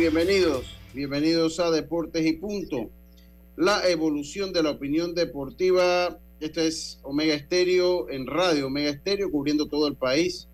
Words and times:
Bienvenidos, 0.00 0.64
bienvenidos 0.94 1.60
a 1.60 1.70
Deportes 1.70 2.24
y 2.24 2.32
Punto, 2.32 2.88
la 3.58 3.86
evolución 3.86 4.50
de 4.50 4.62
la 4.62 4.70
opinión 4.70 5.14
deportiva. 5.14 6.18
Esto 6.40 6.62
es 6.62 6.98
Omega 7.02 7.34
Estéreo 7.34 8.08
en 8.08 8.26
radio, 8.26 8.68
Omega 8.68 8.88
Estéreo 8.88 9.30
cubriendo 9.30 9.68
todo 9.68 9.86
el 9.88 9.96
país, 9.96 10.48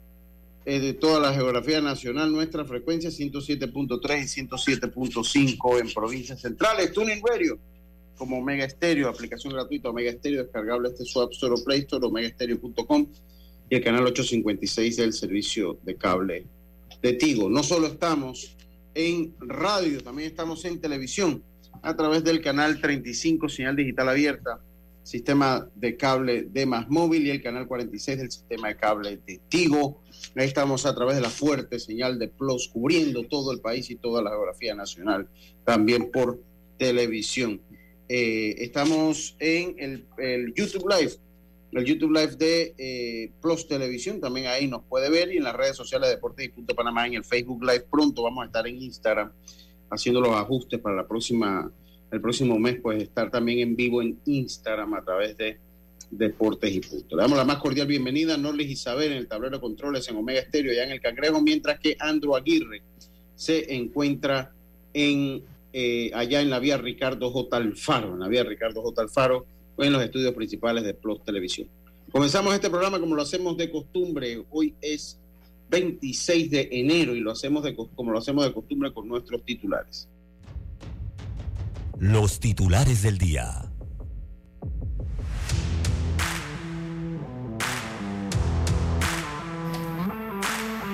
eh, 0.65 0.81
de 0.81 0.95
toda 0.95 1.21
la 1.21 1.33
geografía 1.33 1.81
nacional, 1.81 2.33
nuestra 2.33 2.65
frecuencia 2.65 3.09
107.3 3.09 4.37
y 4.37 4.47
107.5 4.49 5.81
en 5.81 5.95
provincias 5.95 6.41
centrales, 6.41 6.93
Tuning 6.93 7.23
Radio 7.25 7.57
como 8.17 8.39
Omega 8.39 8.65
Estéreo, 8.65 9.09
aplicación 9.09 9.53
gratuita 9.53 9.91
Omega 9.91 10.11
Estéreo, 10.11 10.43
descargable 10.43 10.89
este 10.89 11.05
su 11.05 11.21
App 11.21 11.31
Store 11.31 11.55
o 11.55 11.63
Play 11.63 11.83
Store, 11.83 12.05
omegaestereo.com 12.05 13.07
y 13.71 13.77
el 13.77 13.85
canal 13.85 14.07
856 14.07 14.97
del 14.97 15.13
servicio 15.13 15.79
de 15.85 15.95
cable 15.95 16.47
de 17.01 17.13
Tigo. 17.13 17.49
No 17.49 17.63
solo 17.63 17.87
estamos 17.87 18.56
en 18.97 19.35
radio, 19.41 20.03
también 20.03 20.31
estamos 20.31 20.65
en 20.65 20.81
televisión 20.81 21.45
a 21.83 21.95
través 21.95 22.25
del 22.25 22.41
canal 22.41 22.81
35 22.81 23.47
señal 23.51 23.77
digital 23.77 24.09
abierta, 24.09 24.59
sistema 25.03 25.69
de 25.75 25.99
cable 25.99 26.45
de 26.51 26.65
Más 26.65 26.89
Móvil 26.89 27.27
y 27.27 27.31
el 27.31 27.43
canal 27.43 27.69
46 27.69 28.19
del 28.19 28.31
sistema 28.31 28.69
de 28.69 28.77
cable 28.77 29.21
de 29.27 29.39
Tigo. 29.51 30.03
Ahí 30.35 30.47
estamos 30.47 30.87
a 30.87 30.95
través 30.95 31.17
de 31.17 31.21
la 31.21 31.29
fuerte 31.29 31.79
señal 31.79 32.19
de 32.19 32.29
Plus, 32.29 32.71
cubriendo 32.73 33.25
todo 33.25 33.53
el 33.53 33.61
país 33.61 33.91
y 33.91 33.97
toda 33.97 34.23
la 34.23 34.31
geografía 34.31 34.75
nacional, 34.75 35.29
también 35.65 36.11
por 36.11 36.41
televisión. 36.79 37.61
Eh, 38.09 38.55
estamos 38.59 39.37
en 39.41 39.77
el, 39.79 40.07
el 40.17 40.55
YouTube 40.55 40.89
Live 40.89 41.13
el 41.73 41.85
YouTube 41.85 42.13
Live 42.13 42.37
de 42.37 42.75
eh, 42.79 43.33
Plus 43.41 43.69
Televisión, 43.69 44.21
también 44.21 44.47
ahí 44.47 44.67
nos 44.67 44.85
puede 44.85 45.11
ver 45.11 45.33
y 45.33 45.39
en 45.39 45.45
las 45.45 45.55
redes 45.55 45.77
sociales 45.77 46.09
de 46.09 46.15
Deportes 46.15 46.47
y 46.47 46.49
Punto 46.49 46.75
Panamá, 46.75 47.07
en 47.07 47.15
el 47.15 47.25
Facebook 47.25 47.63
Live 47.63 47.87
pronto 47.91 48.23
vamos 48.23 48.43
a 48.43 48.47
estar 48.47 48.67
en 48.67 48.81
Instagram 48.81 49.33
haciendo 49.91 50.21
los 50.21 50.35
ajustes 50.35 50.81
para 50.81 50.97
la 50.97 51.07
próxima, 51.07 51.71
el 52.11 52.21
próximo 52.21 52.59
mes, 52.59 52.79
pues 52.81 53.03
estar 53.03 53.31
también 53.31 53.61
en 53.61 53.77
vivo 53.77 54.03
en 54.03 54.19
Instagram 54.25 54.95
a 54.95 55.05
través 55.05 55.37
de 55.37 55.59
Deportes 56.11 56.73
y 56.73 56.81
Punto. 56.81 57.17
Le 57.17 57.23
damos 57.23 57.37
la 57.37 57.45
más 57.45 57.59
cordial 57.59 57.87
bienvenida 57.87 58.35
a 58.35 58.39
Norlis 58.39 58.71
Isabel 58.71 59.13
en 59.13 59.19
el 59.19 59.29
tablero 59.29 59.57
de 59.57 59.61
controles 59.61 60.09
en 60.09 60.17
Omega 60.17 60.41
Estéreo, 60.41 60.73
ya 60.73 60.85
en 60.85 60.93
el 60.93 61.01
Cangrejo, 61.01 61.41
mientras 61.43 61.79
que 61.81 61.97
Andrew 61.99 62.37
Aguirre 62.37 62.83
se 63.35 63.75
encuentra 63.75 64.53
en 64.95 65.43
eh, 65.73 66.11
allá 66.15 66.41
en 66.41 66.49
la 66.49 66.59
vía 66.59 66.79
Ricardo 66.79 67.31
J. 67.31 67.57
Alfaro, 67.57 68.15
en 68.15 68.21
la 68.21 68.29
vía 68.29 68.45
Ricardo 68.45 68.83
J. 68.83 69.03
Alfaro 69.03 69.47
en 69.79 69.93
los 69.93 70.03
estudios 70.03 70.35
principales 70.35 70.85
de 70.85 70.95
Plus 70.95 71.23
Televisión. 71.25 71.69
Comenzamos 72.11 72.55
este 72.55 72.71
programa 72.71 72.99
como 72.99 73.15
lo 73.15 73.23
hacemos 73.23 73.57
de 73.57 73.71
costumbre. 73.71 74.45
Hoy 74.51 74.75
es 74.81 75.19
26 75.71 76.51
de 76.51 76.69
enero 76.71 77.15
y 77.15 77.21
lo 77.21 77.33
hacemos 77.33 77.63
de, 77.65 77.75
como 77.75 78.13
lo 78.13 78.19
hacemos 78.19 78.45
de 78.45 78.53
costumbre 78.53 78.93
con 78.93 79.09
nuestros 79.09 79.45
titulares. 79.45 80.09
Los 81.99 82.41
titulares 82.41 83.03
del 83.03 83.19
día. 83.19 83.71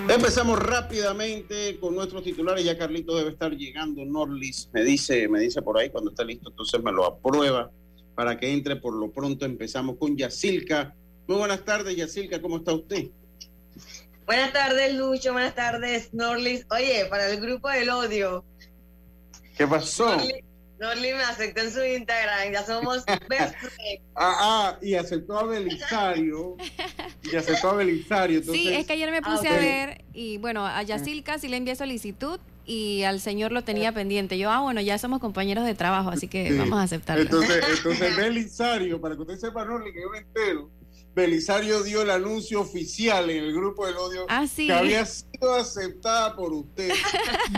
Empezamos 0.09 0.59
rápidamente 0.59 1.79
con 1.79 1.95
nuestros 1.95 2.25
titulares. 2.25 2.65
Ya 2.65 2.77
Carlito 2.77 3.17
debe 3.17 3.31
estar 3.31 3.57
llegando. 3.57 4.05
Norlis 4.05 4.69
me 4.73 4.83
dice, 4.83 5.29
me 5.29 5.41
dice 5.41 5.63
por 5.63 5.79
ahí 5.79 5.91
cuando 5.91 6.11
está 6.11 6.25
listo, 6.25 6.51
entonces 6.51 6.83
me 6.83 6.93
lo 6.93 7.07
aprueba 7.07 7.71
para 8.23 8.39
que 8.39 8.53
entre 8.53 8.77
por 8.77 8.95
lo 8.95 9.11
pronto. 9.11 9.45
Empezamos 9.45 9.97
con 9.99 10.17
Yacilca. 10.17 10.95
Muy 11.27 11.39
buenas 11.39 11.65
tardes, 11.65 11.97
Yacilca, 11.97 12.41
¿cómo 12.41 12.59
está 12.59 12.73
usted? 12.73 13.09
Buenas 14.27 14.53
tardes, 14.53 14.95
Lucho. 14.95 15.33
Buenas 15.33 15.57
tardes, 15.57 16.15
Norlis. 16.15 16.65
Oye, 16.71 17.05
para 17.11 17.29
el 17.29 17.41
grupo 17.41 17.69
del 17.69 17.91
odio. 17.91 18.45
¿Qué 19.59 19.67
pasó? 19.67 20.17
Norlis, 20.79 21.17
me 21.17 21.23
aceptó 21.25 21.63
en 21.63 21.73
su 21.73 21.85
Instagram. 21.85 22.53
Ya 22.53 22.65
somos 22.65 23.05
best 23.29 23.57
Ah, 24.15 24.37
ah, 24.39 24.79
y 24.81 24.95
aceptó 24.95 25.41
a 25.41 25.43
Belisario. 25.43 26.57
y 27.25 27.35
aceptó 27.35 27.71
a 27.71 27.75
Belisario. 27.75 28.41
Sí, 28.45 28.73
es 28.73 28.87
que 28.87 28.93
ayer 28.93 29.11
me 29.11 29.23
puse 29.23 29.49
ah, 29.49 29.57
a 29.57 29.59
ver 29.59 30.05
y 30.13 30.39
bueno, 30.39 30.65
a 30.65 30.81
Yacilca 30.85 31.41
sí 31.41 31.49
le 31.49 31.57
envié 31.57 31.75
solicitud 31.75 32.39
y 32.65 33.03
al 33.03 33.21
señor 33.21 33.53
lo 33.53 33.63
tenía 33.63 33.93
pendiente. 33.93 34.39
Yo, 34.39 34.51
ah, 34.51 34.61
bueno, 34.61 34.81
ya 34.81 34.99
somos 34.99 35.21
compañeros 35.21 35.65
de 35.65 35.75
trabajo, 35.75 36.11
así 36.11 36.29
que 36.29 36.53
vamos 36.57 36.79
a 36.79 36.83
aceptarlo. 36.83 37.23
Entonces, 37.23 37.65
entonces 37.77 38.17
Belisario, 38.17 39.01
para 39.01 39.15
que 39.15 39.23
usted 39.23 39.39
sepa, 39.39 39.65
no, 39.65 39.83
que 39.83 40.01
yo 40.01 40.11
me 40.11 40.19
entero, 40.19 40.71
Belisario 41.15 41.83
dio 41.83 42.03
el 42.03 42.11
anuncio 42.11 42.61
oficial 42.63 43.29
en 43.29 43.45
el 43.45 43.53
grupo 43.53 43.87
del 43.87 43.97
odio 43.99 44.25
ah, 44.31 44.47
que 44.57 44.73
había 44.73 45.05
sido 45.05 45.55
aceptada 45.55 46.35
por 46.35 46.55
usted. 46.55 46.91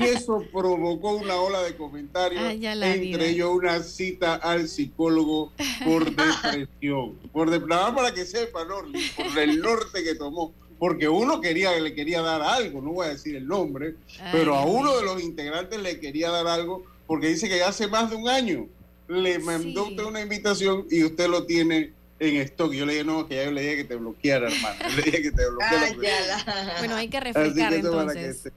Y 0.01 0.05
eso 0.05 0.45
provocó 0.53 1.15
una 1.15 1.37
ola 1.37 1.63
de 1.63 1.77
comentarios, 1.77 2.43
ah, 2.43 2.53
entre 2.53 3.31
ellos 3.31 3.51
una 3.55 3.81
cita 3.81 4.35
al 4.35 4.69
psicólogo 4.69 5.53
por 5.85 6.05
depresión, 6.17 7.17
por 7.33 7.51
de, 7.51 7.61
nada 7.61 7.95
para 7.95 8.13
que 8.13 8.25
sepa, 8.25 8.65
Norli, 8.65 9.01
por 9.11 9.39
el 9.39 9.61
norte 9.61 10.03
que 10.03 10.17
tomó 10.17 10.53
porque 10.85 11.09
uno 11.09 11.41
quería, 11.41 11.73
le 11.81 11.95
quería 11.95 12.21
dar 12.21 12.43
algo, 12.43 12.83
no 12.83 12.93
voy 12.93 13.07
a 13.07 13.09
decir 13.09 13.35
el 13.37 13.49
nombre, 13.49 13.95
pero 14.31 14.55
a 14.55 14.67
uno 14.67 14.95
de 14.95 15.03
los 15.03 15.23
integrantes 15.23 15.81
le 15.81 15.99
quería 15.99 16.31
dar 16.31 16.47
algo 16.47 16.85
porque 17.07 17.29
dice 17.29 17.49
que 17.49 17.63
hace 17.63 17.87
más 17.87 18.11
de 18.11 18.17
un 18.17 18.29
año 18.29 18.69
le 19.09 19.39
mandó 19.39 19.85
usted 19.87 20.05
una 20.05 20.21
invitación 20.21 20.87
y 20.91 21.03
usted 21.03 21.27
lo 21.29 21.47
tiene 21.47 21.95
en 22.19 22.37
stock. 22.43 22.71
Yo 22.75 22.85
le 22.85 22.93
dije, 22.93 23.05
no, 23.05 23.27
que 23.27 23.37
ya 23.37 23.45
yo 23.45 23.53
le 23.53 23.63
dije 23.63 23.77
que 23.79 23.85
te 23.85 23.97
bloqueara, 23.97 24.53
hermano. 24.53 24.77
le 24.95 25.03
dije 25.05 25.23
que 25.23 25.31
te 25.31 25.49
bloqueara. 25.49 26.75
bueno, 26.81 26.97
hay 26.97 27.09
que 27.09 27.21
refrescar 27.21 27.73
entonces. 27.73 28.53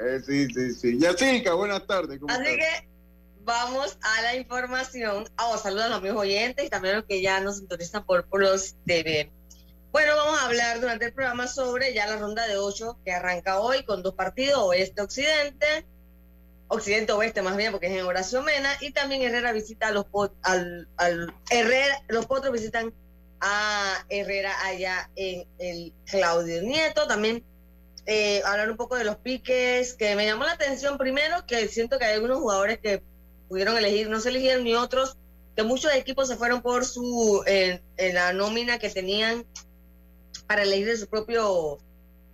Eh, 0.00 0.20
sí, 0.26 0.48
sí, 0.52 0.74
sí. 0.74 0.98
Yacirca, 0.98 1.54
buenas 1.54 1.86
tardes. 1.86 2.18
Así 2.26 2.44
que 2.56 2.88
vamos 3.44 3.96
a 4.02 4.22
la 4.22 4.34
información. 4.34 5.28
Oh, 5.38 5.56
saludos 5.56 5.84
a 5.84 5.88
los 5.90 5.98
amigos 5.98 6.18
oyentes 6.18 6.66
y 6.66 6.68
también 6.68 6.94
a 6.94 6.98
los 6.98 7.06
que 7.06 7.22
ya 7.22 7.38
nos 7.38 7.58
sintonizan 7.58 8.04
por 8.04 8.26
los 8.32 8.74
TV. 8.84 9.30
Bueno, 9.92 10.14
vamos 10.14 10.38
a 10.38 10.46
hablar 10.46 10.80
durante 10.80 11.06
el 11.06 11.12
programa 11.12 11.48
sobre 11.48 11.92
ya 11.92 12.06
la 12.06 12.16
ronda 12.16 12.46
de 12.46 12.56
ocho 12.56 12.96
que 13.04 13.10
arranca 13.10 13.58
hoy 13.58 13.82
con 13.82 14.02
dos 14.02 14.14
partidos, 14.14 14.58
oeste-occidente, 14.58 15.84
occidente-oeste 16.68 17.42
más 17.42 17.56
bien, 17.56 17.72
porque 17.72 17.88
es 17.88 17.92
en 17.94 18.06
Horacio 18.06 18.40
Mena, 18.42 18.70
y 18.80 18.92
también 18.92 19.22
Herrera 19.22 19.50
visita 19.50 19.88
a 19.88 19.90
los 19.90 20.06
al, 20.42 20.86
al 20.96 21.34
Herrera, 21.50 22.02
los 22.06 22.26
potros 22.26 22.52
visitan 22.52 22.94
a 23.40 24.04
Herrera 24.08 24.54
allá 24.64 25.10
en 25.16 25.48
el 25.58 25.92
Claudio 26.04 26.62
Nieto, 26.62 27.08
también 27.08 27.42
eh, 28.06 28.42
hablar 28.44 28.70
un 28.70 28.76
poco 28.76 28.96
de 28.96 29.04
los 29.04 29.16
piques, 29.16 29.94
que 29.94 30.14
me 30.14 30.24
llamó 30.24 30.44
la 30.44 30.52
atención 30.52 30.98
primero, 30.98 31.44
que 31.46 31.66
siento 31.66 31.98
que 31.98 32.04
hay 32.04 32.14
algunos 32.14 32.38
jugadores 32.38 32.78
que 32.78 33.02
pudieron 33.48 33.76
elegir, 33.76 34.08
no 34.08 34.20
se 34.20 34.28
eligieron 34.28 34.62
ni 34.62 34.76
otros, 34.76 35.16
que 35.56 35.64
muchos 35.64 35.92
equipos 35.94 36.28
se 36.28 36.36
fueron 36.36 36.62
por 36.62 36.84
su, 36.84 37.42
en, 37.46 37.82
la 38.14 38.32
nómina 38.32 38.78
que 38.78 38.88
tenían 38.88 39.44
para 40.50 40.64
elegir 40.64 40.88
de 40.88 40.96
su 40.96 41.06
propio, 41.06 41.78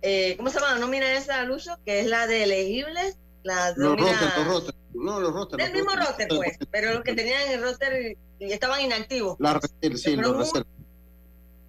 eh, 0.01 0.33
¿cómo 0.37 0.49
se 0.49 0.59
llama 0.59 0.73
la 0.73 0.79
nómina 0.79 1.13
esa, 1.13 1.43
Lucho? 1.43 1.77
Que 1.85 1.99
es 1.99 2.07
la 2.07 2.25
de 2.25 2.45
elegibles, 2.45 3.15
la 3.43 3.75
los 3.77 3.95
roster, 3.95 4.73
no, 4.95 5.19
los 5.19 5.31
roster. 5.31 5.59
Del 5.59 5.71
mismo 5.71 5.91
roster, 5.91 6.27
pues, 6.27 6.57
pero 6.71 6.93
los 6.93 7.03
que 7.03 7.13
tenían 7.13 7.47
el 7.51 7.61
roster 7.61 8.17
y 8.39 8.51
estaban 8.51 8.81
inactivos. 8.81 9.35
La, 9.37 9.61
sí, 9.95 10.15
los 10.15 10.35
reservas. 10.35 10.65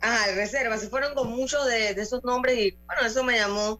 Ajá, 0.01 0.33
reservas, 0.37 0.81
se 0.81 0.89
fueron 0.89 1.15
con 1.15 1.29
muchos 1.29 1.67
de, 1.67 1.93
de 1.93 2.01
esos 2.01 2.25
nombres 2.25 2.57
y 2.57 2.79
bueno, 2.87 3.07
eso 3.07 3.23
me 3.25 3.37
llamó 3.37 3.79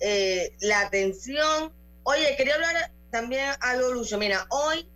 eh, 0.00 0.54
la 0.60 0.80
atención. 0.82 1.72
Oye, 2.02 2.34
quería 2.36 2.56
hablar 2.56 2.92
también 3.10 3.54
algo, 3.60 3.92
Lucho. 3.92 4.18
Mira, 4.18 4.46
hoy 4.50 4.86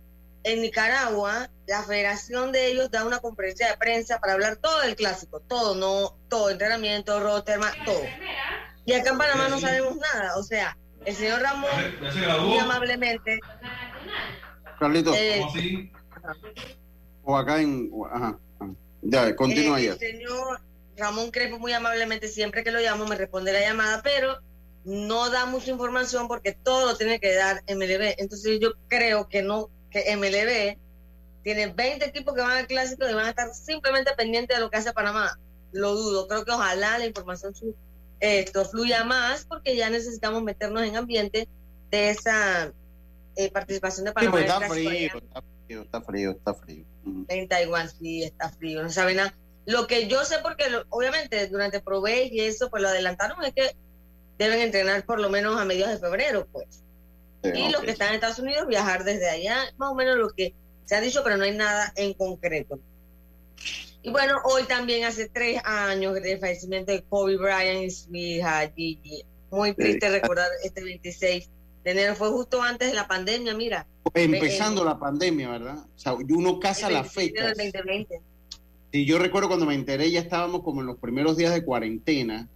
en 0.43 0.61
Nicaragua, 0.61 1.49
la 1.67 1.83
federación 1.83 2.51
de 2.51 2.67
ellos 2.67 2.91
da 2.91 3.05
una 3.05 3.19
conferencia 3.19 3.69
de 3.69 3.77
prensa 3.77 4.19
para 4.19 4.33
hablar 4.33 4.57
todo 4.57 4.83
el 4.83 4.95
clásico, 4.95 5.39
todo, 5.39 5.75
no, 5.75 6.17
todo, 6.29 6.49
entrenamiento, 6.49 7.19
Rotterdam, 7.19 7.71
todo. 7.85 8.01
Y 8.85 8.93
acá 8.93 9.11
en 9.11 9.17
Panamá 9.17 9.49
no 9.49 9.59
sabemos 9.59 9.97
nada. 9.97 10.37
O 10.37 10.43
sea, 10.43 10.77
el 11.05 11.15
señor 11.15 11.41
Ramón, 11.41 11.71
muy 12.41 12.57
amablemente. 12.59 13.39
Carlito, 14.79 15.13
eh, 15.15 15.41
o 17.23 17.37
acá 17.37 17.61
en. 17.61 17.89
Ajá, 18.11 18.37
ya, 19.01 19.35
continúa 19.35 19.79
eh, 19.79 19.87
El 19.87 19.97
señor 19.99 20.61
Ramón 20.97 21.31
Crepo, 21.31 21.59
muy 21.59 21.73
amablemente, 21.73 22.27
siempre 22.27 22.63
que 22.63 22.71
lo 22.71 22.79
llamo, 22.79 23.05
me 23.05 23.15
responde 23.15 23.53
la 23.53 23.61
llamada, 23.61 24.01
pero 24.03 24.39
no 24.83 25.29
da 25.31 25.45
mucha 25.45 25.71
información 25.71 26.27
porque 26.27 26.53
todo 26.53 26.85
lo 26.85 26.97
tiene 26.97 27.19
que 27.19 27.33
dar 27.33 27.63
MLB. 27.67 28.15
Entonces 28.17 28.59
yo 28.59 28.73
creo 28.87 29.27
que 29.27 29.41
no, 29.41 29.69
que 29.89 30.15
MLB 30.15 30.77
tiene 31.45 31.67
20 31.67 32.03
equipos 32.03 32.33
que 32.33 32.41
van 32.41 32.57
al 32.57 32.67
clásico 32.67 33.07
y 33.07 33.13
van 33.13 33.27
a 33.27 33.29
estar 33.29 33.53
simplemente 33.53 34.11
pendientes 34.17 34.57
de 34.57 34.63
lo 34.63 34.71
que 34.71 34.77
hace 34.77 34.91
Panamá. 34.93 35.39
Lo 35.71 35.93
dudo, 35.93 36.27
creo 36.27 36.43
que 36.43 36.51
ojalá 36.51 36.97
la 36.97 37.05
información 37.05 37.53
esto 38.19 38.65
fluya 38.65 39.03
más 39.03 39.45
porque 39.45 39.75
ya 39.75 39.91
necesitamos 39.91 40.41
meternos 40.41 40.81
en 40.81 40.95
ambiente 40.95 41.47
de 41.91 42.09
esa 42.09 42.73
eh, 43.35 43.51
participación 43.51 44.05
de 44.05 44.13
Panamá. 44.13 44.41
está, 44.41 44.59
frío, 44.61 45.17
está 45.17 45.43
frío, 45.67 45.81
está 45.83 46.01
frío, 46.01 46.31
está 46.31 46.53
frío, 46.55 46.85
En 47.27 47.47
Taiwán 47.47 47.89
sí 47.91 48.23
está 48.23 48.49
frío, 48.49 48.81
no 48.81 48.89
sabe 48.89 49.13
nada. 49.13 49.35
Lo 49.67 49.85
que 49.85 50.07
yo 50.07 50.25
sé, 50.25 50.39
porque 50.41 50.63
obviamente 50.89 51.45
durante 51.47 51.79
Provey 51.79 52.29
y 52.31 52.41
eso, 52.41 52.71
pues 52.71 52.81
lo 52.81 52.89
adelantaron, 52.89 53.43
es 53.45 53.53
que 53.53 53.75
deben 54.39 54.61
entrenar 54.61 55.05
por 55.05 55.19
lo 55.19 55.29
menos 55.29 55.61
a 55.61 55.65
mediados 55.65 55.93
de 55.93 56.07
febrero, 56.07 56.47
pues. 56.51 56.81
y 57.43 57.69
los 57.69 57.83
que 57.83 57.91
están 57.91 58.09
en 58.09 58.15
Estados 58.15 58.39
Unidos 58.39 58.65
viajar 58.67 59.03
desde 59.03 59.29
allá, 59.29 59.57
más 59.77 59.91
o 59.91 59.93
menos 59.93 60.17
lo 60.17 60.29
que 60.29 60.55
se 60.85 60.95
ha 60.95 61.01
dicho, 61.01 61.21
pero 61.23 61.37
no 61.37 61.43
hay 61.43 61.55
nada 61.55 61.91
en 61.95 62.13
concreto. 62.13 62.79
Y 64.03 64.11
bueno, 64.11 64.39
hoy 64.43 64.63
también 64.63 65.05
hace 65.05 65.29
tres 65.29 65.59
años 65.65 66.13
del 66.13 66.39
fallecimiento 66.39 66.91
de 66.91 67.01
Kobe 67.03 67.37
Bryant 67.37 67.85
y 67.85 67.89
su 67.89 68.15
hija 68.15 68.71
Gigi. 68.75 69.25
Muy 69.49 69.73
triste 69.73 70.09
recordar 70.09 70.47
este 70.63 70.83
26 70.83 71.49
de 71.83 71.91
enero, 71.91 72.15
fue 72.15 72.29
justo 72.29 72.61
antes 72.61 72.89
de 72.89 72.95
la 72.95 73.07
pandemia, 73.07 73.53
mira. 73.53 73.87
Empezando 74.13 74.83
la 74.83 74.99
pandemia, 74.99 75.49
¿verdad? 75.49 75.77
O 75.77 75.99
sea, 75.99 76.13
uno 76.13 76.59
casa 76.59 76.89
la 76.89 77.03
fecha. 77.03 77.53
Sí, 78.91 79.05
yo 79.05 79.19
recuerdo 79.19 79.47
cuando 79.47 79.65
me 79.65 79.75
enteré, 79.75 80.09
ya 80.09 80.19
estábamos 80.19 80.63
como 80.63 80.81
en 80.81 80.87
los 80.87 80.97
primeros 80.97 81.37
días 81.37 81.53
de 81.53 81.63
cuarentena. 81.63 82.47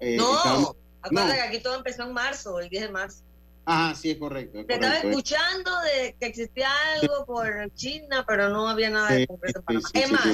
Eh, 0.00 0.16
no, 0.16 0.76
Acuérdate 1.02 1.34
que 1.34 1.42
aquí 1.42 1.60
todo 1.60 1.76
empezó 1.76 2.04
en 2.04 2.12
marzo, 2.14 2.58
el 2.60 2.68
10 2.68 2.84
de 2.84 2.88
marzo. 2.90 3.22
Ajá, 3.66 3.94
sí, 3.94 4.10
es 4.10 4.18
correcto. 4.18 4.64
Te 4.66 4.74
estaba 4.74 4.98
escuchando 4.98 5.70
de 5.80 6.14
que 6.20 6.26
existía 6.26 6.68
algo 7.00 7.24
por 7.24 7.72
China, 7.74 8.24
pero 8.26 8.50
no 8.50 8.68
había 8.68 8.90
nada 8.90 9.12
de 9.12 9.26
concreto 9.26 9.62
para 9.62 9.78
Es 9.92 10.12
más, 10.12 10.26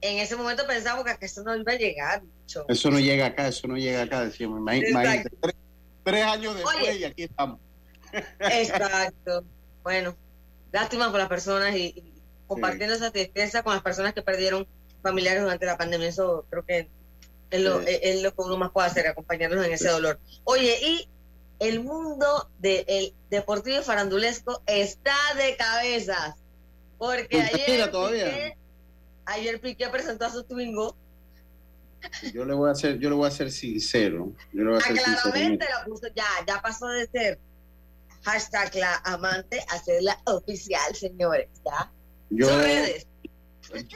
en 0.00 0.18
ese 0.18 0.36
momento 0.36 0.66
pensamos 0.66 1.04
que 1.04 1.26
eso 1.26 1.42
no 1.42 1.56
iba 1.56 1.72
a 1.72 1.76
llegar. 1.76 2.22
Eso 2.68 2.90
no 2.90 3.00
llega 3.00 3.26
acá, 3.26 3.48
eso 3.48 3.66
no 3.66 3.76
llega 3.76 4.02
acá, 4.02 4.24
decíamos. 4.24 4.60
Imagínate, 4.60 5.30
tres, 6.04 6.24
años 6.24 6.54
después 6.54 7.00
y 7.00 7.04
aquí 7.04 7.22
estamos. 7.24 7.60
Exacto. 8.40 9.44
Bueno, 9.82 10.14
lástima 10.72 11.10
por 11.10 11.20
las 11.20 11.28
personas 11.28 11.74
y, 11.76 12.12
compartiendo 12.46 12.94
esa 12.94 13.10
tristeza 13.10 13.62
con 13.62 13.74
las 13.74 13.82
personas 13.82 14.14
que 14.14 14.22
perdieron 14.22 14.66
familiares 15.02 15.42
durante 15.42 15.66
la 15.66 15.78
pandemia. 15.78 16.08
Eso 16.08 16.44
creo 16.50 16.64
que 16.64 16.88
es 17.50 17.60
lo, 17.60 17.80
es 17.80 18.22
lo 18.22 18.34
que 18.34 18.42
uno 18.42 18.56
más 18.58 18.70
puede 18.70 18.86
hacer, 18.86 19.06
acompañarnos 19.06 19.64
en 19.64 19.72
ese 19.72 19.88
dolor. 19.88 20.18
Oye, 20.44 20.78
y 20.82 21.08
el 21.58 21.82
mundo 21.82 22.50
del 22.58 23.14
deportivo 23.30 23.80
y 23.80 23.82
farandulesco 23.82 24.62
está 24.66 25.16
de 25.36 25.56
cabezas. 25.56 26.36
Porque 26.98 27.40
ayer 27.40 27.90
Piqué, 27.90 28.56
ayer 29.26 29.60
Piqué 29.60 29.88
presentó 29.88 30.26
a 30.26 30.30
su 30.30 30.44
Twingo. 30.44 30.96
Yo 32.32 32.44
le 32.44 32.54
voy 32.54 32.68
a 32.68 32.72
hacer, 32.72 32.98
yo 32.98 33.08
le 33.10 33.16
voy 33.16 33.28
a 33.28 33.30
ser 33.30 33.50
sincero. 33.50 34.32
Yo 34.52 34.64
le 34.64 34.70
voy 34.70 34.78
a 34.78 34.80
ser 34.80 34.96
claramente 34.96 35.66
la 35.68 35.84
puso 35.84 36.06
ya, 36.14 36.26
ya 36.46 36.60
pasó 36.60 36.88
de 36.88 37.06
ser 37.08 37.38
hashtag 38.22 38.74
la 38.76 38.96
amante 39.04 39.64
a 39.68 39.78
ser 39.78 40.02
la 40.02 40.20
oficial, 40.26 40.94
señores, 40.94 41.48
ya. 41.64 41.90
Yo, 42.30 42.48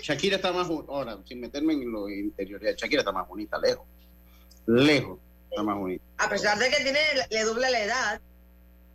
Shakira 0.02 0.36
está 0.36 0.52
más, 0.52 0.68
ahora, 0.68 1.18
sin 1.24 1.40
meterme 1.40 1.74
en 1.74 1.90
lo 1.90 2.08
interior, 2.08 2.60
Shakira 2.62 3.00
está 3.00 3.12
más 3.12 3.28
bonita, 3.28 3.58
lejos. 3.58 3.86
Lejos, 4.66 5.18
está 5.52 5.62
más 5.62 5.76
bonita. 5.76 6.02
A 6.18 6.28
pesar 6.28 6.58
de 6.58 6.70
que 6.70 6.82
tiene, 6.82 6.98
le 7.30 7.44
doble 7.44 7.70
la 7.70 7.80
edad. 7.84 8.20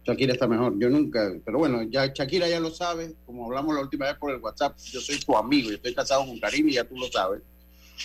Shakira 0.05 0.33
está 0.33 0.47
mejor. 0.47 0.73
Yo 0.79 0.89
nunca, 0.89 1.33
pero 1.45 1.59
bueno, 1.59 1.83
ya 1.83 2.07
Shakira 2.07 2.47
ya 2.47 2.59
lo 2.59 2.71
sabe, 2.71 3.13
como 3.25 3.45
hablamos 3.45 3.75
la 3.75 3.81
última 3.81 4.05
vez 4.05 4.15
por 4.15 4.31
el 4.31 4.39
WhatsApp, 4.39 4.77
yo 4.77 5.01
soy 5.01 5.19
tu 5.19 5.35
amigo, 5.35 5.69
yo 5.69 5.75
estoy 5.75 5.93
casado 5.93 6.25
con 6.25 6.39
Karim 6.39 6.69
y 6.69 6.73
ya 6.73 6.85
tú 6.85 6.95
lo 6.95 7.07
sabes. 7.11 7.41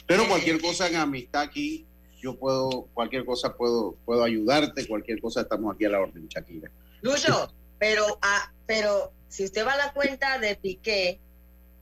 Pero 0.07 0.27
cualquier 0.27 0.61
cosa 0.61 0.89
en 0.89 0.97
amistad 0.97 1.43
aquí, 1.43 1.87
yo 2.21 2.37
puedo, 2.37 2.89
cualquier 2.93 3.25
cosa 3.25 3.55
puedo, 3.55 3.97
puedo 4.05 4.25
ayudarte, 4.25 4.87
cualquier 4.87 5.21
cosa 5.21 5.43
estamos 5.43 5.75
aquí 5.75 5.85
a 5.85 5.91
la 5.91 6.01
orden, 6.01 6.27
Shakira. 6.29 6.71
Lucho, 7.03 7.53
pero, 7.79 8.19
ah, 8.21 8.53
pero 8.67 9.13
si 9.29 9.45
usted 9.45 9.65
va 9.67 9.75
a 9.75 9.77
la 9.77 9.93
cuenta 9.93 10.39
de 10.39 10.57
Piqué, 10.57 11.21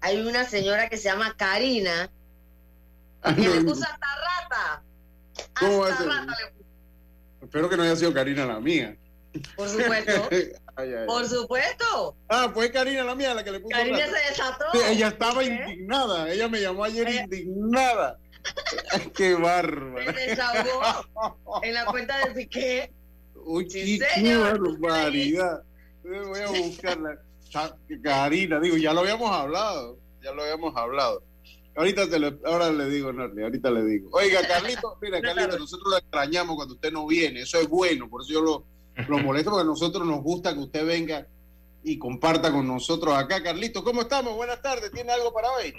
hay 0.01 0.21
una 0.21 0.45
señora 0.45 0.89
que 0.89 0.97
se 0.97 1.05
llama 1.05 1.35
Karina 1.37 2.11
ah, 3.23 3.35
que 3.35 3.49
le 3.49 3.61
puso 3.63 3.85
hasta 3.85 4.07
rata. 4.17 4.83
Hasta 5.55 6.05
rata 6.05 6.37
le 6.43 6.53
puso. 6.53 6.60
Espero 7.51 7.69
que 7.69 7.77
no 7.77 7.83
haya 7.83 7.97
sido 7.97 8.15
Karina 8.15 8.47
la 8.47 8.61
mía. 8.61 8.97
Por 9.57 9.69
supuesto. 9.69 10.29
Por 11.09 11.29
supuesto. 11.29 12.17
Ah, 12.29 12.49
fue 12.55 12.71
Karina 12.71 13.03
la 13.03 13.17
mía 13.17 13.35
la 13.35 13.43
que 13.43 13.51
le 13.51 13.59
puso. 13.59 13.77
Karina 13.77 14.07
se 14.07 14.31
desató. 14.31 14.67
ella 14.89 15.09
estaba 15.09 15.43
indignada. 15.43 16.31
Ella 16.31 16.47
me 16.47 16.61
llamó 16.61 16.85
ayer 16.85 17.09
indignada. 17.09 18.21
qué 19.17 19.35
bárbaro. 19.35 20.13
Se 20.15 20.29
desahogó 20.29 21.61
en 21.65 21.75
la 21.75 21.87
cuenta 21.87 22.25
de 22.25 22.35
Piqué. 22.35 22.93
Uy, 23.35 23.67
qué 23.67 24.37
barbaridad. 24.37 25.65
Voy 26.05 26.41
a 26.41 26.51
buscarla. 26.51 27.19
Karina, 28.05 28.61
digo, 28.61 28.77
ya 28.77 28.93
lo 28.93 29.01
habíamos 29.01 29.29
hablado, 29.29 29.99
ya 30.23 30.31
lo 30.31 30.43
habíamos 30.45 30.77
hablado. 30.77 31.21
Ahorita 31.81 32.11
te 32.11 32.19
lo, 32.19 32.39
ahora 32.45 32.71
le 32.71 32.91
digo, 32.91 33.11
Norli, 33.11 33.43
ahorita 33.43 33.71
le 33.71 33.83
digo. 33.87 34.11
Oiga, 34.13 34.41
Carlito, 34.47 34.99
mira, 35.01 35.19
Carlito, 35.23 35.59
nosotros 35.59 35.91
lo 35.91 35.97
extrañamos 35.97 36.55
cuando 36.55 36.75
usted 36.75 36.93
no 36.93 37.07
viene, 37.07 37.41
eso 37.41 37.59
es 37.59 37.67
bueno, 37.71 38.07
por 38.11 38.21
eso 38.21 38.35
yo 38.35 38.43
lo, 38.43 38.67
lo 39.09 39.19
molesto, 39.19 39.49
porque 39.51 39.63
a 39.63 39.65
nosotros 39.65 40.07
nos 40.07 40.23
gusta 40.23 40.53
que 40.53 40.59
usted 40.59 40.85
venga 40.85 41.27
y 41.83 41.97
comparta 41.97 42.53
con 42.53 42.67
nosotros 42.67 43.15
acá. 43.15 43.43
Carlito, 43.43 43.83
¿cómo 43.83 44.03
estamos? 44.03 44.37
Buenas 44.37 44.61
tardes, 44.61 44.93
¿tiene 44.93 45.11
algo 45.11 45.33
para 45.33 45.53
hoy? 45.53 45.73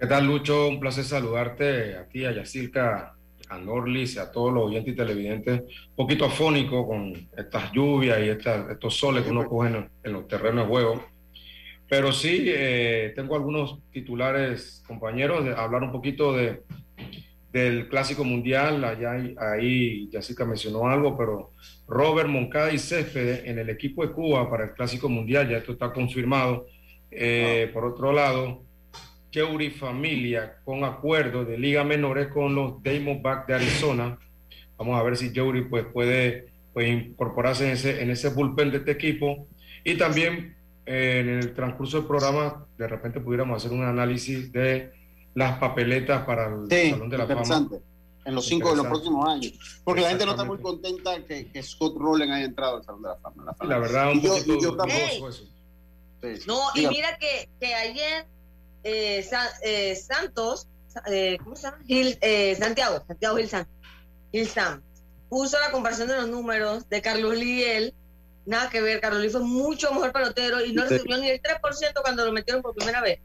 ¿Qué 0.00 0.08
tal, 0.08 0.26
Lucho? 0.26 0.66
Un 0.66 0.80
placer 0.80 1.04
saludarte 1.04 1.98
a 1.98 2.08
ti, 2.08 2.24
a 2.24 2.32
Yacirca, 2.32 3.14
a 3.48 3.58
Norlis 3.58 4.16
y 4.16 4.18
a 4.18 4.32
todos 4.32 4.52
los 4.52 4.64
oyentes 4.64 4.92
y 4.92 4.96
televidentes, 4.96 5.60
un 5.60 5.94
poquito 5.94 6.24
afónico 6.24 6.84
con 6.84 7.28
estas 7.36 7.70
lluvias 7.70 8.18
y 8.18 8.28
estos 8.28 8.96
soles 8.96 9.22
que 9.22 9.30
uno 9.30 9.48
coge 9.48 9.88
en, 10.02 10.12
los 10.12 10.26
terrenos 10.26 10.64
de 10.64 10.68
juego. 10.68 11.04
Pero 11.88 12.12
sí, 12.12 12.44
eh, 12.46 13.12
tengo 13.14 13.36
algunos 13.36 13.78
titulares, 13.90 14.82
compañeros, 14.86 15.44
de 15.44 15.54
hablar 15.54 15.82
un 15.82 15.92
poquito 15.92 16.32
de, 16.32 16.62
del 17.52 17.88
Clásico 17.88 18.24
Mundial. 18.24 18.84
Allá 18.84 19.12
ahí 19.38 20.08
Jessica 20.10 20.44
mencionó 20.44 20.88
algo, 20.88 21.16
pero 21.16 21.52
Robert 21.86 22.28
Moncada 22.28 22.72
y 22.72 22.78
Céspedes 22.78 23.44
en 23.44 23.58
el 23.58 23.70
equipo 23.70 24.04
de 24.04 24.12
Cuba 24.12 24.50
para 24.50 24.64
el 24.64 24.72
Clásico 24.72 25.08
Mundial, 25.08 25.48
ya 25.48 25.58
esto 25.58 25.72
está 25.72 25.92
confirmado. 25.92 26.66
Eh, 27.10 27.70
por 27.72 27.84
otro 27.84 28.12
lado, 28.12 28.64
Keuri 29.30 29.70
Familia 29.70 30.56
con 30.64 30.84
acuerdo 30.84 31.44
de 31.44 31.58
Liga 31.58 31.84
Menores 31.84 32.28
con 32.28 32.54
los 32.54 32.82
Diamondbacks 32.82 33.46
de 33.46 33.54
Arizona. 33.54 34.18
Vamos 34.76 34.98
a 34.98 35.02
ver 35.02 35.16
si 35.16 35.32
Keuri 35.32 35.62
pues, 35.62 35.84
puede 35.92 36.46
pues, 36.72 36.88
incorporarse 36.88 37.66
en 37.66 37.72
ese, 37.72 38.02
en 38.02 38.10
ese 38.10 38.30
bullpen 38.30 38.70
de 38.70 38.78
este 38.78 38.92
equipo. 38.92 39.46
Y 39.84 39.96
también 39.96 40.56
en 40.86 41.28
el 41.28 41.54
transcurso 41.54 41.98
del 41.98 42.06
programa, 42.06 42.66
de 42.76 42.88
repente 42.88 43.20
pudiéramos 43.20 43.56
hacer 43.56 43.76
un 43.76 43.84
análisis 43.84 44.52
de 44.52 44.92
las 45.34 45.58
papeletas 45.58 46.24
para 46.24 46.46
el 46.46 46.90
Salón 46.90 47.08
de 47.08 47.18
la 47.18 47.26
Fama. 47.26 47.68
En 48.26 48.34
los 48.34 48.46
cinco 48.46 48.70
de 48.70 48.76
los 48.76 48.86
próximos 48.86 49.28
años. 49.28 49.80
Porque 49.84 50.00
la 50.00 50.08
gente 50.08 50.24
no 50.24 50.32
está 50.32 50.44
muy 50.44 50.58
contenta 50.58 51.22
que, 51.24 51.50
que 51.50 51.62
Scott 51.62 51.94
Rowland 51.98 52.32
haya 52.32 52.44
entrado 52.46 52.78
al 52.78 52.84
Salón 52.84 53.02
de 53.02 53.08
la 53.08 53.16
Fama. 53.16 53.56
La, 53.62 53.78
verdad, 53.78 54.12
un 54.12 54.22
poquito 54.22 54.76
No, 56.46 56.60
y 56.74 56.86
mira 56.86 57.18
que, 57.18 57.50
que 57.60 57.74
ayer 57.74 58.26
eh, 58.84 59.26
eh, 59.62 59.96
Santos, 59.96 60.68
eh, 61.06 61.38
¿cómo 61.42 61.56
se 61.56 61.62
llama? 61.62 61.78
Santiago, 62.58 63.02
Santiago 63.06 63.36
Gil 64.32 64.48
Sam, 64.48 64.82
puso 65.28 65.58
la 65.58 65.70
comparación 65.70 66.08
de 66.08 66.16
los 66.16 66.28
números 66.28 66.88
de 66.88 67.02
Carlos 67.02 67.34
Liel. 67.34 67.94
Nada 68.46 68.68
que 68.68 68.80
ver, 68.80 69.00
Carlos 69.00 69.20
Liel 69.20 69.32
fue 69.32 69.42
mucho 69.42 69.92
mejor 69.92 70.12
pelotero 70.12 70.64
y 70.64 70.72
no 70.72 70.84
recibió 70.84 71.16
ni 71.18 71.28
el 71.28 71.40
3% 71.40 71.60
cuando 72.02 72.26
lo 72.26 72.32
metieron 72.32 72.62
por 72.62 72.74
primera 72.74 73.00
vez. 73.00 73.18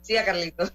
sí, 0.00 0.16
a 0.16 0.24
Carlitos. 0.24 0.72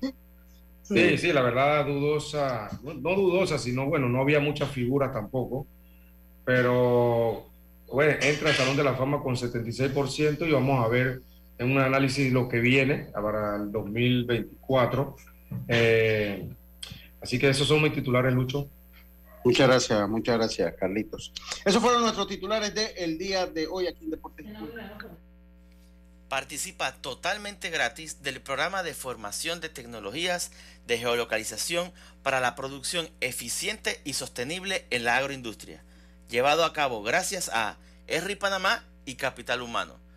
Sí, 0.84 1.18
sí, 1.18 1.34
la 1.34 1.42
verdad 1.42 1.86
dudosa, 1.86 2.70
no, 2.82 3.13
dudosa, 3.13 3.58
sino 3.58 3.88
bueno, 3.88 4.08
no 4.08 4.22
había 4.22 4.39
muchas 4.39 4.72
figuras 4.72 5.12
tampoco, 5.12 5.68
pero 6.46 7.50
bueno, 7.92 8.13
entra 8.22 8.50
al 8.50 8.56
Salón 8.56 8.77
de 8.77 8.86
la 8.86 8.96
Fama 8.96 9.22
con 9.22 9.36
76% 9.36 10.48
y 10.48 10.51
vamos 10.51 10.86
a 10.86 10.88
ver 10.88 11.22
en 11.58 11.72
un 11.72 11.80
análisis 11.80 12.32
lo 12.32 12.48
que 12.48 12.60
viene 12.60 13.10
para 13.13 13.58
el 13.58 13.70
2024. 13.70 15.16
Eh, 15.68 16.48
así 17.22 17.38
que 17.38 17.50
esos 17.50 17.68
son 17.68 17.82
mis 17.82 17.94
titulares, 17.94 18.34
Lucho. 18.34 18.70
Muchas 19.44 19.67
gracias, 19.67 20.10
muchas 20.10 20.38
gracias, 20.38 20.74
Carlitos. 20.79 21.32
Esos 21.63 21.82
fueron 21.82 22.01
nuestros 22.01 22.27
titulares 22.27 22.74
del 22.74 23.17
día 23.17 23.46
de 23.46 23.67
hoy 23.67 23.88
aquí 23.88 24.03
en 24.06 24.12
Deportes. 24.12 24.46
Participa 26.27 26.94
totalmente 26.94 27.70
gratis 27.70 28.22
del 28.22 28.41
programa 28.41 28.84
de 28.84 28.94
formación 28.94 29.62
de 29.62 29.70
tecnologías 29.70 30.51
de 30.86 30.98
geolocalización 30.98 31.94
para 32.22 32.41
la 32.41 32.56
producción 32.56 33.10
eficiente 33.22 34.01
y 34.03 34.13
sostenible 34.13 34.86
en 34.89 35.06
la 35.06 35.17
agroindustria, 35.17 35.82
llevado 36.29 36.65
a 36.65 36.74
cabo 36.74 37.01
gracias 37.01 37.50
a 37.53 37.77
ERRI 38.08 38.36
Panamá 38.36 38.84
y 39.06 39.15
Capital 39.15 39.62
Humano 39.62 40.08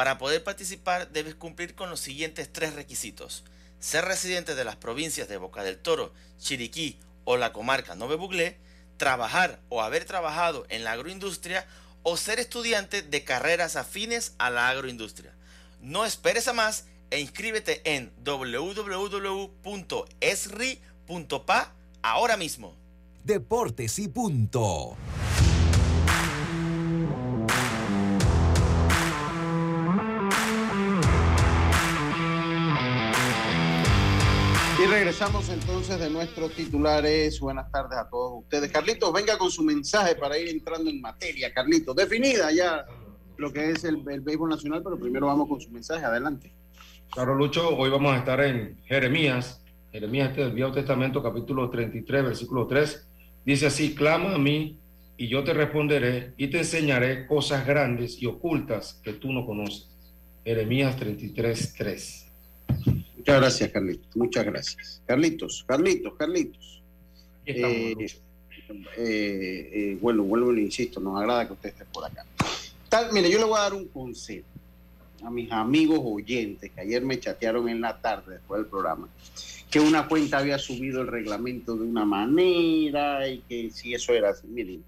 para 0.00 0.16
poder 0.16 0.42
participar 0.42 1.10
debes 1.10 1.34
cumplir 1.34 1.74
con 1.74 1.90
los 1.90 2.00
siguientes 2.00 2.50
tres 2.50 2.74
requisitos. 2.74 3.44
Ser 3.80 4.06
residente 4.06 4.54
de 4.54 4.64
las 4.64 4.76
provincias 4.76 5.28
de 5.28 5.36
Boca 5.36 5.62
del 5.62 5.76
Toro, 5.76 6.14
Chiriquí 6.38 6.98
o 7.24 7.36
la 7.36 7.52
comarca 7.52 7.94
Nove 7.94 8.16
Buglé, 8.16 8.56
trabajar 9.00 9.58
o 9.70 9.82
haber 9.82 10.04
trabajado 10.04 10.64
en 10.68 10.84
la 10.84 10.92
agroindustria 10.92 11.66
o 12.02 12.16
ser 12.18 12.38
estudiante 12.38 13.00
de 13.02 13.24
carreras 13.24 13.74
afines 13.74 14.34
a 14.38 14.50
la 14.50 14.68
agroindustria. 14.68 15.32
No 15.80 16.04
esperes 16.04 16.46
a 16.48 16.52
más 16.52 16.84
e 17.10 17.18
inscríbete 17.18 17.80
en 17.84 18.12
www.esri.pa 18.22 18.92
ahora 22.02 22.36
mismo. 22.36 22.76
Deportes 23.24 23.98
y 23.98 24.08
punto. 24.08 24.98
Y 34.80 34.86
regresamos 34.86 35.46
entonces 35.50 36.00
de 36.00 36.08
nuestros 36.08 36.54
titulares. 36.54 37.38
Buenas 37.38 37.70
tardes 37.70 37.98
a 37.98 38.08
todos 38.08 38.44
ustedes. 38.44 38.72
Carlitos, 38.72 39.12
venga 39.12 39.36
con 39.36 39.50
su 39.50 39.62
mensaje 39.62 40.14
para 40.14 40.38
ir 40.38 40.48
entrando 40.48 40.88
en 40.88 41.02
materia. 41.02 41.52
Carlitos, 41.52 41.94
definida 41.94 42.50
ya 42.50 42.86
lo 43.36 43.52
que 43.52 43.72
es 43.72 43.84
el, 43.84 44.02
el 44.10 44.22
béisbol 44.22 44.48
nacional, 44.48 44.82
pero 44.82 44.98
primero 44.98 45.26
vamos 45.26 45.50
con 45.50 45.60
su 45.60 45.70
mensaje. 45.70 46.02
Adelante. 46.02 46.50
Claro, 47.10 47.34
Lucho, 47.34 47.76
hoy 47.76 47.90
vamos 47.90 48.14
a 48.14 48.18
estar 48.20 48.40
en 48.40 48.80
Jeremías, 48.86 49.62
Jeremías 49.92 50.30
este 50.30 50.44
del 50.44 50.52
Viejo 50.52 50.72
Testamento, 50.72 51.22
capítulo 51.22 51.68
33, 51.68 52.24
versículo 52.24 52.66
3. 52.66 53.06
Dice 53.44 53.66
así, 53.66 53.94
clama 53.94 54.36
a 54.36 54.38
mí 54.38 54.78
y 55.18 55.28
yo 55.28 55.44
te 55.44 55.52
responderé 55.52 56.32
y 56.38 56.48
te 56.48 56.56
enseñaré 56.56 57.26
cosas 57.26 57.66
grandes 57.66 58.22
y 58.22 58.24
ocultas 58.24 58.98
que 59.04 59.12
tú 59.12 59.30
no 59.30 59.44
conoces. 59.44 59.90
Jeremías 60.42 60.96
33, 60.96 61.74
3. 61.76 62.29
Muchas 63.20 63.40
gracias, 63.40 63.70
Carlitos. 63.70 64.16
Muchas 64.16 64.44
gracias. 64.46 65.02
Carlitos, 65.04 65.64
Carlitos, 65.66 66.14
Carlitos. 66.14 66.82
Eh, 67.44 67.94
eh, 67.98 68.08
eh, 68.96 69.98
vuelvo, 70.00 70.24
vuelvo, 70.24 70.52
le 70.52 70.62
insisto, 70.62 71.00
nos 71.00 71.20
agrada 71.20 71.46
que 71.46 71.52
usted 71.52 71.68
esté 71.68 71.84
por 71.84 72.06
acá. 72.06 72.24
Tal, 72.88 73.12
mire, 73.12 73.30
yo 73.30 73.38
le 73.38 73.44
voy 73.44 73.58
a 73.58 73.62
dar 73.62 73.74
un 73.74 73.88
consejo 73.88 74.46
a 75.22 75.30
mis 75.30 75.52
amigos 75.52 76.00
oyentes 76.02 76.70
que 76.70 76.80
ayer 76.80 77.04
me 77.04 77.20
chatearon 77.20 77.68
en 77.68 77.82
la 77.82 78.00
tarde 78.00 78.36
después 78.36 78.62
del 78.62 78.70
programa, 78.70 79.06
que 79.70 79.80
una 79.80 80.08
cuenta 80.08 80.38
había 80.38 80.58
subido 80.58 81.02
el 81.02 81.08
reglamento 81.08 81.76
de 81.76 81.82
una 81.82 82.06
manera 82.06 83.28
y 83.28 83.40
que 83.40 83.70
si 83.70 83.92
eso 83.92 84.14
era 84.14 84.30
así, 84.30 84.46
miren, 84.46 84.82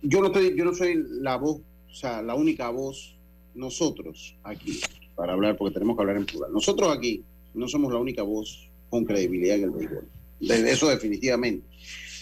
yo 0.00 0.20
no, 0.20 0.28
estoy, 0.28 0.56
yo 0.56 0.64
no 0.64 0.74
soy 0.74 1.04
la 1.20 1.36
voz, 1.36 1.60
o 1.90 1.94
sea, 1.94 2.22
la 2.22 2.34
única 2.34 2.70
voz, 2.70 3.14
nosotros 3.54 4.36
aquí, 4.42 4.80
para 5.20 5.34
hablar, 5.34 5.54
porque 5.58 5.74
tenemos 5.74 5.96
que 5.96 6.00
hablar 6.00 6.16
en 6.16 6.24
plural. 6.24 6.50
Nosotros 6.50 6.96
aquí 6.96 7.22
no 7.52 7.68
somos 7.68 7.92
la 7.92 7.98
única 7.98 8.22
voz 8.22 8.70
con 8.88 9.04
credibilidad 9.04 9.56
en 9.56 9.64
el 9.64 9.70
béisbol. 9.70 10.08
De 10.40 10.70
eso 10.70 10.88
definitivamente. 10.88 11.66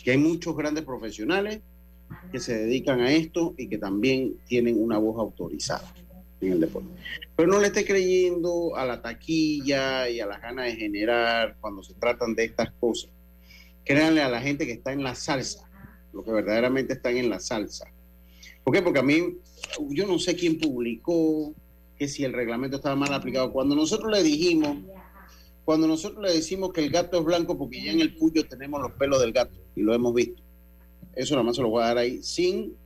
Que 0.02 0.10
hay 0.10 0.18
muchos 0.18 0.56
grandes 0.56 0.82
profesionales 0.82 1.60
que 2.32 2.40
se 2.40 2.58
dedican 2.58 3.00
a 3.00 3.12
esto 3.12 3.54
y 3.56 3.68
que 3.68 3.78
también 3.78 4.34
tienen 4.48 4.82
una 4.82 4.98
voz 4.98 5.16
autorizada 5.20 5.94
en 6.40 6.54
el 6.54 6.60
deporte. 6.60 6.88
Pero 7.36 7.48
no 7.48 7.60
le 7.60 7.68
esté 7.68 7.84
creyendo 7.84 8.74
a 8.74 8.84
la 8.84 9.00
taquilla 9.00 10.10
y 10.10 10.18
a 10.18 10.26
las 10.26 10.42
ganas 10.42 10.66
de 10.66 10.74
generar 10.74 11.56
cuando 11.60 11.84
se 11.84 11.94
tratan 11.94 12.34
de 12.34 12.46
estas 12.46 12.72
cosas. 12.80 13.10
Créanle 13.84 14.22
a 14.22 14.28
la 14.28 14.40
gente 14.40 14.66
que 14.66 14.72
está 14.72 14.92
en 14.92 15.04
la 15.04 15.14
salsa, 15.14 15.70
lo 16.12 16.24
que 16.24 16.32
verdaderamente 16.32 16.94
están 16.94 17.16
en 17.16 17.30
la 17.30 17.38
salsa. 17.38 17.86
¿Por 18.64 18.74
qué? 18.74 18.82
Porque 18.82 18.98
a 18.98 19.04
mí, 19.04 19.36
yo 19.90 20.04
no 20.04 20.18
sé 20.18 20.34
quién 20.34 20.58
publicó, 20.58 21.54
que 21.98 22.08
si 22.08 22.24
el 22.24 22.32
reglamento 22.32 22.76
estaba 22.76 22.96
mal 22.96 23.12
aplicado. 23.12 23.52
Cuando 23.52 23.74
nosotros 23.74 24.10
le 24.12 24.22
dijimos, 24.22 24.78
cuando 25.64 25.86
nosotros 25.86 26.22
le 26.22 26.32
decimos 26.32 26.72
que 26.72 26.84
el 26.84 26.90
gato 26.90 27.18
es 27.18 27.24
blanco 27.24 27.58
porque 27.58 27.82
ya 27.82 27.90
en 27.90 28.00
el 28.00 28.14
puyo 28.14 28.46
tenemos 28.46 28.80
los 28.80 28.92
pelos 28.92 29.20
del 29.20 29.32
gato 29.32 29.54
y 29.74 29.82
lo 29.82 29.94
hemos 29.94 30.14
visto. 30.14 30.42
Eso 31.14 31.34
nada 31.34 31.44
más 31.44 31.56
se 31.56 31.62
lo 31.62 31.70
voy 31.70 31.82
a 31.82 31.86
dar 31.86 31.98
ahí 31.98 32.22
sin, 32.22 32.76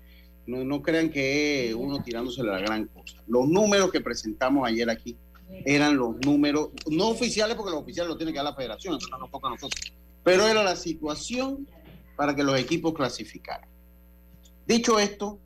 no, 0.46 0.64
no 0.64 0.82
crean 0.82 1.10
que 1.10 1.74
uno 1.76 2.02
tirándose 2.02 2.42
la 2.42 2.58
gran 2.58 2.86
cosa. 2.86 3.22
Los 3.26 3.46
números 3.48 3.92
que 3.92 4.00
presentamos 4.00 4.66
ayer 4.66 4.88
aquí 4.88 5.16
eran 5.66 5.96
los 5.96 6.16
números, 6.24 6.70
no 6.90 7.08
oficiales 7.08 7.56
porque 7.56 7.72
los 7.72 7.82
oficiales 7.82 8.08
lo 8.08 8.16
tiene 8.16 8.32
que 8.32 8.38
dar 8.38 8.46
la 8.46 8.54
federación, 8.54 8.96
eso 8.96 9.08
no 9.10 9.18
nos 9.18 9.30
toca 9.30 9.48
a 9.48 9.50
nosotros, 9.50 9.92
pero 10.24 10.46
era 10.46 10.64
la 10.64 10.76
situación 10.76 11.68
para 12.16 12.34
que 12.34 12.42
los 12.42 12.58
equipos 12.58 12.94
clasificaran. 12.94 13.68
Dicho 14.66 14.98
esto, 14.98 15.38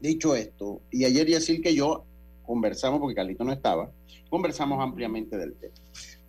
dicho 0.00 0.34
esto, 0.34 0.82
y 0.90 1.04
ayer 1.04 1.26
decir 1.26 1.62
que 1.62 1.74
yo 1.74 2.04
conversamos, 2.50 2.98
porque 2.98 3.14
Carlito 3.14 3.44
no 3.44 3.52
estaba, 3.52 3.92
conversamos 4.28 4.82
ampliamente 4.82 5.36
del 5.36 5.54
tema. 5.54 5.74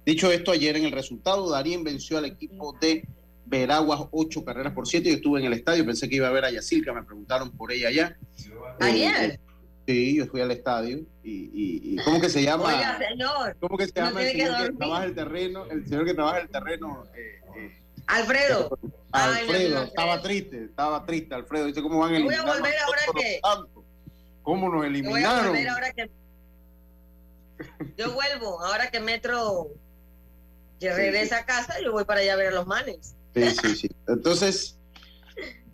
Dicho 0.06 0.32
esto, 0.32 0.52
ayer 0.52 0.78
en 0.78 0.86
el 0.86 0.92
resultado, 0.92 1.50
Darín 1.50 1.84
venció 1.84 2.20
al 2.20 2.26
equipo 2.26 2.78
de 2.80 3.08
Veraguas 3.48 4.02
ocho 4.12 4.46
carreras 4.46 4.74
por 4.74 4.88
siete. 4.88 5.10
Yo 5.10 5.16
estuve 5.16 5.40
en 5.40 5.48
el 5.48 5.54
estadio, 5.54 5.84
pensé 5.84 6.08
que 6.08 6.18
iba 6.18 6.28
a 6.28 6.32
ver 6.32 6.46
a 6.46 6.52
Yacilca, 6.52 6.94
me 6.94 7.02
preguntaron 7.02 7.50
por 7.50 7.72
ella 7.72 7.88
allá. 7.88 8.18
Ayer. 8.80 9.40
sí, 9.88 10.16
yo 10.16 10.28
fui 10.28 10.42
al 10.42 10.52
estadio 10.52 11.00
y, 11.24 11.96
¿cómo 12.06 12.22
que 12.22 12.30
se 12.30 12.44
llama? 12.44 12.66
Oiga, 12.66 13.00
señor. 13.00 13.58
¿Cómo 13.60 13.78
que 13.78 13.88
se 13.88 13.94
llama 13.96 14.22
el 14.22 14.32
señor 14.32 14.68
que, 14.68 14.78
trabaja 14.78 15.06
el 15.06 15.16
terreno? 15.16 15.66
El 15.72 15.88
señor 15.88 16.06
que 16.06 16.14
trabaja 16.14 16.40
el 16.40 16.50
terreno. 16.50 17.04
Eh, 17.16 17.42
eh, 17.58 17.82
Alfredo. 18.06 18.78
Alfredo, 19.12 19.84
estaba 19.84 20.22
triste, 20.22 20.66
estaba 20.66 21.04
triste, 21.04 21.34
Alfredo. 21.34 21.66
Dice, 21.66 21.82
¿cómo 21.82 21.98
van 21.98 22.14
a 22.14 22.20
Voy 22.20 22.36
a 22.36 22.44
volver 22.44 22.74
ahora 22.78 23.00
que... 23.16 23.42
¿Cómo 24.44 24.70
nos 24.70 24.86
eliminaron? 24.86 25.58
Yo 27.98 28.14
vuelvo, 28.14 28.64
ahora 28.64 28.90
que 28.90 29.00
Metro 29.00 29.70
regresa 30.80 31.40
a 31.40 31.46
casa, 31.46 31.80
yo 31.80 31.92
voy 31.92 32.06
para 32.06 32.22
allá 32.22 32.34
a 32.34 32.36
ver 32.36 32.48
a 32.48 32.52
los 32.52 32.66
manes. 32.66 33.16
Sí, 33.36 33.50
sí, 33.52 33.76
sí. 33.76 33.92
Entonces, 34.08 34.78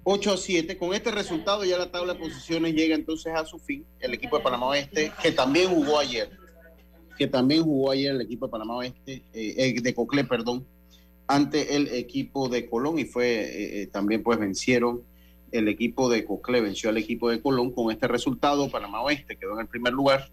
8 0.04 0.34
a 0.34 0.38
7. 0.38 0.78
Con 0.78 0.94
este 0.94 1.12
resultado 1.12 1.64
ya 1.66 1.78
la 1.78 1.92
tabla 1.92 2.14
de 2.14 2.20
posiciones 2.20 2.74
llega 2.74 2.96
entonces 2.96 3.34
a 3.36 3.46
su 3.46 3.60
fin. 3.60 3.86
El 4.00 4.14
equipo 4.14 4.38
de 4.38 4.44
Panamá 4.44 4.68
Oeste, 4.68 5.12
que 5.22 5.32
también 5.32 5.70
jugó 5.70 6.00
ayer, 6.00 6.30
que 7.18 7.28
también 7.28 7.64
jugó 7.64 7.92
ayer 7.92 8.12
el 8.12 8.22
equipo 8.22 8.48
de 8.48 8.52
Panamá 8.52 8.78
Oeste, 8.78 9.24
eh, 9.34 9.56
eh, 9.58 9.82
de 9.82 9.94
Cocle, 9.94 10.24
perdón, 10.24 10.66
ante 11.28 11.76
el 11.76 11.90
equipo 11.90 12.48
de 12.48 12.70
Colón 12.70 13.00
y 13.00 13.06
fue 13.06 13.82
eh, 13.82 13.88
también 13.88 14.24
pues 14.24 14.40
vencieron 14.40 15.04
el 15.52 15.68
equipo 15.68 16.10
de 16.10 16.26
Cocle, 16.26 16.62
venció 16.62 16.90
al 16.90 16.98
equipo 16.98 17.30
de 17.30 17.42
Colón 17.42 17.72
con 17.72 17.92
este 17.92 18.08
resultado. 18.08 18.70
Panamá 18.70 19.02
Oeste 19.02 19.38
quedó 19.38 19.54
en 19.54 19.62
el 19.62 19.68
primer 19.68 19.94
lugar 19.94 20.30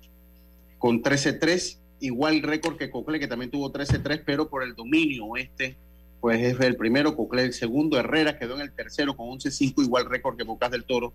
con 0.79 1.03
13-3, 1.03 1.79
igual 2.01 2.43
récord 2.43 2.77
que 2.77 2.91
Cocle, 2.91 3.19
que 3.19 3.29
también 3.29 3.51
tuvo 3.51 3.73
13-3, 3.73 4.23
pero 4.27 4.49
por 4.49 4.63
el 4.63 4.75
dominio 4.75 5.27
oeste 5.27 5.77
pues 6.21 6.41
es 6.43 6.59
el 6.61 6.77
primero, 6.77 7.17
Cocle 7.17 7.43
el 7.43 7.53
segundo, 7.53 7.99
Herrera 7.99 8.39
quedó 8.39 8.55
en 8.55 8.63
el 8.63 8.73
tercero 8.73 9.15
con 9.15 9.27
11-5, 9.29 9.85
igual 9.85 10.07
récord 10.07 10.39
que 10.39 10.45
Bocas 10.45 10.71
del 10.71 10.85
Toro, 10.85 11.13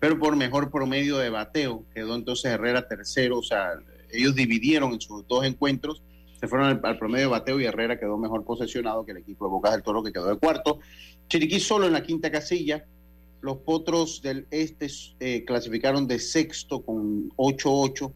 pero 0.00 0.18
por 0.18 0.34
mejor 0.34 0.72
promedio 0.72 1.18
de 1.18 1.30
bateo 1.30 1.84
quedó 1.94 2.16
entonces 2.16 2.50
Herrera 2.50 2.88
tercero, 2.88 3.38
o 3.38 3.42
sea, 3.44 3.74
ellos 4.10 4.34
dividieron 4.34 4.92
en 4.92 5.00
sus 5.00 5.24
dos 5.28 5.44
encuentros, 5.44 6.02
se 6.40 6.48
fueron 6.48 6.80
al, 6.82 6.98
promedio 6.98 7.26
de 7.26 7.30
bateo 7.30 7.60
y 7.60 7.66
Herrera 7.66 8.00
quedó 8.00 8.18
mejor 8.18 8.44
posesionado 8.44 9.04
que 9.04 9.12
el 9.12 9.18
equipo 9.18 9.44
de 9.44 9.50
Bocas 9.50 9.70
del 9.70 9.84
Toro 9.84 10.02
que 10.02 10.12
quedó 10.12 10.26
de 10.26 10.36
cuarto. 10.36 10.80
Chiriquí 11.28 11.60
solo 11.60 11.86
en 11.86 11.92
la 11.92 12.02
quinta 12.02 12.30
casilla, 12.32 12.84
los 13.40 13.58
Potros 13.58 14.22
del 14.22 14.46
Este 14.50 14.88
eh, 15.20 15.44
clasificaron 15.44 16.06
de 16.06 16.18
sexto 16.18 16.82
con 16.82 17.30
8-8. 17.30 18.12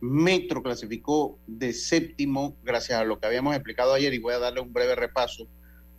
Metro 0.00 0.62
clasificó 0.62 1.38
de 1.46 1.72
séptimo, 1.72 2.56
gracias 2.64 3.00
a 3.00 3.04
lo 3.04 3.20
que 3.20 3.26
habíamos 3.26 3.54
explicado 3.54 3.94
ayer, 3.94 4.12
y 4.14 4.18
voy 4.18 4.34
a 4.34 4.38
darle 4.38 4.60
un 4.60 4.72
breve 4.72 4.94
repaso 4.96 5.46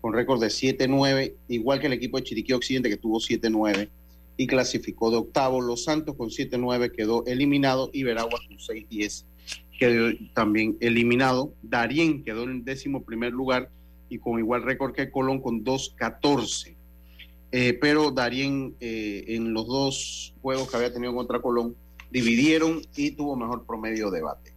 con 0.01 0.13
récord 0.13 0.41
de 0.41 0.47
7-9, 0.47 1.33
igual 1.47 1.79
que 1.79 1.87
el 1.87 1.93
equipo 1.93 2.17
de 2.17 2.23
Chiriquí 2.23 2.51
Occidente 2.51 2.89
que 2.89 2.97
tuvo 2.97 3.19
7-9 3.19 3.89
y 4.35 4.47
clasificó 4.47 5.09
de 5.11 5.17
octavo. 5.17 5.61
Los 5.61 5.85
Santos 5.85 6.15
con 6.17 6.29
7-9 6.29 6.91
quedó 6.91 7.23
eliminado 7.25 7.89
y 7.93 8.03
Veraguas 8.03 8.41
con 8.47 8.57
6-10 8.57 9.25
quedó 9.79 10.11
también 10.33 10.77
eliminado. 10.81 11.53
Darien 11.61 12.23
quedó 12.23 12.43
en 12.43 12.63
décimo 12.63 13.03
primer 13.03 13.31
lugar 13.31 13.69
y 14.09 14.19
con 14.19 14.39
igual 14.39 14.63
récord 14.63 14.93
que 14.93 15.11
Colón 15.11 15.41
con 15.41 15.63
2-14. 15.63 16.75
Eh, 17.55 17.77
pero 17.79 18.09
Darien 18.09 18.75
eh, 18.79 19.25
en 19.27 19.53
los 19.53 19.67
dos 19.67 20.33
juegos 20.41 20.67
que 20.67 20.75
había 20.75 20.91
tenido 20.91 21.13
contra 21.13 21.39
Colón 21.39 21.75
dividieron 22.09 22.81
y 22.95 23.11
tuvo 23.11 23.35
mejor 23.35 23.63
promedio 23.67 24.09
de 24.09 24.23
bate. 24.23 24.53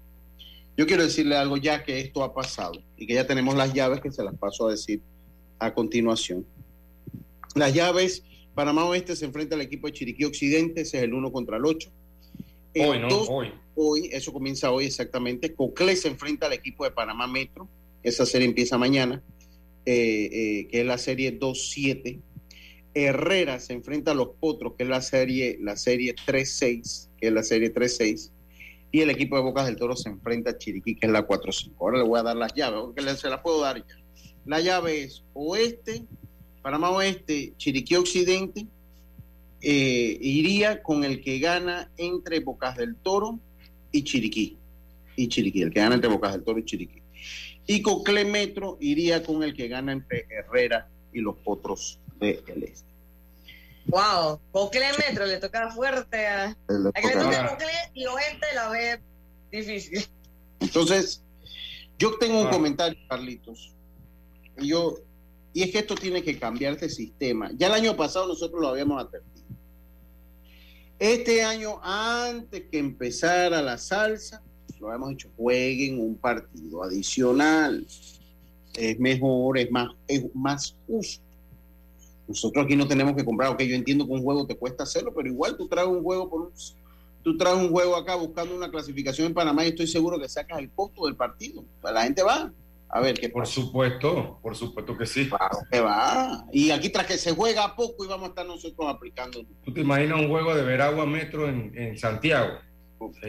Yo 0.79 0.87
quiero 0.87 1.03
decirle 1.03 1.37
algo 1.37 1.59
ya 1.59 1.85
que 1.85 2.01
esto 2.01 2.25
ha 2.25 2.33
pasado 2.33 2.73
y 2.97 3.07
que 3.07 3.13
ya 3.13 3.27
tenemos 3.27 3.55
las 3.55 3.75
llaves 3.75 4.01
que 4.01 4.11
se 4.11 4.25
las 4.25 4.35
paso 4.39 4.67
a 4.67 4.71
decir 4.71 5.03
a 5.59 5.75
continuación. 5.75 6.47
Las 7.55 7.75
llaves, 7.75 8.25
Panamá 8.55 8.87
Oeste 8.87 9.15
se 9.15 9.27
enfrenta 9.27 9.57
al 9.57 9.61
equipo 9.61 9.89
de 9.89 9.93
Chiriquí 9.93 10.25
Occidente, 10.25 10.81
ese 10.81 10.97
es 10.97 11.05
el 11.05 11.13
1 11.13 11.31
contra 11.33 11.59
el 11.59 11.67
8. 11.67 11.91
hoy, 12.77 12.99
¿no? 12.99 13.09
hoy. 13.09 13.53
Hoy, 13.75 14.09
eso 14.11 14.33
comienza 14.33 14.71
hoy 14.71 14.87
exactamente. 14.87 15.55
Cocle 15.55 15.97
se 15.97 16.09
enfrenta 16.09 16.47
al 16.47 16.55
equipo 16.55 16.85
de 16.85 16.93
Panamá 16.93 17.27
Metro, 17.27 17.69
esa 18.03 18.25
serie 18.25 18.49
empieza 18.49 18.79
mañana, 18.79 19.23
eh, 19.85 20.31
eh, 20.33 20.69
que 20.71 20.81
es 20.81 20.87
la 20.87 20.97
serie 20.97 21.39
2-7. 21.39 22.23
Herrera 22.97 23.61
se 23.61 23.75
enfrenta 23.75 24.13
a 24.13 24.15
los 24.15 24.31
Potros, 24.41 24.73
que 24.75 24.85
es 24.85 24.89
la 24.89 25.03
serie, 25.03 25.59
la 25.61 25.77
serie 25.77 26.15
3-6, 26.15 27.09
que 27.19 27.27
es 27.27 27.33
la 27.33 27.43
serie 27.43 27.73
3-6. 27.73 28.31
Y 28.91 29.03
el 29.03 29.11
equipo 29.11 29.37
de 29.37 29.43
Bocas 29.43 29.67
del 29.67 29.77
Toro 29.77 29.95
se 29.95 30.09
enfrenta 30.09 30.53
a 30.53 30.59
Chiriquí, 30.59 30.97
que 30.97 31.07
es 31.07 31.13
la 31.13 31.29
4-5. 31.29 31.73
Ahora 31.79 31.99
le 31.99 32.05
voy 32.05 32.19
a 32.19 32.23
dar 32.23 32.37
las 32.37 32.55
llaves, 32.55 32.81
porque 32.81 33.03
se 33.17 33.29
las 33.29 33.43
puedo 33.43 33.61
dar 33.61 33.77
ya. 33.77 33.97
La 34.47 34.61
llave 34.61 35.03
es 35.03 35.23
oeste, 35.35 36.07
Panamá 36.63 36.89
Oeste, 36.91 37.53
Chiriquí 37.59 37.97
Occidente, 37.97 38.67
eh, 39.61 40.17
iría 40.19 40.83
con 40.83 41.05
el 41.05 41.21
que 41.21 41.39
gana 41.39 41.91
entre 41.99 42.41
Bocas 42.41 42.79
del 42.79 42.97
Toro 42.97 43.39
y 43.93 44.05
Chiriquí. 44.05 44.57
Y 45.17 45.29
Chiriquí, 45.29 45.61
el 45.61 45.71
que 45.71 45.81
gana 45.81 45.97
entre 45.97 46.09
Bocas 46.09 46.33
del 46.33 46.45
Toro 46.45 46.59
y 46.61 46.65
Chiriquí. 46.65 47.03
Y 47.67 47.83
Cocle 47.83 48.25
Metro 48.25 48.79
iría 48.81 49.23
con 49.23 49.43
el 49.43 49.53
que 49.53 49.69
gana 49.69 49.93
entre 49.93 50.27
Herrera 50.31 50.89
y 51.13 51.21
los 51.21 51.37
Potros 51.37 52.01
del 52.19 52.63
Este. 52.63 52.97
Wow, 53.87 54.41
Cocle 54.51 54.87
Metro 54.99 55.27
le 55.27 55.39
toca 55.39 55.71
fuerte 55.71 56.27
a, 56.27 56.47
a 56.47 56.57
que 56.67 57.07
le 57.07 57.13
toca 57.15 57.51
Cocle 57.51 57.73
y 57.95 58.07
Oeste 58.07 58.47
la 58.55 58.69
ve 58.71 59.01
difícil. 59.53 60.05
Entonces, 60.61 61.23
yo 61.99 62.19
tengo 62.19 62.41
un 62.41 62.49
ah. 62.49 62.51
comentario, 62.51 62.99
Carlitos 63.09 63.77
y 64.59 64.69
yo, 64.69 64.97
y 65.53 65.63
es 65.63 65.71
que 65.71 65.79
esto 65.79 65.95
tiene 65.95 66.23
que 66.23 66.39
cambiar 66.39 66.75
este 66.75 66.89
sistema. 66.89 67.51
Ya 67.57 67.69
el 67.69 67.75
año 67.75 67.97
pasado 67.97 68.27
nosotros 68.27 68.61
lo 68.61 68.69
habíamos 68.69 69.03
advertido. 69.03 69.47
Este 70.99 71.43
año, 71.43 71.79
antes 71.83 72.65
que 72.71 72.79
empezara 72.79 73.61
la 73.61 73.79
salsa, 73.79 74.43
lo 74.81 74.89
habíamos 74.89 75.11
dicho, 75.11 75.31
jueguen 75.37 76.01
un 76.01 76.17
partido 76.17 76.83
adicional. 76.83 77.87
Es 78.75 78.99
mejor, 78.99 79.59
es 79.59 79.71
más, 79.71 79.89
es 80.09 80.25
más 80.35 80.77
justo. 80.87 81.26
Nosotros 82.29 82.65
aquí 82.65 82.77
no 82.77 82.89
tenemos 82.89 83.15
que 83.15 83.25
comprar, 83.25 83.51
ok, 83.51 83.63
yo 83.63 83.77
entiendo 83.77 84.07
que 84.07 84.13
un 84.13 84.23
juego 84.23 84.47
te 84.47 84.57
cuesta 84.57 84.83
hacerlo, 84.83 85.13
pero 85.15 85.29
igual 85.29 85.57
tú 85.57 85.69
traes 85.69 85.87
un 85.87 86.03
juego 86.03 86.29
por 86.29 86.41
un, 86.43 86.51
tú 87.23 87.37
traes 87.37 87.57
un 87.57 87.71
juego 87.71 87.97
acá 87.97 88.17
buscando 88.17 88.55
una 88.55 88.71
clasificación 88.71 89.29
en 89.29 89.35
Panamá 89.35 89.65
y 89.65 89.69
estoy 89.69 89.87
seguro 89.87 90.19
que 90.19 90.29
sacas 90.29 90.59
el 90.59 90.71
costo 90.71 91.07
del 91.07 91.17
partido. 91.17 91.65
La 91.83 92.03
gente 92.03 92.23
va. 92.23 92.53
A 92.89 93.01
ver 93.01 93.19
qué 93.19 93.29
Por 93.29 93.47
supuesto, 93.49 94.39
por 94.41 94.55
supuesto 94.55 94.97
que 94.97 95.07
sí. 95.07 95.29
Claro 95.29 95.59
que 95.71 95.81
va. 95.81 96.47
Y 96.53 96.71
aquí 96.71 96.89
tras 96.89 97.07
que 97.07 97.19
se 97.19 97.33
juega 97.33 97.75
poco 97.75 98.05
y 98.05 98.09
vamos 98.09 98.27
a 98.27 98.29
estar 98.29 98.47
nosotros 98.47 98.89
aplicando. 98.89 99.45
¿Tú 99.65 99.75
te 99.75 99.81
imaginas 99.81 100.21
un 100.21 100.29
juego 100.29 100.55
de 100.55 100.63
Veragua 100.63 101.05
Metro 101.05 101.49
en, 101.49 101.73
en 101.77 101.99
Santiago? 101.99 102.59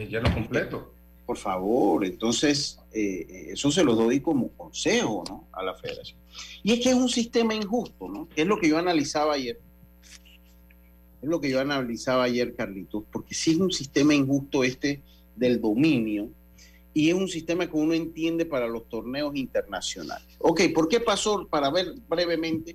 ya 0.08 0.20
lo 0.20 0.32
completo. 0.32 0.94
Por 1.28 1.36
favor, 1.36 2.06
entonces 2.06 2.80
eh, 2.90 3.50
eso 3.50 3.70
se 3.70 3.84
lo 3.84 3.94
doy 3.94 4.20
como 4.20 4.48
consejo 4.48 5.24
¿no? 5.28 5.46
a 5.52 5.62
la 5.62 5.74
federación. 5.74 6.18
Y 6.62 6.72
es 6.72 6.80
que 6.80 6.88
es 6.88 6.94
un 6.94 7.10
sistema 7.10 7.54
injusto, 7.54 8.08
¿no? 8.08 8.30
es 8.34 8.46
lo 8.46 8.58
que 8.58 8.70
yo 8.70 8.78
analizaba 8.78 9.34
ayer. 9.34 9.60
Es 11.20 11.28
lo 11.28 11.38
que 11.38 11.50
yo 11.50 11.60
analizaba 11.60 12.24
ayer, 12.24 12.54
Carlitos, 12.54 13.04
porque 13.12 13.34
si 13.34 13.50
es 13.50 13.58
un 13.58 13.70
sistema 13.70 14.14
injusto 14.14 14.64
este 14.64 15.02
del 15.36 15.60
dominio 15.60 16.30
y 16.94 17.10
es 17.10 17.14
un 17.14 17.28
sistema 17.28 17.66
que 17.66 17.76
uno 17.76 17.92
entiende 17.92 18.46
para 18.46 18.66
los 18.66 18.88
torneos 18.88 19.36
internacionales. 19.36 20.26
Ok, 20.38 20.62
¿por 20.74 20.88
qué 20.88 20.98
pasó? 20.98 21.46
Para 21.46 21.70
ver 21.70 21.92
brevemente, 22.08 22.74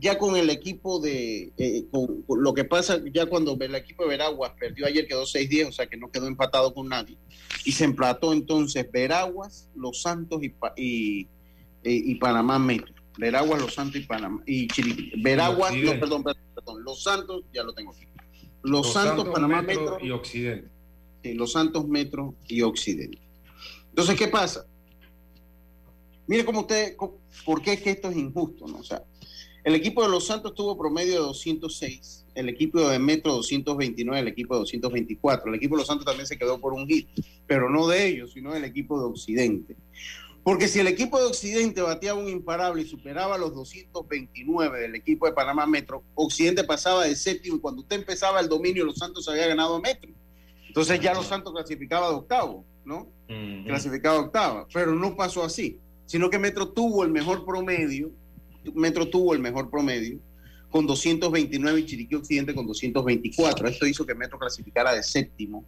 ya 0.00 0.18
con 0.18 0.36
el 0.36 0.48
equipo 0.48 0.98
de, 0.98 1.52
eh, 1.58 1.84
con, 1.90 2.24
lo 2.28 2.54
que 2.54 2.64
pasa 2.64 3.00
ya 3.12 3.26
cuando 3.26 3.56
el 3.60 3.74
equipo 3.74 4.04
de 4.04 4.10
Veraguas 4.10 4.52
perdió 4.58 4.86
ayer, 4.86 5.06
quedó 5.06 5.24
6-10, 5.24 5.68
o 5.68 5.72
sea 5.72 5.86
que 5.86 5.98
no 5.98 6.10
quedó 6.10 6.26
empatado 6.26 6.72
con 6.72 6.88
nadie, 6.88 7.18
y 7.64 7.72
se 7.72 7.84
emplató 7.84 8.32
entonces 8.32 8.90
Veraguas, 8.90 9.68
Los 9.74 10.02
Santos 10.02 10.42
y, 10.42 10.54
y, 10.76 11.28
y 11.82 12.14
Panamá 12.16 12.58
Metro. 12.58 12.94
Veraguas, 13.18 13.60
Los 13.60 13.74
Santos 13.74 14.00
y 14.00 14.06
Panamá, 14.06 14.42
y 14.46 14.66
Chiriquí. 14.68 15.12
Veraguas, 15.20 15.74
no, 15.76 16.00
perdón, 16.00 16.24
perdón, 16.24 16.84
Los 16.84 17.02
Santos, 17.02 17.44
ya 17.52 17.62
lo 17.62 17.74
tengo 17.74 17.92
aquí. 17.92 18.06
Los, 18.62 18.92
Santos, 18.92 19.28
Panamá 19.28 19.62
Metro, 19.62 19.98
y 20.00 20.10
Occidente. 20.10 20.68
Sí, 21.22 21.34
Los 21.34 21.52
Santos 21.52 21.86
Metro 21.86 22.34
y 22.48 22.62
Occidente. 22.62 23.18
Entonces, 23.90 24.16
¿qué 24.16 24.28
pasa? 24.28 24.66
Mire 26.26 26.44
cómo 26.44 26.60
usted, 26.60 26.96
por 27.44 27.60
qué 27.60 27.74
es 27.74 27.82
que 27.82 27.90
esto 27.90 28.08
es 28.08 28.16
injusto, 28.16 28.66
¿no? 28.66 28.78
O 28.78 28.84
sea, 28.84 29.02
el 29.64 29.74
equipo 29.74 30.02
de 30.02 30.08
Los 30.08 30.26
Santos 30.26 30.54
tuvo 30.54 30.76
promedio 30.76 31.12
de 31.12 31.18
206, 31.18 32.26
el 32.34 32.48
equipo 32.48 32.88
de 32.88 32.98
Metro 32.98 33.32
229, 33.34 34.20
el 34.20 34.28
equipo 34.28 34.54
de 34.54 34.60
224. 34.60 35.48
El 35.48 35.54
equipo 35.56 35.76
de 35.76 35.80
Los 35.80 35.86
Santos 35.86 36.06
también 36.06 36.26
se 36.26 36.38
quedó 36.38 36.60
por 36.60 36.72
un 36.72 36.86
hit, 36.86 37.08
pero 37.46 37.68
no 37.68 37.86
de 37.86 38.06
ellos, 38.06 38.32
sino 38.32 38.52
del 38.52 38.64
equipo 38.64 38.98
de 38.98 39.06
Occidente. 39.06 39.76
Porque 40.42 40.68
si 40.68 40.78
el 40.80 40.86
equipo 40.86 41.18
de 41.18 41.26
Occidente 41.26 41.82
bateaba 41.82 42.18
un 42.18 42.28
imparable 42.28 42.82
y 42.82 42.86
superaba 42.86 43.36
los 43.36 43.54
229 43.54 44.80
del 44.80 44.94
equipo 44.94 45.26
de 45.26 45.32
Panamá 45.32 45.66
Metro, 45.66 46.02
Occidente 46.14 46.64
pasaba 46.64 47.04
de 47.04 47.14
séptimo 47.14 47.56
y 47.56 47.60
cuando 47.60 47.82
usted 47.82 47.96
empezaba 47.96 48.40
el 48.40 48.48
dominio, 48.48 48.84
Los 48.84 48.96
Santos 48.96 49.28
había 49.28 49.46
ganado 49.46 49.76
a 49.76 49.80
Metro. 49.80 50.10
Entonces 50.66 51.00
ya 51.00 51.12
Los 51.12 51.26
Santos 51.26 51.52
clasificaba 51.52 52.08
de 52.08 52.14
octavo. 52.14 52.64
¿no? 52.84 53.08
Clasificado 53.64 54.20
octava, 54.20 54.66
pero 54.72 54.94
no 54.94 55.14
pasó 55.14 55.44
así, 55.44 55.78
sino 56.06 56.30
que 56.30 56.38
Metro 56.38 56.68
tuvo 56.68 57.04
el 57.04 57.10
mejor 57.10 57.44
promedio, 57.44 58.10
Metro 58.74 59.08
tuvo 59.08 59.34
el 59.34 59.40
mejor 59.40 59.70
promedio 59.70 60.18
con 60.70 60.86
229 60.86 61.80
y 61.80 61.86
Chiriquí 61.86 62.14
Occidente 62.14 62.54
con 62.54 62.66
224. 62.66 63.68
Esto 63.68 63.86
hizo 63.86 64.06
que 64.06 64.14
Metro 64.14 64.38
clasificara 64.38 64.94
de 64.94 65.02
séptimo. 65.02 65.64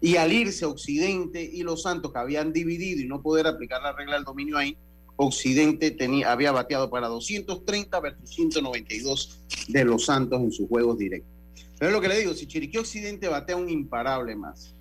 Y 0.00 0.16
al 0.16 0.32
irse 0.32 0.64
Occidente 0.64 1.42
y 1.42 1.62
Los 1.62 1.82
Santos, 1.82 2.12
que 2.12 2.18
habían 2.18 2.52
dividido 2.52 3.00
y 3.00 3.06
no 3.06 3.22
poder 3.22 3.46
aplicar 3.46 3.82
la 3.82 3.92
regla 3.92 4.14
del 4.14 4.24
dominio 4.24 4.56
ahí, 4.56 4.76
Occidente 5.16 5.90
tenía, 5.90 6.32
había 6.32 6.50
bateado 6.50 6.88
para 6.88 7.06
230 7.08 8.00
versus 8.00 8.30
192 8.30 9.38
de 9.68 9.84
Los 9.84 10.06
Santos 10.06 10.40
en 10.40 10.50
sus 10.50 10.68
juegos 10.68 10.98
directos. 10.98 11.30
Pero 11.78 11.90
es 11.90 11.94
lo 11.94 12.00
que 12.00 12.08
le 12.08 12.18
digo, 12.18 12.34
si 12.34 12.46
Chiriquí 12.46 12.78
Occidente 12.78 13.28
batea 13.28 13.56
un 13.56 13.68
imparable 13.68 14.34
más, 14.34 14.74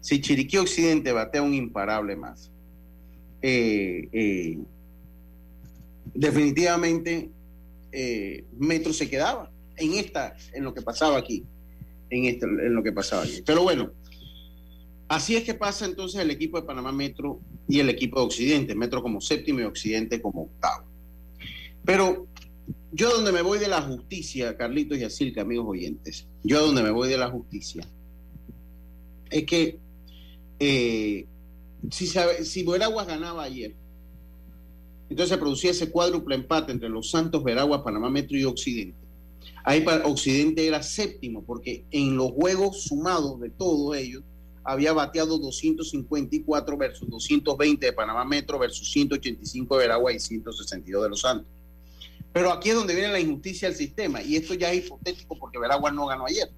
si 0.00 0.20
Chiriquí 0.20 0.58
Occidente 0.58 1.12
batea 1.12 1.42
un 1.42 1.54
imparable 1.54 2.14
más, 2.14 2.50
eh, 3.42 4.08
eh, 4.12 4.58
definitivamente 6.16 7.30
eh, 7.92 8.44
Metro 8.58 8.92
se 8.92 9.08
quedaba 9.08 9.50
en 9.76 9.94
esta, 9.94 10.36
en 10.52 10.64
lo 10.64 10.74
que 10.74 10.82
pasaba 10.82 11.18
aquí, 11.18 11.44
en, 12.10 12.24
esto, 12.26 12.46
en 12.46 12.74
lo 12.74 12.82
que 12.82 12.92
pasaba 12.92 13.22
aquí. 13.22 13.42
Pero 13.44 13.62
bueno, 13.62 13.90
así 15.08 15.36
es 15.36 15.44
que 15.44 15.54
pasa 15.54 15.84
entonces 15.84 16.20
el 16.20 16.30
equipo 16.30 16.60
de 16.60 16.66
Panamá 16.66 16.92
Metro 16.92 17.40
y 17.68 17.80
el 17.80 17.88
equipo 17.88 18.20
de 18.20 18.26
Occidente, 18.26 18.74
Metro 18.74 19.02
como 19.02 19.20
séptimo 19.20 19.60
y 19.60 19.64
Occidente 19.64 20.20
como 20.20 20.42
octavo. 20.42 20.86
Pero 21.84 22.26
yo 22.92 23.10
donde 23.10 23.32
me 23.32 23.42
voy 23.42 23.58
de 23.58 23.68
la 23.68 23.82
justicia, 23.82 24.56
Carlitos 24.56 24.98
y 24.98 25.04
Asilca, 25.04 25.42
amigos 25.42 25.66
oyentes, 25.68 26.26
yo 26.42 26.64
donde 26.64 26.82
me 26.82 26.90
voy 26.90 27.08
de 27.08 27.18
la 27.18 27.30
justicia, 27.30 27.82
es 29.30 29.44
que 29.44 29.78
eh, 30.58 31.26
si, 31.90 32.06
si 32.06 32.62
Veraguas 32.64 33.06
ganaba 33.06 33.42
ayer, 33.42 33.74
entonces 35.08 35.28
se 35.28 35.38
producía 35.38 35.70
ese 35.70 35.90
cuádruple 35.90 36.34
empate 36.34 36.72
entre 36.72 36.88
los 36.88 37.10
Santos, 37.10 37.44
Veraguas, 37.44 37.82
Panamá 37.82 38.10
Metro 38.10 38.36
y 38.36 38.44
Occidente. 38.44 38.98
Ahí 39.62 39.80
para 39.80 40.06
Occidente 40.06 40.66
era 40.66 40.82
séptimo, 40.82 41.44
porque 41.44 41.84
en 41.90 42.16
los 42.16 42.32
juegos 42.32 42.82
sumados 42.82 43.40
de 43.40 43.50
todos 43.50 43.96
ellos 43.96 44.22
había 44.64 44.92
bateado 44.92 45.38
254 45.38 46.76
versus 46.76 47.08
220 47.08 47.86
de 47.86 47.92
Panamá 47.92 48.24
Metro 48.24 48.58
versus 48.58 48.90
185 48.90 49.76
de 49.76 49.80
Veraguas 49.80 50.14
y 50.14 50.20
162 50.20 51.02
de 51.04 51.08
los 51.08 51.20
Santos. 51.20 51.46
Pero 52.32 52.52
aquí 52.52 52.70
es 52.70 52.74
donde 52.74 52.94
viene 52.94 53.12
la 53.12 53.20
injusticia 53.20 53.68
del 53.68 53.76
sistema, 53.76 54.22
y 54.22 54.36
esto 54.36 54.54
ya 54.54 54.72
es 54.72 54.84
hipotético 54.84 55.38
porque 55.38 55.58
Veraguas 55.58 55.94
no 55.94 56.06
ganó 56.06 56.26
ayer. 56.26 56.50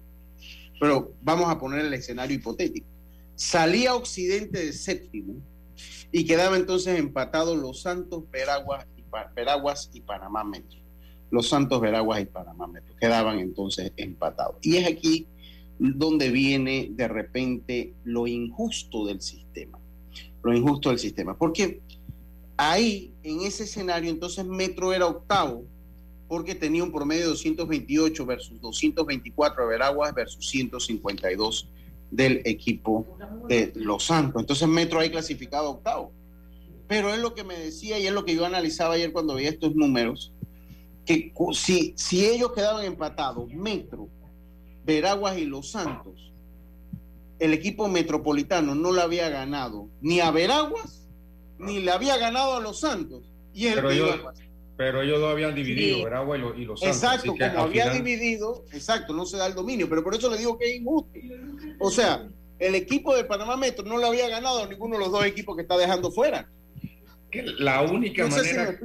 Pero 0.79 1.13
vamos 1.21 1.49
a 1.49 1.59
poner 1.59 1.85
el 1.85 1.93
escenario 1.93 2.35
hipotético. 2.35 2.87
Salía 3.35 3.95
Occidente 3.95 4.65
de 4.65 4.73
séptimo 4.73 5.35
y 6.11 6.25
quedaba 6.25 6.57
entonces 6.57 6.99
empatados 6.99 7.57
los 7.57 7.81
Santos, 7.81 8.23
Veraguas 8.31 8.85
y, 8.97 9.03
Veraguas 9.35 9.89
y 9.93 10.01
Panamá 10.01 10.43
Metro. 10.43 10.79
Los 11.31 11.49
Santos, 11.49 11.79
Veraguas 11.79 12.21
y 12.21 12.25
Panamá 12.25 12.67
Metro 12.67 12.95
quedaban 12.99 13.39
entonces 13.39 13.91
empatados. 13.97 14.55
Y 14.61 14.77
es 14.77 14.87
aquí 14.87 15.27
donde 15.77 16.29
viene 16.29 16.89
de 16.91 17.07
repente 17.07 17.93
lo 18.03 18.27
injusto 18.27 19.05
del 19.05 19.21
sistema. 19.21 19.79
Lo 20.41 20.53
injusto 20.53 20.89
del 20.89 20.99
sistema. 20.99 21.37
Porque 21.37 21.81
ahí, 22.57 23.13
en 23.23 23.41
ese 23.41 23.63
escenario, 23.63 24.09
entonces 24.09 24.45
Metro 24.45 24.93
era 24.93 25.05
octavo 25.05 25.63
porque 26.27 26.53
tenía 26.53 26.83
un 26.83 26.91
promedio 26.91 27.23
de 27.23 27.29
228 27.29 28.25
versus 28.25 28.61
224 28.61 29.63
de 29.63 29.69
Veraguas 29.69 30.13
versus 30.13 30.47
152 30.49 31.67
del 32.11 32.41
equipo 32.45 33.05
de 33.47 33.71
Los 33.75 34.05
Santos. 34.05 34.41
Entonces 34.41 34.67
Metro 34.67 34.99
ahí 34.99 35.09
clasificado 35.09 35.69
octavo. 35.69 36.11
Pero 36.87 37.13
es 37.13 37.19
lo 37.19 37.35
que 37.35 37.43
me 37.43 37.57
decía 37.57 37.99
y 37.99 38.07
es 38.07 38.13
lo 38.13 38.25
que 38.25 38.35
yo 38.35 38.45
analizaba 38.45 38.95
ayer 38.95 39.11
cuando 39.11 39.35
veía 39.35 39.49
estos 39.49 39.75
números, 39.75 40.33
que 41.05 41.31
si, 41.53 41.93
si 41.95 42.25
ellos 42.25 42.51
quedaban 42.53 42.83
empatados, 42.83 43.47
Metro, 43.53 44.09
Veraguas 44.85 45.37
y 45.37 45.45
Los 45.45 45.71
Santos, 45.71 46.33
el 47.37 47.53
equipo 47.53 47.87
metropolitano 47.87 48.75
no 48.75 48.91
le 48.91 49.01
había 49.01 49.29
ganado 49.29 49.87
ni 50.01 50.19
a 50.19 50.31
Veraguas, 50.31 51.07
ni 51.57 51.79
le 51.79 51.91
había 51.91 52.17
ganado 52.17 52.55
a 52.55 52.59
Los 52.59 52.79
Santos. 52.79 53.23
Y 53.53 53.67
el 53.67 53.75
pero, 53.75 53.91
ellos, 53.91 54.19
pero 54.79 55.01
ellos 55.01 55.19
dos 55.19 55.29
habían 55.33 55.53
dividido, 55.53 55.97
sí. 55.97 56.03
Y, 56.05 56.37
los, 56.37 56.57
y 56.57 56.63
los 56.63 56.79
Santos. 56.79 56.95
Exacto, 56.95 57.33
como 57.33 57.63
había 57.63 57.91
final... 57.91 57.97
dividido, 57.97 58.63
exacto, 58.71 59.13
no 59.13 59.25
se 59.25 59.35
da 59.35 59.47
el 59.47 59.53
dominio, 59.53 59.89
pero 59.89 60.01
por 60.01 60.15
eso 60.15 60.31
le 60.31 60.37
digo 60.37 60.57
que 60.57 60.69
es 60.69 60.77
injusto. 60.77 61.19
O 61.79 61.91
sea, 61.91 62.29
el 62.59 62.75
equipo 62.75 63.13
de 63.13 63.25
Panamá 63.25 63.57
Metro 63.57 63.83
no 63.83 63.97
le 63.97 64.07
había 64.07 64.29
ganado 64.29 64.63
a 64.63 64.67
ninguno 64.67 64.95
de 64.95 65.03
los 65.03 65.11
dos 65.11 65.25
equipos 65.25 65.57
que 65.57 65.63
está 65.63 65.77
dejando 65.77 66.11
fuera. 66.11 66.49
Que 67.29 67.43
la 67.43 67.81
única 67.81 68.23
no 68.23 68.31
sé 68.31 68.53
manera. 68.53 68.79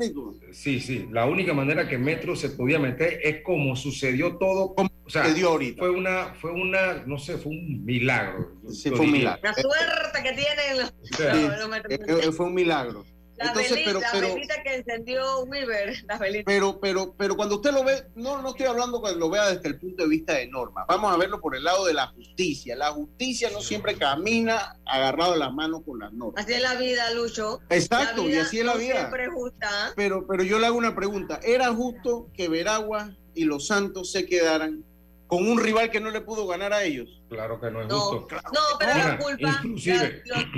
Si 0.51 0.81
sí, 0.81 0.81
sí. 0.81 1.09
La 1.13 1.27
única 1.27 1.55
manera 1.55 1.89
que 1.89 1.97
Metro 1.97 2.35
se 2.35 2.51
podía 2.51 2.81
meter 2.81 3.21
es 3.23 3.45
como 3.45 3.77
sucedió 3.77 4.37
todo. 4.37 4.75
Como 4.75 4.91
o 5.05 5.09
sea, 5.09 5.27
sucedió 5.27 5.51
ahorita. 5.51 5.79
Fue 5.79 5.91
una, 5.91 6.35
fue 6.35 6.51
una, 6.51 7.05
no 7.07 7.21
sé, 7.21 7.39
fue 7.39 7.53
un 7.53 7.85
milagro. 7.85 8.51
Sí, 8.69 8.91
fue 8.91 9.07
un 9.07 9.13
milagro. 9.13 9.41
La 9.45 9.55
suerte 9.55 10.23
que 10.25 10.33
tienen 10.33 10.79
los, 10.81 10.95
sí, 11.05 12.07
los, 12.09 12.27
los 12.27 12.37
fue 12.37 12.47
un 12.47 12.55
milagro. 12.55 13.05
La, 13.37 13.47
Entonces, 13.47 13.73
velita, 13.73 13.91
pero, 13.91 14.01
pero, 14.13 14.29
la 14.29 14.35
velita 14.35 14.63
que 14.63 14.75
encendió 14.77 15.41
Weaver, 15.45 16.05
la 16.09 16.19
velita. 16.19 16.45
Pero, 16.47 16.79
pero, 16.81 17.15
pero 17.17 17.37
cuando 17.37 17.57
usted 17.57 17.73
lo 17.73 17.85
ve, 17.85 18.05
no, 18.15 18.41
no 18.41 18.51
estoy 18.51 18.67
hablando 18.67 19.01
cuando 19.01 19.19
lo 19.19 19.31
vea 19.31 19.51
desde 19.51 19.69
el 19.69 19.79
punto 19.79 20.05
de 20.05 20.09
vista 20.09 20.35
de 20.35 20.47
norma. 20.47 20.85
Vamos 20.89 21.13
a 21.13 21.17
verlo 21.17 21.41
por 21.41 21.57
el 21.57 21.65
lado 21.65 21.85
de 21.87 21.95
la 21.95 22.07
justicia. 22.09 22.77
La 22.77 22.93
justicia 22.93 23.51
no 23.51 23.61
siempre 23.61 23.97
camina 23.97 24.77
agarrado 24.87 25.33
de 25.33 25.39
las 25.39 25.53
manos 25.53 25.83
con 25.85 25.99
las 25.99 26.13
normas. 26.13 26.45
Así 26.45 26.55
es 26.55 26.63
la 26.63 26.75
vida, 26.75 27.11
Lucho. 27.13 27.61
Exacto, 27.71 28.25
vida 28.25 28.37
y 28.37 28.39
así 28.39 28.61
es 28.61 28.67
la 28.67 28.75
no 28.75 28.79
vida. 28.79 28.97
Siempre 28.99 29.29
justa. 29.29 29.93
Pero, 29.97 30.27
pero 30.27 30.45
yo 30.45 30.59
le 30.59 30.67
hago 30.67 30.79
una 30.79 30.95
pregunta. 30.95 31.41
¿Era 31.43 31.73
justo 31.73 32.29
que 32.35 32.49
Veragua 32.49 33.17
y 33.35 33.45
los 33.45 33.67
Santos 33.67 34.13
se 34.13 34.27
quedaran 34.27 34.85
con 35.27 35.49
un 35.49 35.59
rival 35.59 35.91
que 35.91 36.01
no 36.01 36.11
le 36.11 36.21
pudo 36.21 36.47
ganar 36.47 36.73
a 36.73 36.85
ellos? 36.85 37.23
Claro 37.29 37.61
que 37.61 37.71
no 37.71 37.83
es 37.83 37.89
no, 37.89 37.99
justo. 37.99 38.37
No, 38.37 38.61
pero 38.79 38.95
Mira, 38.95 39.09
la 39.09 39.19
culpa. 39.19 39.61
Inclusive. 39.65 40.23
La, 40.27 40.51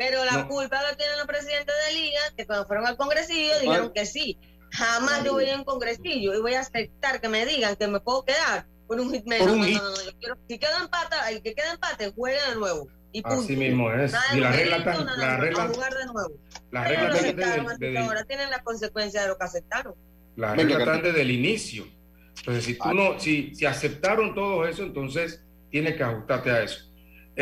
pero 0.00 0.24
la 0.24 0.32
No. 0.32 0.48
culpa 0.48 0.80
la 0.80 0.96
tienen 0.96 1.18
los 1.18 1.26
presidentes 1.26 1.74
de 1.86 1.92
liga, 1.92 2.20
que 2.34 2.46
cuando 2.46 2.66
fueron 2.66 2.86
al 2.86 2.96
congresillo 2.96 3.60
dijeron 3.60 3.92
que 3.94 4.06
sí. 4.06 4.38
Jamás 4.72 5.22
yo 5.24 5.32
voy 5.34 5.50
a 5.50 5.56
un 5.56 5.64
congresillo 5.64 6.32
y 6.32 6.40
voy 6.40 6.54
a 6.54 6.60
aceptar 6.60 7.20
que 7.20 7.28
me 7.28 7.44
digan 7.44 7.76
que 7.76 7.86
me 7.86 8.00
puedo 8.00 8.24
quedar 8.24 8.66
por 8.86 8.98
un 8.98 9.12
hit 9.12 9.26
menos. 9.26 9.46
Por 9.46 9.56
un 9.56 9.60
no, 9.60 9.66
hit. 9.66 9.76
no, 9.76 9.82
no, 9.82 9.90
no, 9.90 10.02
yo 10.02 10.10
quiero, 10.18 10.36
si 10.48 10.58
queda 10.58 10.78
empate, 10.82 11.16
el 11.28 11.42
que 11.42 11.54
queda 11.54 11.72
empate, 11.74 12.12
juegue 12.16 12.38
de 12.48 12.54
nuevo. 12.54 12.88
Y 13.12 13.20
punto. 13.20 13.40
Así 13.42 13.56
mismo 13.56 13.92
es. 13.92 14.12
Nada 14.12 14.24
Y 14.34 14.40
la 14.40 14.52
regla 14.52 14.76
está, 14.78 15.04
la 15.04 15.34
a 15.34 15.36
regla, 15.36 15.66
jugar 15.68 15.92
de 15.94 16.04
nuevo. 16.06 16.32
la 16.70 16.84
Pero 16.84 16.94
regla 16.94 17.08
lo 17.10 17.14
está 17.16 17.50
desde, 17.62 17.76
desde- 17.78 17.98
ahora 17.98 18.24
tienen 18.24 18.50
las 18.50 18.62
consecuencias 18.62 19.22
de 19.24 19.28
lo 19.28 19.36
que 19.36 19.44
aceptaron. 19.44 19.94
la 20.36 20.54
regla 20.54 20.78
está 20.78 20.96
desde 20.96 21.20
el 21.20 21.30
inicio. 21.30 21.86
Entonces, 22.38 22.64
si 22.64 22.78
tú 22.78 22.94
no, 22.94 23.20
si, 23.20 23.54
si 23.54 23.66
aceptaron 23.66 24.34
todo 24.34 24.66
eso, 24.66 24.82
entonces 24.82 25.44
tienes 25.70 25.96
que 25.96 26.04
ajustarte 26.04 26.50
a 26.50 26.62
eso. 26.62 26.89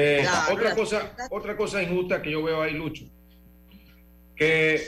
Eh, 0.01 0.21
Claro, 0.23 0.55
otra 0.55 0.75
cosa, 0.77 1.17
otra 1.31 1.57
cosa 1.57 1.83
injusta 1.83 2.23
que 2.23 2.31
yo 2.31 2.43
veo 2.43 2.63
ahí, 2.63 2.73
Lucho, 2.75 3.05
que 4.37 4.81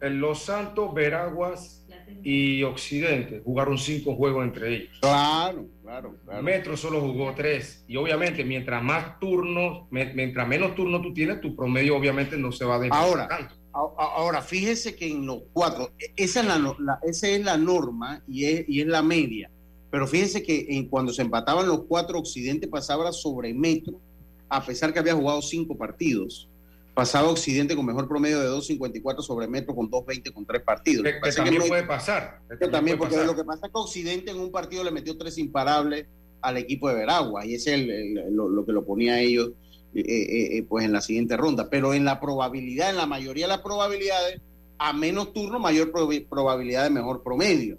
en 0.00 0.20
Los 0.20 0.42
Santos, 0.42 0.94
Veraguas 0.94 1.84
y 2.22 2.62
Occidente 2.62 3.42
jugaron 3.44 3.76
cinco 3.78 4.14
juegos 4.14 4.44
entre 4.44 4.74
ellos. 4.74 4.98
Claro, 5.00 5.66
claro, 5.82 6.16
claro. 6.24 6.42
Metro 6.42 6.76
solo 6.76 7.00
jugó 7.00 7.34
tres. 7.34 7.84
Y 7.88 7.96
obviamente, 7.96 8.42
mientras 8.44 8.82
más 8.82 9.18
turnos, 9.20 9.86
mientras 9.90 10.48
menos 10.48 10.74
turnos 10.74 11.02
tú 11.02 11.12
tienes, 11.12 11.40
tu 11.40 11.54
promedio 11.54 11.96
obviamente 11.96 12.36
no 12.38 12.52
se 12.52 12.64
va 12.64 12.76
a 12.76 12.88
Ahora, 12.90 13.28
tanto. 13.28 13.54
Ahora, 13.72 14.40
fíjese 14.40 14.96
que 14.96 15.06
en 15.10 15.26
los 15.26 15.42
cuatro, 15.52 15.90
e- 15.98 16.12
esa 16.16 16.40
es 16.40 16.46
la, 16.46 16.98
esa 17.02 17.28
es 17.28 17.44
la 17.44 17.58
norma 17.58 18.22
y 18.26 18.46
es, 18.46 18.64
y 18.66 18.80
es 18.80 18.86
la 18.86 19.02
media. 19.02 19.50
Pero 19.90 20.06
fíjese 20.06 20.42
que 20.42 20.66
en, 20.70 20.88
cuando 20.88 21.12
se 21.12 21.22
empataban 21.22 21.68
los 21.68 21.84
cuatro, 21.84 22.18
Occidente 22.18 22.68
pasaba 22.68 23.12
sobre 23.12 23.52
Metro, 23.54 24.00
a 24.48 24.64
pesar 24.64 24.92
que 24.92 24.98
había 24.98 25.14
jugado 25.14 25.42
cinco 25.42 25.76
partidos. 25.76 26.48
Pasaba 26.94 27.28
Occidente 27.28 27.76
con 27.76 27.84
mejor 27.84 28.08
promedio 28.08 28.40
de 28.40 28.48
2.54 28.48 29.20
sobre 29.20 29.46
Metro 29.46 29.74
con 29.74 29.90
2.20 29.90 30.32
con 30.32 30.46
tres 30.46 30.62
partidos. 30.62 31.04
Que, 31.04 31.20
que 31.20 31.32
también 31.32 31.54
Metro- 31.58 31.68
puede 31.68 31.82
pasar. 31.84 32.40
que 32.48 32.68
también, 32.68 32.96
puede 32.96 33.10
porque 33.10 33.16
pasar. 33.16 33.26
lo 33.26 33.36
que 33.36 33.44
pasa 33.44 33.66
es 33.66 33.72
que 33.72 33.78
Occidente 33.78 34.30
en 34.30 34.40
un 34.40 34.50
partido 34.50 34.82
le 34.82 34.90
metió 34.90 35.16
tres 35.18 35.36
imparables 35.36 36.06
al 36.40 36.56
equipo 36.56 36.88
de 36.88 36.94
Veragua 36.94 37.44
y 37.44 37.54
ese 37.54 37.74
es 37.74 37.80
el- 37.82 37.90
el- 37.90 38.34
lo, 38.34 38.48
lo 38.48 38.64
que 38.64 38.72
lo 38.72 38.84
ponía 38.84 39.14
a 39.14 39.20
ellos 39.20 39.50
eh, 39.94 40.00
eh, 40.00 40.56
eh, 40.58 40.62
pues 40.68 40.84
en 40.86 40.92
la 40.92 41.00
siguiente 41.02 41.36
ronda. 41.36 41.68
Pero 41.68 41.92
en 41.92 42.04
la 42.06 42.18
probabilidad, 42.18 42.88
en 42.90 42.96
la 42.96 43.06
mayoría 43.06 43.44
de 43.46 43.52
las 43.52 43.60
probabilidades, 43.62 44.40
a 44.78 44.92
menos 44.94 45.32
turno, 45.34 45.58
mayor 45.58 45.92
prob- 45.92 46.26
probabilidad 46.28 46.84
de 46.84 46.90
mejor 46.90 47.22
promedio. 47.22 47.76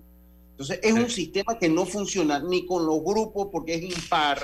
Entonces 0.58 0.80
es 0.82 0.94
un 0.94 1.08
sistema 1.08 1.60
que 1.60 1.70
no 1.70 1.86
funciona 1.86 2.40
ni 2.40 2.66
con 2.66 2.84
los 2.84 3.04
grupos 3.04 3.50
porque 3.52 3.76
es 3.76 3.84
impar, 3.84 4.44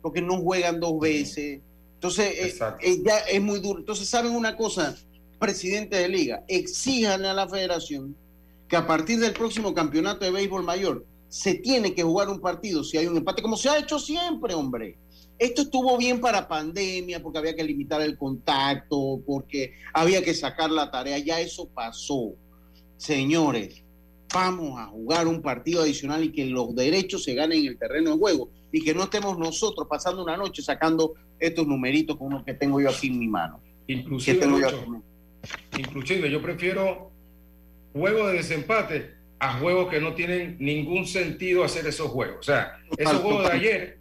porque 0.00 0.20
no 0.20 0.38
juegan 0.38 0.80
dos 0.80 0.98
veces. 0.98 1.60
Entonces 1.94 2.60
eh, 2.60 2.74
eh, 2.80 3.00
ya 3.04 3.18
es 3.18 3.40
muy 3.40 3.60
duro. 3.60 3.78
Entonces, 3.78 4.08
¿saben 4.08 4.32
una 4.32 4.56
cosa? 4.56 4.96
Presidente 5.38 5.98
de 5.98 6.08
liga, 6.08 6.42
exijan 6.48 7.24
a 7.24 7.32
la 7.32 7.48
federación 7.48 8.16
que 8.66 8.74
a 8.74 8.88
partir 8.88 9.20
del 9.20 9.34
próximo 9.34 9.72
campeonato 9.72 10.24
de 10.24 10.32
béisbol 10.32 10.64
mayor 10.64 11.06
se 11.28 11.54
tiene 11.54 11.94
que 11.94 12.02
jugar 12.02 12.28
un 12.28 12.40
partido 12.40 12.82
si 12.82 12.98
hay 12.98 13.06
un 13.06 13.18
empate, 13.18 13.40
como 13.40 13.56
se 13.56 13.68
ha 13.68 13.78
hecho 13.78 14.00
siempre, 14.00 14.54
hombre. 14.54 14.98
Esto 15.38 15.62
estuvo 15.62 15.96
bien 15.96 16.20
para 16.20 16.48
pandemia, 16.48 17.22
porque 17.22 17.38
había 17.38 17.54
que 17.54 17.62
limitar 17.62 18.02
el 18.02 18.18
contacto, 18.18 19.20
porque 19.24 19.74
había 19.94 20.24
que 20.24 20.34
sacar 20.34 20.72
la 20.72 20.90
tarea, 20.90 21.18
ya 21.18 21.40
eso 21.40 21.68
pasó. 21.68 22.34
Señores, 22.96 23.81
vamos 24.32 24.78
a 24.78 24.86
jugar 24.86 25.26
un 25.26 25.42
partido 25.42 25.82
adicional 25.82 26.24
y 26.24 26.32
que 26.32 26.46
los 26.46 26.74
derechos 26.74 27.24
se 27.24 27.34
ganen 27.34 27.60
en 27.60 27.66
el 27.66 27.78
terreno 27.78 28.12
de 28.12 28.18
juego 28.18 28.50
y 28.70 28.82
que 28.82 28.94
no 28.94 29.04
estemos 29.04 29.38
nosotros 29.38 29.86
pasando 29.88 30.22
una 30.22 30.36
noche 30.36 30.62
sacando 30.62 31.14
estos 31.38 31.66
numeritos 31.66 32.16
con 32.16 32.32
los 32.32 32.44
que 32.44 32.54
tengo 32.54 32.80
yo 32.80 32.88
aquí 32.88 33.08
en 33.08 33.18
mi 33.18 33.28
mano. 33.28 33.60
Inclusive, 33.86 34.38
tengo 34.38 34.58
yo 34.58 34.68
aquí 34.68 34.76
inclusive 35.78 36.30
yo 36.30 36.40
prefiero 36.40 37.10
juegos 37.92 38.28
de 38.28 38.38
desempate 38.38 39.10
a 39.38 39.58
juegos 39.58 39.88
que 39.88 40.00
no 40.00 40.14
tienen 40.14 40.56
ningún 40.60 41.06
sentido 41.06 41.64
hacer 41.64 41.86
esos 41.86 42.08
juegos. 42.10 42.38
O 42.40 42.42
sea, 42.42 42.78
esos 42.96 43.12
Total, 43.12 43.22
juegos 43.22 43.48
de 43.48 43.52
ayer, 43.52 43.98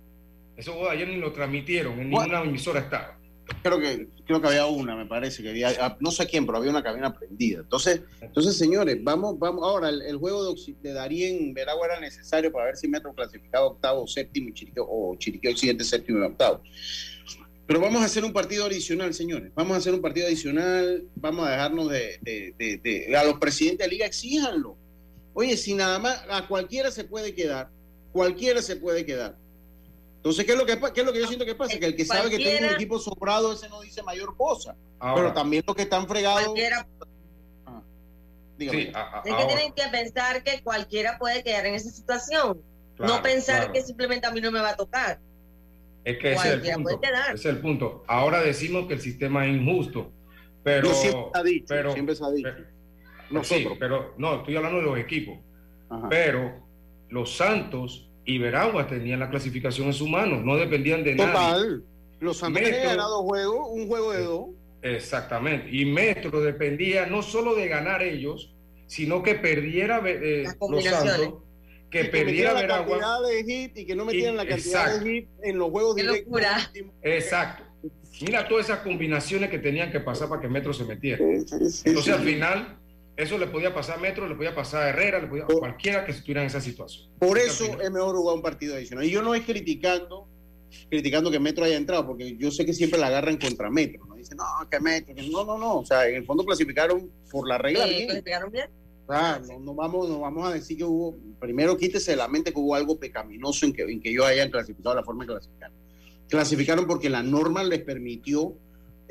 esos 0.55 0.73
juegos 0.75 0.91
de 0.91 0.97
ayer 0.97 1.07
ni 1.09 1.17
lo 1.17 1.31
transmitieron, 1.31 1.99
en 1.99 2.09
ninguna 2.11 2.43
emisora 2.43 2.81
estaba. 2.81 3.17
creo 3.63 3.79
que 3.79 4.07
creo 4.31 4.41
que 4.41 4.47
había 4.47 4.65
una, 4.65 4.95
me 4.95 5.05
parece 5.05 5.43
que 5.43 5.49
había, 5.49 5.69
ah, 5.79 5.97
no 5.99 6.11
sé 6.11 6.25
quién, 6.25 6.45
pero 6.45 6.57
había 6.57 6.71
una 6.71 6.83
cabina 6.83 7.13
prendida. 7.13 7.59
Entonces, 7.59 8.01
entonces 8.21 8.57
señores, 8.57 8.97
vamos, 9.03 9.37
vamos. 9.37 9.63
Ahora, 9.63 9.89
el, 9.89 10.17
juego 10.17 10.53
de, 10.53 10.75
de 10.81 10.93
Darien 10.93 11.53
Veragua 11.53 11.87
era 11.87 11.99
necesario 11.99 12.51
para 12.51 12.65
ver 12.65 12.77
si 12.77 12.87
Metro 12.87 13.13
clasificaba 13.13 13.65
octavo, 13.65 14.07
séptimo 14.07 14.49
y 14.49 14.53
Chiriquí, 14.53 14.79
o 14.79 15.15
Chiriquí 15.17 15.47
Occidente 15.47 15.83
séptimo 15.83 16.19
y 16.19 16.23
octavo. 16.23 16.61
Pero 17.67 17.79
vamos 17.79 18.01
a 18.01 18.05
hacer 18.05 18.25
un 18.25 18.33
partido 18.33 18.65
adicional, 18.65 19.13
señores. 19.13 19.51
Vamos 19.55 19.75
a 19.75 19.77
hacer 19.77 19.93
un 19.93 20.01
partido 20.01 20.27
adicional. 20.27 21.03
Vamos 21.15 21.47
a 21.47 21.51
dejarnos 21.51 21.89
de, 21.89 22.19
de, 22.21 22.79
de 22.83 23.15
a 23.15 23.23
los 23.23 23.39
presidentes 23.39 23.87
de 23.87 23.91
liga, 23.91 24.05
exíjanlo. 24.05 24.77
Oye, 25.33 25.55
si 25.55 25.73
nada 25.73 25.99
más 25.99 26.23
a 26.29 26.47
cualquiera 26.47 26.91
se 26.91 27.03
puede 27.03 27.33
quedar, 27.33 27.69
cualquiera 28.11 28.61
se 28.61 28.75
puede 28.75 29.05
quedar. 29.05 29.37
Entonces, 30.21 30.45
¿qué 30.45 30.51
es 30.51 30.57
lo 30.59 30.67
que, 30.67 30.79
qué 30.93 31.01
es 31.01 31.05
lo 31.05 31.11
que 31.11 31.19
yo 31.19 31.25
siento 31.25 31.45
que 31.47 31.55
pasa? 31.55 31.79
Que 31.79 31.85
el 31.87 31.95
que 31.95 32.05
sabe 32.05 32.29
que 32.29 32.37
tiene 32.37 32.67
un 32.67 32.75
equipo 32.75 32.99
sobrado, 32.99 33.53
ese 33.53 33.67
no 33.69 33.81
dice 33.81 34.03
mayor 34.03 34.37
cosa. 34.37 34.75
pero 35.15 35.33
también 35.33 35.63
los 35.65 35.75
que 35.75 35.81
están 35.81 36.07
fregados. 36.07 36.43
Cualquiera... 36.43 36.87
Ah, 37.65 37.81
es 39.25 39.33
que 39.35 39.45
tienen 39.47 39.73
que 39.73 39.87
pensar 39.91 40.43
que 40.43 40.61
cualquiera 40.61 41.17
puede 41.17 41.43
quedar 41.43 41.65
en 41.65 41.73
esa 41.73 41.89
situación. 41.89 42.61
no 42.99 43.21
pensar 43.23 43.71
que 43.71 43.81
simplemente 43.81 44.27
a 44.27 44.31
mí 44.31 44.41
no 44.41 44.51
me 44.51 44.61
va 44.61 44.69
a 44.69 44.75
tocar. 44.75 45.19
Es 46.03 46.19
que 46.19 46.33
ese 46.33 46.53
es, 46.53 46.65
el 46.65 46.73
punto, 46.75 46.99
ese 47.01 47.33
es 47.33 47.45
el 47.45 47.57
punto. 47.59 48.03
Ahora 48.07 48.41
decimos 48.41 48.87
que 48.87 48.93
el 48.93 49.01
sistema 49.01 49.47
es 49.47 49.55
injusto, 49.55 50.11
pero... 50.63 50.93
siempre 50.93 51.31
se 51.33 51.39
ha 51.39 51.43
dicho, 51.43 51.65
pero, 51.67 51.93
siempre 51.93 52.15
se 52.15 52.23
ha 52.23 52.29
dicho. 52.29 52.49
Nosotros. 53.31 53.77
pero 53.79 54.13
no, 54.19 54.35
estoy 54.35 54.55
hablando 54.55 54.77
de 54.79 54.85
los 54.85 54.99
equipos. 54.99 55.39
Pero 56.11 56.63
los 57.09 57.35
Santos 57.35 58.10
y 58.25 58.37
Veragua 58.37 58.87
tenían 58.87 59.19
la 59.19 59.29
clasificación 59.29 59.87
en 59.87 59.93
sus 59.93 60.09
manos, 60.09 60.43
no 60.43 60.55
dependían 60.57 61.03
de 61.03 61.15
nada. 61.15 61.31
Total. 61.31 61.83
Los 62.19 62.37
Santos 62.37 62.61
tenían 62.61 62.83
ganado 62.83 63.23
juegos, 63.23 63.67
un 63.71 63.87
juego 63.87 64.11
de 64.11 64.23
dos. 64.23 64.49
Exactamente. 64.83 65.69
Y 65.71 65.85
Metro 65.85 66.41
dependía 66.41 67.05
no 67.07 67.23
solo 67.23 67.55
de 67.55 67.67
ganar 67.67 68.03
ellos, 68.03 68.53
sino 68.85 69.23
que 69.23 69.35
perdiera 69.35 70.01
eh, 70.05 70.45
los 70.69 70.83
Santos, 70.83 71.35
que, 71.89 72.05
perdiera 72.05 72.53
la 72.53 72.67
cantidad 72.67 73.21
de 73.27 73.43
hit 73.43 73.77
y 73.77 73.85
que 73.85 73.95
no 73.95 74.05
metieran 74.05 74.37
la 74.37 74.45
cantidad 74.45 74.99
de 74.99 75.09
hit 75.09 75.29
en 75.43 75.57
los 75.57 75.71
juegos 75.71 75.95
directos. 75.95 76.41
Exacto. 77.01 77.63
Mira 78.21 78.47
todas 78.47 78.65
esas 78.65 78.79
combinaciones 78.79 79.49
que 79.49 79.57
tenían 79.57 79.91
que 79.91 79.99
pasar 79.99 80.29
para 80.29 80.41
que 80.41 80.47
Metro 80.47 80.73
se 80.73 80.85
metiera. 80.85 81.23
Entonces 81.23 82.09
al 82.09 82.23
final 82.23 82.77
eso 83.17 83.37
le 83.37 83.47
podía 83.47 83.73
pasar 83.73 83.97
a 83.97 84.01
Metro, 84.01 84.27
le 84.27 84.35
podía 84.35 84.55
pasar 84.55 84.83
a 84.83 84.89
Herrera, 84.89 85.19
le 85.19 85.27
podía 85.27 85.43
a 85.43 85.47
cualquiera 85.47 86.05
que 86.05 86.11
estuviera 86.11 86.41
en 86.41 86.47
esa 86.47 86.61
situación. 86.61 87.09
Por 87.19 87.37
eso 87.37 87.65
es 87.79 87.91
mejor 87.91 88.15
jugar 88.15 88.35
un 88.35 88.41
partido 88.41 88.75
adicional. 88.75 89.05
Y 89.05 89.11
yo 89.11 89.21
no 89.21 89.35
es 89.35 89.45
criticando, 89.45 90.27
criticando 90.89 91.29
que 91.29 91.39
Metro 91.39 91.65
haya 91.65 91.77
entrado, 91.77 92.07
porque 92.07 92.35
yo 92.37 92.51
sé 92.51 92.65
que 92.65 92.73
siempre 92.73 92.99
la 92.99 93.07
agarran 93.07 93.37
contra 93.37 93.69
Metro. 93.69 94.05
¿no? 94.05 94.15
Dicen, 94.15 94.37
no, 94.37 94.45
que 94.69 94.79
Metro, 94.79 95.13
no, 95.31 95.45
no, 95.45 95.57
no. 95.57 95.79
O 95.79 95.85
sea, 95.85 96.07
en 96.07 96.15
el 96.15 96.25
fondo 96.25 96.45
clasificaron 96.45 97.11
por 97.29 97.47
la 97.47 97.57
regla. 97.57 97.85
bien. 97.85 98.07
¿Clasificaron 98.07 98.51
bien? 98.51 98.69
no, 99.59 99.75
vamos, 99.75 100.09
no 100.09 100.19
vamos 100.19 100.47
a 100.47 100.53
decir 100.53 100.77
que 100.77 100.83
hubo, 100.83 101.17
primero 101.39 101.75
quítese 101.77 102.11
de 102.11 102.17
la 102.17 102.27
mente 102.27 102.53
que 102.53 102.59
hubo 102.59 102.75
algo 102.75 102.97
pecaminoso 102.97 103.65
en 103.65 103.73
que, 103.73 103.83
en 103.83 103.99
que 104.01 104.09
ellos 104.09 104.25
hayan 104.25 104.49
clasificado 104.49 104.95
de 104.95 105.01
la 105.01 105.05
forma 105.05 105.25
que 105.25 105.33
clasificaron. 105.33 105.75
Clasificaron 106.29 106.87
porque 106.87 107.09
la 107.09 107.21
norma 107.21 107.63
les 107.63 107.81
permitió 107.81 108.55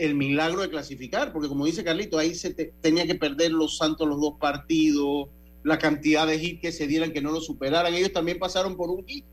el 0.01 0.15
milagro 0.15 0.63
de 0.63 0.71
clasificar, 0.71 1.33
porque 1.33 1.49
como 1.49 1.67
dice 1.67 1.85
Carlito, 1.85 2.19
ahí 2.19 2.35
se 2.35 2.51
tenía 2.81 3.07
que 3.07 3.15
perder 3.15 3.53
los 3.53 3.77
Santos 3.77 4.09
los 4.09 4.21
dos 4.21 4.35
partidos, 4.41 5.29
la 5.63 5.79
cantidad 5.79 6.27
de 6.27 6.37
hits 6.37 6.61
que 6.63 6.73
se 6.73 6.87
dieran 6.87 7.13
que 7.13 7.21
no 7.21 7.31
lo 7.31 7.41
superaran. 7.41 7.95
Ellos 7.95 8.13
también 8.13 8.39
pasaron 8.39 8.77
por 8.77 8.91
un 8.91 9.07
hit, 9.07 9.25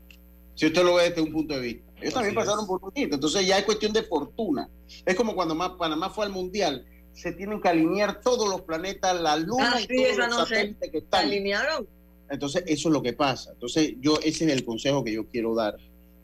si 0.54 0.66
usted 0.66 0.84
lo 0.84 0.96
ve 0.96 1.08
desde 1.08 1.22
un 1.22 1.32
punto 1.32 1.54
de 1.54 1.60
vista. 1.60 1.92
Ellos 2.00 2.14
también 2.14 2.34
pasaron 2.34 2.66
por 2.66 2.84
un 2.84 2.92
hit, 2.92 3.12
entonces 3.12 3.46
ya 3.46 3.58
es 3.58 3.64
cuestión 3.64 3.94
de 3.94 4.02
fortuna. 4.02 4.68
Es 5.06 5.14
como 5.14 5.34
cuando 5.34 5.56
Panamá 5.78 6.10
fue 6.10 6.26
al 6.26 6.32
Mundial, 6.32 6.84
se 7.14 7.32
tienen 7.32 7.60
que 7.60 7.68
alinear 7.68 8.20
todos 8.20 8.48
los 8.48 8.60
planetas, 8.60 9.20
la 9.20 9.36
luna 9.36 9.72
ah, 9.74 9.80
y 9.80 9.86
todos 9.86 10.28
los 10.28 10.48
satélites 10.48 10.90
que 10.90 10.98
están. 10.98 11.26
alinearon? 11.26 11.88
Entonces 12.30 12.62
eso 12.66 12.88
es 12.88 12.92
lo 12.92 13.02
que 13.02 13.14
pasa. 13.14 13.52
Entonces 13.52 13.94
yo 14.00 14.18
ese 14.22 14.44
es 14.44 14.52
el 14.52 14.64
consejo 14.64 15.02
que 15.02 15.12
yo 15.14 15.26
quiero 15.26 15.54
dar. 15.54 15.76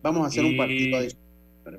Vamos 0.02 0.24
a 0.24 0.28
hacer 0.28 0.44
un 0.44 0.56
partido 0.56 0.98
adicional. 0.98 1.24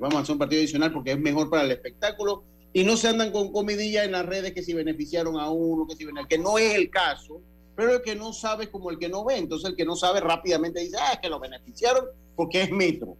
Vamos 0.00 0.14
a 0.16 0.20
hacer 0.20 0.32
un 0.32 0.38
partido 0.38 0.60
adicional 0.60 0.92
porque 0.92 1.12
es 1.12 1.18
mejor 1.18 1.48
para 1.48 1.62
el 1.62 1.70
espectáculo 1.70 2.42
y 2.76 2.84
no 2.84 2.98
se 2.98 3.08
andan 3.08 3.32
con 3.32 3.52
comidilla 3.52 4.04
en 4.04 4.12
las 4.12 4.26
redes 4.26 4.52
que 4.52 4.62
si 4.62 4.74
beneficiaron 4.74 5.40
a 5.40 5.48
uno, 5.48 5.86
que 5.86 5.96
si 5.96 6.06
que 6.28 6.36
no 6.36 6.58
es 6.58 6.74
el 6.74 6.90
caso, 6.90 7.40
pero 7.74 7.94
el 7.94 8.02
que 8.02 8.14
no 8.14 8.34
sabe 8.34 8.70
como 8.70 8.90
el 8.90 8.98
que 8.98 9.08
no 9.08 9.24
ve, 9.24 9.38
entonces 9.38 9.70
el 9.70 9.76
que 9.76 9.86
no 9.86 9.96
sabe 9.96 10.20
rápidamente 10.20 10.80
dice, 10.80 10.98
ah, 11.00 11.14
es 11.14 11.20
que 11.20 11.30
lo 11.30 11.40
beneficiaron 11.40 12.04
porque 12.34 12.60
es 12.60 12.70
metro. 12.70 13.16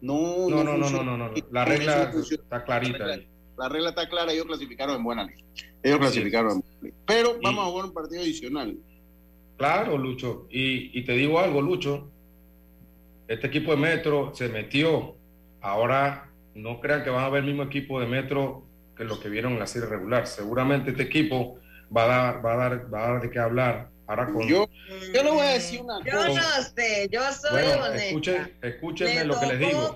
No, 0.00 0.48
no, 0.48 0.64
no, 0.64 0.78
no, 0.78 0.88
no, 0.88 1.04
no, 1.04 1.18
no, 1.18 1.30
la 1.50 1.66
regla 1.66 2.14
está 2.14 2.64
clarita. 2.64 3.04
La 3.58 3.68
regla, 3.68 3.90
está 3.90 4.08
clara, 4.08 4.32
ellos 4.32 4.46
clasificaron 4.46 4.96
en 4.96 5.04
buena 5.04 5.24
ley. 5.24 5.36
Ellos 5.82 5.98
clasificaron 5.98 6.52
en 6.52 6.60
buena 6.60 6.78
ley. 6.80 6.92
Pero 7.06 7.36
vamos 7.42 7.62
a 7.62 7.70
jugar 7.70 7.84
un 7.84 7.92
partido 7.92 8.22
adicional. 8.22 8.78
Claro, 9.58 9.98
Lucho. 9.98 10.46
Y, 10.48 10.98
y 10.98 11.04
te 11.04 11.12
digo 11.12 11.38
algo, 11.38 11.60
Lucho. 11.60 12.10
Este 13.28 13.48
equipo 13.48 13.72
de 13.72 13.76
Metro 13.76 14.34
se 14.34 14.48
metió. 14.48 15.14
Ahora 15.60 16.32
no 16.54 16.80
crean 16.80 17.04
que 17.04 17.10
van 17.10 17.24
a 17.24 17.28
ver 17.28 17.40
el 17.42 17.50
mismo 17.50 17.64
equipo 17.64 18.00
de 18.00 18.06
Metro 18.06 18.64
que 18.96 19.04
lo 19.04 19.20
que 19.20 19.28
vieron 19.28 19.52
en 19.54 19.58
la 19.58 19.66
serie 19.66 19.88
regular. 19.88 20.26
Seguramente 20.26 20.90
este 20.90 21.02
equipo 21.04 21.58
va 21.94 22.04
a 22.04 22.06
dar, 22.06 22.44
va 22.44 22.52
a 22.52 22.56
dar, 22.56 22.94
va 22.94 23.04
a 23.04 23.12
dar 23.12 23.22
de 23.22 23.30
qué 23.30 23.38
hablar. 23.38 23.90
Ahora 24.06 24.26
con, 24.26 24.46
yo, 24.46 24.68
yo 25.14 25.22
le 25.22 25.30
voy 25.30 25.46
a 25.46 25.52
decir 25.52 25.80
una 25.80 25.98
yo 26.04 26.12
cosa. 26.12 26.28
Yo 26.28 26.34
no 26.34 26.64
sé, 26.76 27.08
yo 27.10 27.20
soy 27.32 27.62
bueno, 27.62 27.86
Escuchen, 27.86 28.58
escúchenme 28.60 29.24
lo 29.24 29.40
que 29.40 29.46
les 29.46 29.58
digo. 29.58 29.94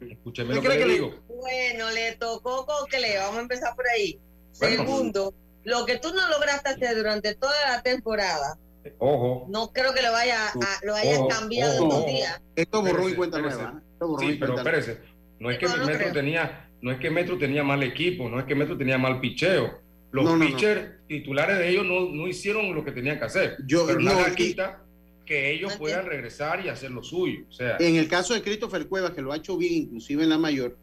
Escúchenme 0.00 0.54
lo 0.54 0.62
que, 0.62 0.68
les 0.68 0.88
digo. 0.88 1.14
Bueno, 1.28 1.90
le 1.90 2.16
tocó 2.16 2.66
Cocle, 2.66 3.16
vamos 3.18 3.38
a 3.38 3.40
empezar 3.40 3.74
por 3.74 3.86
ahí. 3.88 4.20
Segundo, 4.50 5.32
lo 5.64 5.86
que 5.86 5.98
tú 5.98 6.12
no 6.12 6.28
lograste 6.28 6.68
hacer 6.68 6.96
durante 6.96 7.34
toda 7.34 7.54
la 7.70 7.82
temporada, 7.82 8.58
Ojo. 8.98 9.46
No 9.48 9.72
creo 9.72 9.94
que 9.94 10.02
lo 10.02 10.12
vaya 10.12 10.48
a, 10.48 10.84
lo 10.84 10.94
hayas 10.94 11.20
cambiado 11.28 11.82
en 11.82 11.88
dos 11.88 12.06
días. 12.06 12.40
Esto 12.56 12.82
borró 12.82 13.08
y 13.08 13.14
cuenta 13.14 13.38
nueva. 13.38 13.80
¿eh? 13.80 14.06
sí, 14.18 14.36
pero 14.40 14.56
espérese. 14.56 15.00
No 15.38 15.50
es 15.50 15.58
que 15.58 15.66
no, 15.66 15.86
Metro 15.86 16.12
tenía, 16.12 16.68
no 16.82 16.90
es 16.90 16.98
que 16.98 17.10
Metro 17.10 17.38
tenía 17.38 17.62
mal 17.62 17.82
equipo, 17.82 18.28
no 18.28 18.38
es 18.38 18.44
que 18.44 18.54
Metro 18.54 18.76
tenía 18.76 18.98
mal 18.98 19.20
picheo. 19.20 19.80
Los 20.10 20.38
pitchers 20.38 20.90
titulares 21.08 21.56
de 21.58 21.70
ellos 21.70 21.86
no, 21.86 22.28
hicieron 22.28 22.74
lo 22.74 22.84
que 22.84 22.92
tenían 22.92 23.18
que 23.18 23.24
hacer. 23.24 23.56
Yo, 23.66 23.86
pero 23.86 24.00
nada 24.00 24.34
quita 24.34 24.82
que 25.24 25.52
ellos 25.52 25.76
puedan 25.76 26.04
regresar 26.04 26.64
y 26.64 26.68
hacer 26.68 26.90
lo 26.90 27.02
suyo. 27.02 27.44
O 27.48 27.52
sea, 27.52 27.76
en 27.78 27.96
el 27.96 28.08
caso 28.08 28.34
de 28.34 28.42
Christopher 28.42 28.86
Cuevas, 28.88 29.12
que 29.12 29.22
lo 29.22 29.32
ha 29.32 29.36
hecho 29.36 29.56
bien, 29.56 29.72
inclusive 29.74 30.24
en 30.24 30.28
la 30.28 30.38
mayor, 30.38 30.76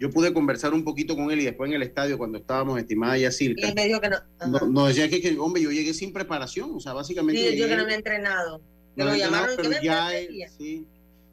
yo 0.00 0.10
pude 0.10 0.32
conversar 0.32 0.74
un 0.74 0.82
poquito 0.82 1.14
con 1.14 1.30
él 1.30 1.40
y 1.40 1.44
después 1.44 1.68
en 1.68 1.76
el 1.76 1.82
estadio 1.82 2.18
cuando 2.18 2.38
estábamos 2.38 2.78
estimada 2.80 3.16
y 3.16 3.26
así. 3.26 3.54
Y 3.56 3.74
me 3.74 3.86
dijo 3.86 4.00
que 4.00 4.08
no. 4.08 4.18
Nos 4.66 4.88
decía 4.88 5.08
que, 5.08 5.38
hombre, 5.38 5.62
yo 5.62 5.70
llegué 5.70 5.94
sin 5.94 6.12
preparación, 6.12 6.72
o 6.74 6.80
sea, 6.80 6.94
básicamente. 6.94 7.50
Sí, 7.50 7.56
yo 7.56 7.68
que 7.68 7.76
no 7.76 7.84
me 7.84 7.92
he 7.92 7.96
entrenado. 7.96 8.60
No 8.96 9.04
lo 9.04 9.14
llamaron, 9.14 9.54
pero 9.56 9.70
ya 9.82 10.16
él, 10.16 10.44
sí, 10.56 10.86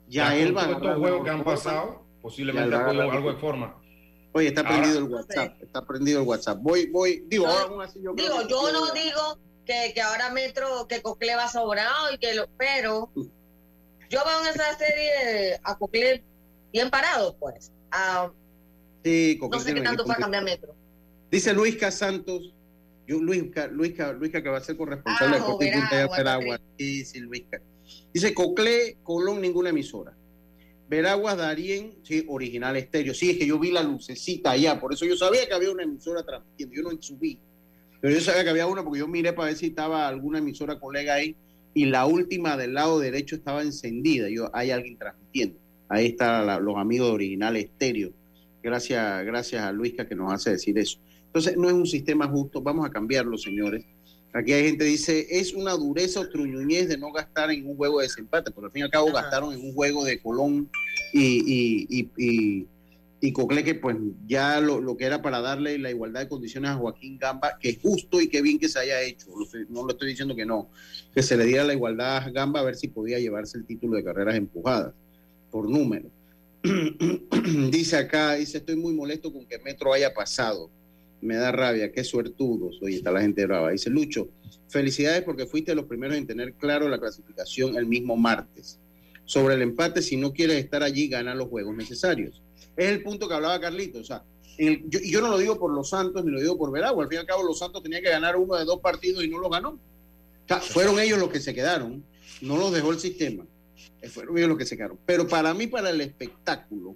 ya, 0.09 0.35
él 0.35 0.55
va 0.55 0.65
a 0.65 0.71
estos 0.71 0.97
juegos 0.97 1.23
que 1.23 1.29
han 1.29 1.43
pasado, 1.43 2.03
posiblemente 2.21 2.75
algo 2.75 3.31
de 3.31 3.39
forma. 3.39 3.80
Oye, 4.33 4.47
está 4.47 4.63
prendido 4.63 4.99
el 4.99 5.03
WhatsApp, 5.05 5.61
está 5.61 5.85
prendido 5.85 6.21
el 6.21 6.27
WhatsApp. 6.27 6.59
Voy, 6.61 6.87
voy, 6.87 7.23
digo, 7.27 7.47
ahora 7.47 7.85
así 7.85 8.01
yo 8.01 8.13
Digo, 8.13 8.47
yo 8.47 8.71
no 8.71 8.91
digo 8.91 9.39
que, 9.65 9.91
que, 9.93 10.01
ahora 10.01 10.29
Metro, 10.29 10.87
que 10.87 11.01
Cocle 11.01 11.35
va 11.35 11.49
sobrado 11.49 12.13
y 12.13 12.17
que 12.17 12.33
lo, 12.35 12.47
pero 12.57 13.11
yo 13.13 14.19
veo 14.25 14.41
en 14.41 14.47
esa 14.47 14.77
serie 14.77 15.59
a 15.63 15.77
Cocle 15.77 16.23
bien 16.71 16.89
parado, 16.89 17.35
pues. 17.37 17.71
sí, 19.03 19.37
Cocle 19.39 19.59
no 19.59 19.63
sé 19.63 19.73
qué 19.73 19.81
tanto 19.81 20.05
va 20.05 20.13
a 20.13 20.17
cambiar 20.17 20.43
Metro. 20.43 20.73
Dice 21.29 21.53
Luisca 21.53 21.91
Santos, 21.91 22.53
yo, 23.07 23.19
Luisca, 23.19 23.67
Luisca, 23.67 24.13
Luisca 24.13 24.41
que 24.41 24.49
va 24.49 24.57
a 24.59 24.61
ser 24.61 24.77
corresponsable 24.77 25.37
ah, 25.37 25.39
de 25.39 26.29
Agua. 26.29 26.59
Sí, 26.77 27.03
sí, 27.03 27.19
Luisca. 27.19 27.61
Dice 28.13 28.33
Cocle, 28.33 28.97
Colón, 29.03 29.41
ninguna 29.41 29.69
emisora. 29.69 30.13
Veraguas 30.91 31.37
Darien, 31.37 31.93
sí, 32.03 32.25
original 32.27 32.75
estéreo. 32.75 33.13
Sí, 33.13 33.29
es 33.29 33.37
que 33.37 33.47
yo 33.47 33.57
vi 33.57 33.71
la 33.71 33.81
lucecita 33.81 34.51
allá, 34.51 34.77
por 34.77 34.91
eso 34.91 35.05
yo 35.05 35.15
sabía 35.15 35.47
que 35.47 35.53
había 35.53 35.71
una 35.71 35.83
emisora 35.83 36.21
transmitiendo. 36.21 36.75
Yo 36.75 36.81
no 36.81 37.01
subí, 37.01 37.39
pero 38.01 38.13
yo 38.13 38.19
sabía 38.19 38.43
que 38.43 38.49
había 38.49 38.67
una 38.67 38.83
porque 38.83 38.99
yo 38.99 39.07
miré 39.07 39.31
para 39.31 39.47
ver 39.47 39.55
si 39.55 39.67
estaba 39.67 40.05
alguna 40.05 40.39
emisora 40.39 40.81
colega 40.81 41.13
ahí 41.13 41.33
y 41.73 41.85
la 41.85 42.05
última 42.05 42.57
del 42.57 42.73
lado 42.73 42.99
derecho 42.99 43.37
estaba 43.37 43.61
encendida. 43.61 44.27
Yo, 44.27 44.49
hay 44.53 44.71
alguien 44.71 44.97
transmitiendo. 44.97 45.57
Ahí 45.87 46.07
están 46.07 46.45
los 46.65 46.75
amigos 46.75 47.07
de 47.07 47.13
Original 47.13 47.55
Estéreo. 47.55 48.11
Gracias, 48.61 49.25
gracias 49.25 49.63
a 49.63 49.71
Luisca 49.71 50.05
que 50.05 50.15
nos 50.15 50.33
hace 50.33 50.49
decir 50.49 50.77
eso. 50.77 50.99
Entonces, 51.27 51.55
no 51.55 51.69
es 51.69 51.73
un 51.73 51.87
sistema 51.87 52.27
justo. 52.27 52.61
Vamos 52.61 52.85
a 52.85 52.91
cambiarlo, 52.91 53.37
señores. 53.37 53.85
Aquí 54.33 54.53
hay 54.53 54.63
gente 54.63 54.85
que 54.85 54.91
dice, 54.91 55.27
es 55.29 55.53
una 55.53 55.73
dureza 55.73 56.21
o 56.21 56.29
truñuñez 56.29 56.87
de 56.87 56.97
no 56.97 57.11
gastar 57.11 57.51
en 57.51 57.67
un 57.67 57.75
juego 57.75 57.99
de 57.99 58.07
desempate, 58.07 58.51
pero 58.51 58.67
al 58.67 58.71
fin 58.71 58.81
y 58.81 58.83
al 58.83 58.91
cabo 58.91 59.11
gastaron 59.11 59.53
en 59.53 59.61
un 59.61 59.73
juego 59.73 60.05
de 60.05 60.21
Colón 60.21 60.69
y, 61.11 61.87
y, 61.89 62.09
y, 62.17 62.67
y, 63.19 63.33
Cocle, 63.33 63.75
pues 63.75 63.97
ya 64.27 64.61
lo, 64.61 64.95
que 64.95 65.03
era 65.03 65.21
para 65.21 65.41
darle 65.41 65.77
la 65.77 65.91
igualdad 65.91 66.21
de 66.21 66.29
condiciones 66.29 66.71
a 66.71 66.75
Joaquín 66.75 67.17
Gamba, 67.17 67.57
que 67.59 67.69
es 67.71 67.79
justo 67.81 68.21
y 68.21 68.29
que 68.29 68.41
bien 68.41 68.57
que 68.57 68.69
se 68.69 68.79
haya 68.79 69.01
hecho, 69.01 69.27
no 69.67 69.83
lo 69.83 69.91
estoy 69.91 70.09
diciendo 70.09 70.33
que 70.33 70.45
no, 70.45 70.69
que 71.13 71.23
se 71.23 71.35
le 71.35 71.45
diera 71.45 71.65
la 71.65 71.73
igualdad 71.73 72.17
a 72.17 72.29
Gamba 72.29 72.61
a 72.61 72.63
ver 72.63 72.75
si 72.75 72.87
podía 72.87 73.19
llevarse 73.19 73.57
el 73.57 73.65
título 73.65 73.97
de 73.97 74.03
carreras 74.05 74.35
empujadas 74.35 74.93
por 75.51 75.69
número. 75.69 76.09
dice 77.69 77.97
acá, 77.97 78.35
dice, 78.35 78.59
estoy 78.59 78.77
muy 78.77 78.93
molesto 78.93 79.33
con 79.33 79.45
que 79.45 79.59
Metro 79.59 79.91
haya 79.91 80.13
pasado. 80.13 80.69
Me 81.21 81.35
da 81.35 81.51
rabia, 81.51 81.91
qué 81.91 82.03
suertudos. 82.03 82.79
Oye, 82.81 82.97
está 82.97 83.11
la 83.11 83.21
gente 83.21 83.45
brava. 83.45 83.71
Dice 83.71 83.89
Lucho, 83.89 84.29
felicidades 84.67 85.21
porque 85.23 85.45
fuiste 85.45 85.75
los 85.75 85.85
primeros 85.85 86.17
en 86.17 86.25
tener 86.25 86.53
claro 86.53 86.89
la 86.89 86.99
clasificación 86.99 87.77
el 87.77 87.85
mismo 87.85 88.17
martes. 88.17 88.79
Sobre 89.25 89.53
el 89.53 89.61
empate, 89.61 90.01
si 90.01 90.17
no 90.17 90.33
quieres 90.33 90.57
estar 90.57 90.83
allí, 90.83 91.07
gana 91.07 91.35
los 91.35 91.47
juegos 91.47 91.75
necesarios. 91.75 92.41
Es 92.75 92.89
el 92.89 93.03
punto 93.03 93.27
que 93.27 93.35
hablaba 93.35 93.59
Carlito. 93.59 93.99
O 93.99 94.03
sea, 94.03 94.23
yo, 94.57 95.21
no 95.21 95.29
lo 95.29 95.37
digo 95.37 95.57
por 95.57 95.73
los 95.73 95.89
Santos 95.89 96.23
ni 96.25 96.31
lo 96.31 96.39
digo 96.39 96.57
por 96.57 96.71
Veragua. 96.71 97.03
Al 97.03 97.09
fin 97.09 97.17
y 97.17 97.19
al 97.19 97.27
cabo, 97.27 97.43
los 97.43 97.59
Santos 97.59 97.83
tenían 97.83 98.03
que 98.03 98.09
ganar 98.09 98.35
uno 98.35 98.55
de 98.55 98.65
dos 98.65 98.79
partidos 98.79 99.23
y 99.23 99.29
no 99.29 99.37
lo 99.37 99.49
ganó. 99.49 99.69
O 99.69 100.47
sea, 100.47 100.59
fueron 100.59 100.99
ellos 100.99 101.19
los 101.19 101.29
que 101.29 101.39
se 101.39 101.53
quedaron. 101.53 102.03
No 102.41 102.57
los 102.57 102.73
dejó 102.73 102.91
el 102.91 102.99
sistema. 102.99 103.45
Fueron 104.09 104.37
ellos 104.37 104.49
los 104.49 104.57
que 104.57 104.65
se 104.65 104.75
quedaron. 104.75 104.97
Pero 105.05 105.27
para 105.27 105.53
mí, 105.53 105.67
para 105.67 105.91
el 105.91 106.01
espectáculo, 106.01 106.95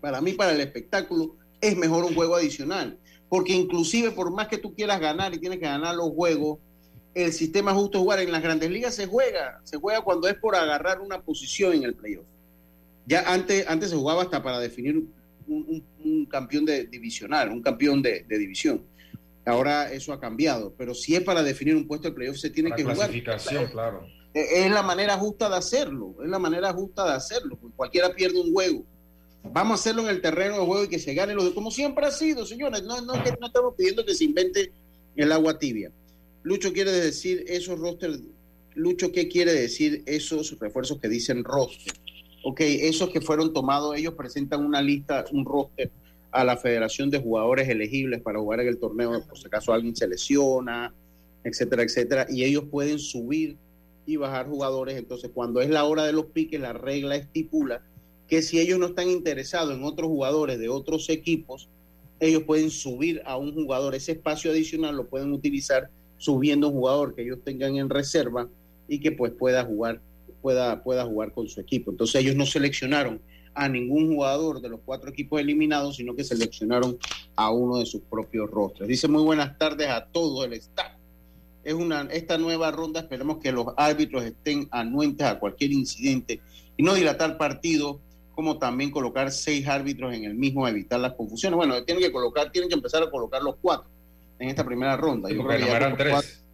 para 0.00 0.20
mí, 0.20 0.34
para 0.34 0.52
el 0.52 0.60
espectáculo, 0.60 1.36
es 1.60 1.76
mejor 1.76 2.04
un 2.04 2.14
juego 2.14 2.36
adicional. 2.36 2.98
Porque 3.34 3.52
inclusive, 3.52 4.12
por 4.12 4.30
más 4.30 4.46
que 4.46 4.58
tú 4.58 4.72
quieras 4.76 5.00
ganar 5.00 5.34
y 5.34 5.38
tienes 5.38 5.58
que 5.58 5.64
ganar 5.64 5.96
los 5.96 6.10
juegos, 6.10 6.60
el 7.14 7.32
sistema 7.32 7.74
justo 7.74 7.98
jugar 7.98 8.20
en 8.20 8.30
las 8.30 8.40
grandes 8.40 8.70
ligas 8.70 8.94
se 8.94 9.08
juega. 9.08 9.60
Se 9.64 9.76
juega 9.76 10.02
cuando 10.02 10.28
es 10.28 10.36
por 10.36 10.54
agarrar 10.54 11.00
una 11.00 11.20
posición 11.20 11.72
en 11.72 11.82
el 11.82 11.94
playoff. 11.94 12.26
Ya 13.06 13.24
antes, 13.26 13.66
antes 13.66 13.90
se 13.90 13.96
jugaba 13.96 14.22
hasta 14.22 14.40
para 14.40 14.60
definir 14.60 15.04
un, 15.48 16.26
campeón 16.30 16.64
de 16.64 16.84
divisional, 16.86 17.50
un 17.50 17.60
campeón 17.60 18.02
de, 18.02 18.24
división. 18.28 18.84
Ahora 19.44 19.90
eso 19.90 20.12
ha 20.12 20.20
cambiado, 20.20 20.72
pero 20.78 20.94
si 20.94 21.16
es 21.16 21.22
para 21.22 21.42
definir 21.42 21.74
un 21.74 21.88
puesto 21.88 22.06
de 22.06 22.14
playoff 22.14 22.36
se 22.36 22.50
tiene 22.50 22.70
que 22.70 22.84
jugar. 22.84 22.98
Clasificación, 22.98 23.66
claro. 23.66 24.06
Es 24.32 24.70
la 24.70 24.84
manera 24.84 25.18
justa 25.18 25.48
de 25.48 25.56
hacerlo, 25.56 26.14
es 26.22 26.30
la 26.30 26.38
manera 26.38 26.72
justa 26.72 27.04
de 27.04 27.14
hacerlo, 27.14 27.58
porque 27.60 27.74
cualquiera 27.74 28.14
pierde 28.14 28.40
un 28.40 28.52
juego. 28.52 28.84
Vamos 29.52 29.72
a 29.72 29.74
hacerlo 29.80 30.02
en 30.02 30.08
el 30.08 30.20
terreno 30.20 30.58
de 30.58 30.66
juego 30.66 30.84
y 30.84 30.88
que 30.88 30.98
se 30.98 31.14
gane 31.14 31.34
los 31.34 31.50
como 31.50 31.70
siempre 31.70 32.06
ha 32.06 32.10
sido, 32.10 32.44
señores. 32.46 32.82
No, 32.82 33.00
no, 33.02 33.14
no 33.14 33.46
estamos 33.46 33.74
pidiendo 33.76 34.04
que 34.04 34.14
se 34.14 34.24
invente 34.24 34.72
el 35.16 35.30
agua 35.32 35.58
tibia. 35.58 35.92
Lucho 36.42 36.72
quiere 36.72 36.90
decir 36.90 37.44
esos 37.46 37.78
roster. 37.78 38.18
Lucho, 38.74 39.12
¿qué 39.12 39.28
quiere 39.28 39.52
decir 39.52 40.02
esos 40.06 40.58
refuerzos 40.58 40.98
que 41.00 41.08
dicen 41.08 41.44
roster? 41.44 41.94
ok, 42.44 42.60
esos 42.60 43.08
que 43.08 43.20
fueron 43.20 43.52
tomados, 43.52 43.96
ellos 43.96 44.14
presentan 44.14 44.64
una 44.64 44.82
lista, 44.82 45.24
un 45.32 45.44
roster 45.44 45.90
a 46.30 46.44
la 46.44 46.56
Federación 46.56 47.10
de 47.10 47.18
Jugadores 47.18 47.68
elegibles 47.68 48.20
para 48.20 48.38
jugar 48.38 48.60
en 48.60 48.68
el 48.68 48.78
torneo, 48.78 49.24
por 49.26 49.38
si 49.38 49.46
acaso 49.46 49.72
alguien 49.72 49.96
se 49.96 50.06
lesiona, 50.06 50.92
etcétera, 51.42 51.82
etcétera, 51.82 52.26
y 52.28 52.44
ellos 52.44 52.64
pueden 52.70 52.98
subir 52.98 53.56
y 54.06 54.16
bajar 54.16 54.46
jugadores. 54.46 54.98
Entonces, 54.98 55.30
cuando 55.32 55.62
es 55.62 55.70
la 55.70 55.84
hora 55.84 56.04
de 56.04 56.12
los 56.12 56.26
piques, 56.26 56.60
la 56.60 56.74
regla 56.74 57.16
estipula 57.16 57.82
que 58.28 58.42
si 58.42 58.58
ellos 58.58 58.78
no 58.78 58.86
están 58.86 59.10
interesados 59.10 59.74
en 59.74 59.84
otros 59.84 60.08
jugadores 60.08 60.58
de 60.58 60.68
otros 60.68 61.08
equipos, 61.10 61.68
ellos 62.20 62.44
pueden 62.44 62.70
subir 62.70 63.22
a 63.26 63.36
un 63.36 63.54
jugador. 63.54 63.94
Ese 63.94 64.12
espacio 64.12 64.50
adicional 64.50 64.96
lo 64.96 65.06
pueden 65.06 65.32
utilizar 65.32 65.90
subiendo 66.16 66.68
un 66.68 66.74
jugador 66.74 67.14
que 67.14 67.22
ellos 67.22 67.38
tengan 67.44 67.76
en 67.76 67.90
reserva 67.90 68.48
y 68.88 69.00
que 69.00 69.12
pues 69.12 69.32
pueda 69.32 69.64
jugar 69.64 70.00
pueda, 70.44 70.82
pueda 70.82 71.06
jugar 71.06 71.32
con 71.32 71.48
su 71.48 71.58
equipo. 71.58 71.90
Entonces 71.90 72.20
ellos 72.20 72.36
no 72.36 72.44
seleccionaron 72.44 73.18
a 73.54 73.66
ningún 73.66 74.14
jugador 74.14 74.60
de 74.60 74.68
los 74.68 74.80
cuatro 74.84 75.08
equipos 75.08 75.40
eliminados, 75.40 75.96
sino 75.96 76.14
que 76.14 76.22
seleccionaron 76.22 76.98
a 77.34 77.50
uno 77.50 77.78
de 77.78 77.86
sus 77.86 78.02
propios 78.02 78.50
rostros. 78.50 78.86
Dice 78.86 79.08
muy 79.08 79.22
buenas 79.22 79.56
tardes 79.56 79.88
a 79.88 80.04
todo 80.04 80.44
el 80.44 80.52
staff. 80.52 80.92
Es 81.62 81.72
una, 81.72 82.02
esta 82.12 82.36
nueva 82.36 82.70
ronda 82.72 83.00
esperemos 83.00 83.38
que 83.38 83.52
los 83.52 83.68
árbitros 83.78 84.22
estén 84.22 84.68
anuentes 84.70 85.26
a 85.26 85.38
cualquier 85.38 85.72
incidente 85.72 86.42
y 86.76 86.82
no 86.82 86.92
dilatar 86.92 87.38
partido, 87.38 88.00
como 88.34 88.58
también 88.58 88.90
colocar 88.90 89.30
seis 89.30 89.66
árbitros 89.66 90.14
en 90.14 90.24
el 90.24 90.34
mismo, 90.34 90.66
evitar 90.66 91.00
las 91.00 91.14
confusiones. 91.14 91.56
Bueno, 91.56 91.82
tienen 91.84 92.02
que 92.02 92.12
colocar, 92.12 92.50
tienen 92.50 92.68
que 92.68 92.74
empezar 92.74 93.02
a 93.02 93.10
colocar 93.10 93.42
los 93.42 93.56
cuatro 93.60 93.88
en 94.38 94.48
esta 94.48 94.64
primera 94.64 94.96
ronda. 94.96 95.30
Yo 95.30 95.44
creo 95.44 95.58
que 95.58 95.96
tres. 95.96 96.44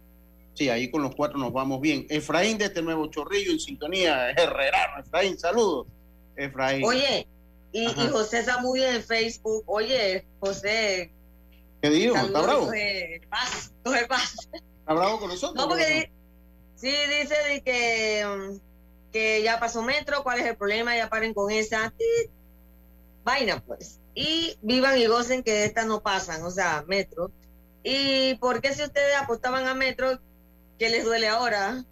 Sí, 0.53 0.69
ahí 0.69 0.91
con 0.91 1.01
los 1.01 1.15
cuatro 1.15 1.39
nos 1.39 1.53
vamos 1.53 1.79
bien. 1.79 2.05
Efraín 2.09 2.57
de 2.57 2.65
este 2.65 2.81
nuevo 2.81 3.07
chorrillo 3.07 3.51
en 3.51 3.59
sintonía, 3.59 4.31
Herrerano, 4.31 4.99
Efraín, 4.99 5.39
saludos. 5.39 5.87
Efraín. 6.35 6.83
Oye, 6.85 7.27
y, 7.71 7.87
José 7.87 8.43
Zamudio 8.43 8.87
en 8.89 9.01
Facebook, 9.01 9.63
oye, 9.65 10.25
José. 10.39 11.11
¿Qué 11.81 11.89
dijo? 11.89 12.15
¿Está 12.15 12.41
bravo? 12.41 12.69
paz, 13.29 13.73
coge 13.83 14.05
paz. 14.07 14.35
¿Está 14.51 14.93
bravo 14.93 15.19
con 15.19 15.29
nosotros? 15.29 15.55
No, 15.55 15.69
porque 15.69 16.11
sí 16.75 16.91
dice 16.91 17.35
de 17.47 17.61
que, 17.61 18.25
um, 18.25 18.59
que 19.11 19.41
ya 19.43 19.59
pasó 19.59 19.81
metro, 19.81 20.23
cuál 20.23 20.39
es 20.39 20.45
el 20.45 20.57
problema, 20.57 20.95
ya 20.95 21.09
paren 21.09 21.33
con 21.33 21.51
esa 21.51 21.93
vaina, 23.23 23.63
pues. 23.65 23.99
Y 24.13 24.57
vivan 24.61 24.97
y 24.97 25.05
gocen 25.05 25.43
que 25.43 25.65
estas 25.65 25.85
no 25.85 26.01
pasan, 26.01 26.43
o 26.43 26.51
sea, 26.51 26.83
metro. 26.87 27.31
¿Y 27.83 28.35
por 28.35 28.61
qué 28.61 28.73
si 28.73 28.83
ustedes 28.83 29.15
apostaban 29.15 29.67
a 29.67 29.73
metro, 29.73 30.19
¿Qué 30.81 30.89
les 30.89 31.05
duele 31.05 31.27
ahora? 31.27 31.85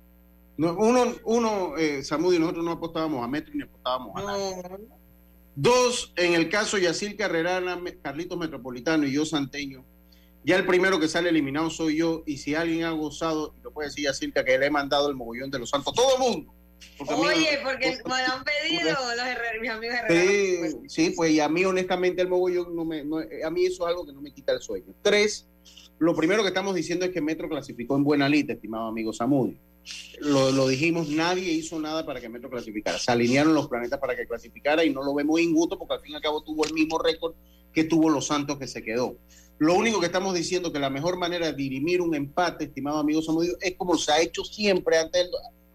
No, 0.57 0.73
uno, 0.73 1.13
uno 1.23 1.77
eh, 1.77 2.03
Samudio, 2.03 2.39
nosotros 2.39 2.65
no 2.65 2.71
apostábamos 2.71 3.23
a 3.23 3.27
Metro 3.27 3.53
ni 3.53 3.61
apostábamos 3.61 4.15
a 4.15 4.23
nada. 4.23 4.79
Dos, 5.55 6.11
en 6.15 6.33
el 6.33 6.49
caso 6.49 6.79
Yacil 6.79 7.15
Carrerana, 7.15 7.79
Carlitos 8.01 8.39
Metropolitano 8.39 9.05
y 9.05 9.11
yo 9.11 9.27
Santeño, 9.27 9.85
ya 10.43 10.55
el 10.55 10.65
primero 10.65 10.99
que 10.99 11.07
sale 11.07 11.29
eliminado 11.29 11.69
soy 11.69 11.97
yo, 11.97 12.23
y 12.25 12.37
si 12.37 12.55
alguien 12.55 12.83
ha 12.83 12.89
gozado, 12.89 13.53
lo 13.61 13.71
puede 13.71 13.89
decir 13.89 14.05
Yacirca, 14.05 14.43
que 14.43 14.57
le 14.57 14.65
he 14.65 14.71
mandado 14.71 15.07
el 15.07 15.15
mogollón 15.15 15.51
de 15.51 15.59
los 15.59 15.69
santos, 15.69 15.93
todo 15.93 16.15
el 16.15 16.19
mundo. 16.19 16.51
Oye, 17.07 17.59
porque 17.63 17.97
me 18.05 18.27
lo 18.27 18.33
han 18.33 18.43
pedido 18.43 18.91
los 18.91 19.61
mis 19.61 19.69
amigos 19.69 19.95
herreros. 19.95 20.71
Sí, 20.71 20.77
sí, 20.87 21.13
pues 21.15 21.31
y 21.31 21.39
a 21.39 21.49
mí 21.49 21.65
honestamente 21.65 22.21
el 22.21 22.27
mogollón, 22.27 22.75
no 22.75 22.85
me, 22.85 23.01
a 23.43 23.49
mí 23.49 23.65
eso 23.65 23.83
es 23.83 23.89
algo 23.89 24.05
que 24.05 24.13
no 24.13 24.21
me 24.21 24.33
quita 24.33 24.53
el 24.53 24.61
sueño. 24.61 24.93
Tres, 25.01 25.47
lo 25.97 26.15
primero 26.15 26.41
que 26.41 26.49
estamos 26.49 26.75
diciendo 26.75 27.05
es 27.05 27.11
que 27.11 27.21
Metro 27.21 27.49
clasificó 27.49 27.95
en 27.95 28.03
buena 28.03 28.29
lista, 28.29 28.53
estimado 28.53 28.87
amigo 28.87 29.13
Samudio. 29.13 29.57
Lo, 30.21 30.67
dijimos, 30.67 31.09
nadie 31.09 31.51
hizo 31.51 31.79
nada 31.79 32.05
para 32.05 32.19
que 32.19 32.29
Metro 32.29 32.49
clasificara. 32.49 32.99
Se 32.99 33.11
alinearon 33.11 33.53
los 33.53 33.67
planetas 33.67 33.99
para 33.99 34.15
que 34.15 34.27
clasificara 34.27 34.83
y 34.83 34.91
no 34.91 35.03
lo 35.03 35.13
vemos 35.13 35.39
injusto 35.39 35.79
porque 35.79 35.95
al 35.95 36.01
fin 36.01 36.11
y 36.11 36.15
al 36.15 36.21
cabo 36.21 36.43
tuvo 36.43 36.65
el 36.65 36.73
mismo 36.73 36.99
récord 36.99 37.33
que 37.73 37.85
tuvo 37.85 38.09
los 38.09 38.27
Santos 38.27 38.57
que 38.57 38.67
se 38.67 38.83
quedó. 38.83 39.17
Lo 39.57 39.75
único 39.75 39.99
que 39.99 40.05
estamos 40.05 40.33
diciendo 40.33 40.71
que 40.71 40.79
la 40.79 40.89
mejor 40.89 41.17
manera 41.17 41.47
de 41.47 41.53
dirimir 41.53 42.01
un 42.01 42.15
empate, 42.15 42.65
estimado 42.65 42.99
amigo 42.99 43.21
Samudio, 43.21 43.57
es 43.59 43.75
como 43.75 43.97
se 43.97 44.11
ha 44.11 44.21
hecho 44.21 44.43
siempre 44.43 44.97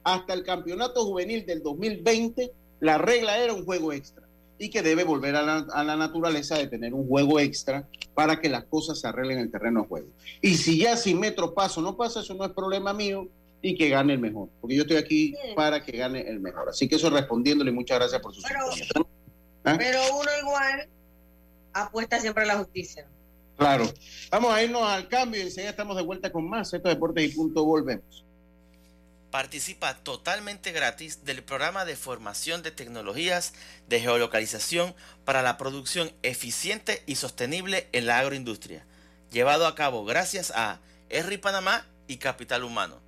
hasta 0.04 0.34
el 0.34 0.44
campeonato 0.44 1.04
juvenil 1.04 1.44
del 1.46 1.62
2020, 1.62 2.52
la 2.80 2.98
regla 2.98 3.38
era 3.38 3.54
un 3.54 3.64
juego 3.64 3.92
extra 3.92 4.24
y 4.58 4.70
que 4.70 4.82
debe 4.82 5.02
volver 5.02 5.34
a 5.34 5.42
la, 5.42 5.96
naturaleza 5.96 6.56
de 6.56 6.68
tener 6.68 6.94
un 6.94 7.08
juego 7.08 7.40
extra 7.40 7.88
para 8.14 8.40
que 8.40 8.48
las 8.48 8.64
cosas 8.64 9.00
se 9.00 9.08
arreglen 9.08 9.38
en 9.38 9.44
el 9.44 9.50
terreno 9.50 9.82
de 9.82 9.88
juego. 9.88 10.08
Y 10.40 10.56
si 10.56 10.78
ya 10.78 10.96
sin 10.96 11.18
metro 11.18 11.54
paso 11.54 11.80
no 11.80 11.96
pasa, 11.96 12.20
eso 12.20 12.34
no 12.34 12.44
es 12.44 12.52
problema 12.52 12.92
mío 12.92 13.28
y 13.60 13.74
que 13.76 13.88
gane 13.88 14.12
el 14.12 14.18
mejor, 14.20 14.48
porque 14.60 14.76
yo 14.76 14.82
estoy 14.82 14.98
aquí 14.98 15.34
para 15.56 15.82
que 15.82 15.96
gane 15.96 16.20
el 16.28 16.38
mejor. 16.38 16.68
Así 16.68 16.86
que 16.86 16.96
eso 16.96 17.10
respondiéndole, 17.10 17.72
muchas 17.72 17.98
gracias 17.98 18.20
por 18.20 18.34
su 18.34 18.42
pero, 18.42 19.06
¿Ah? 19.64 19.76
pero 19.78 20.00
uno 20.20 20.30
igual 20.40 20.88
apuesta 21.72 22.20
siempre 22.20 22.44
a 22.44 22.46
la 22.46 22.58
justicia. 22.58 23.06
Claro. 23.56 23.86
Vamos 24.30 24.52
a 24.52 24.62
irnos 24.62 24.82
al 24.82 25.08
cambio 25.08 25.40
y 25.40 25.44
enseguida 25.44 25.70
estamos 25.70 25.96
de 25.96 26.02
vuelta 26.02 26.30
con 26.30 26.48
más. 26.48 26.72
Esto 26.72 26.88
es 26.88 26.94
Deportes 26.94 27.32
y 27.32 27.34
Punto, 27.34 27.64
volvemos. 27.64 28.24
Participa 29.34 29.96
totalmente 29.96 30.70
gratis 30.70 31.24
del 31.24 31.42
programa 31.42 31.84
de 31.84 31.96
formación 31.96 32.62
de 32.62 32.70
tecnologías 32.70 33.52
de 33.88 33.98
geolocalización 33.98 34.94
para 35.24 35.42
la 35.42 35.56
producción 35.56 36.12
eficiente 36.22 37.02
y 37.06 37.16
sostenible 37.16 37.88
en 37.90 38.06
la 38.06 38.20
agroindustria, 38.20 38.86
llevado 39.32 39.66
a 39.66 39.74
cabo 39.74 40.04
gracias 40.04 40.52
a 40.54 40.78
ERRI 41.10 41.38
Panamá 41.38 41.84
y 42.06 42.18
Capital 42.18 42.62
Humano. 42.62 43.00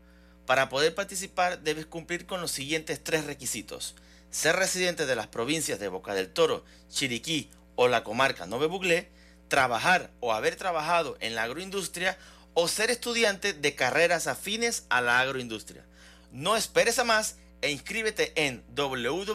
Para 0.46 0.68
poder 0.68 0.96
participar 0.96 1.60
debes 1.60 1.86
cumplir 1.86 2.26
con 2.26 2.40
los 2.40 2.50
siguientes 2.50 3.04
tres 3.04 3.24
requisitos. 3.24 3.94
Ser 4.28 4.56
residente 4.56 5.06
de 5.06 5.14
las 5.14 5.28
provincias 5.28 5.78
de 5.78 5.86
Boca 5.86 6.12
del 6.12 6.32
Toro, 6.32 6.64
Chiriquí 6.90 7.52
o 7.76 7.86
la 7.86 8.02
comarca 8.02 8.46
Nove 8.46 8.66
Buglé, 8.66 9.12
trabajar 9.46 10.10
o 10.18 10.34
haber 10.34 10.56
trabajado 10.56 11.16
en 11.20 11.36
la 11.36 11.44
agroindustria 11.44 12.18
o 12.52 12.66
ser 12.66 12.90
estudiante 12.90 13.52
de 13.52 13.76
carreras 13.76 14.26
afines 14.26 14.86
a 14.88 15.00
la 15.00 15.20
agroindustria. 15.20 15.84
No 16.32 16.56
esperes 16.56 16.98
a 16.98 17.04
más 17.04 17.36
e 17.62 17.70
inscríbete 17.70 18.32
en 18.36 18.62
www.esri.pa 18.74 19.34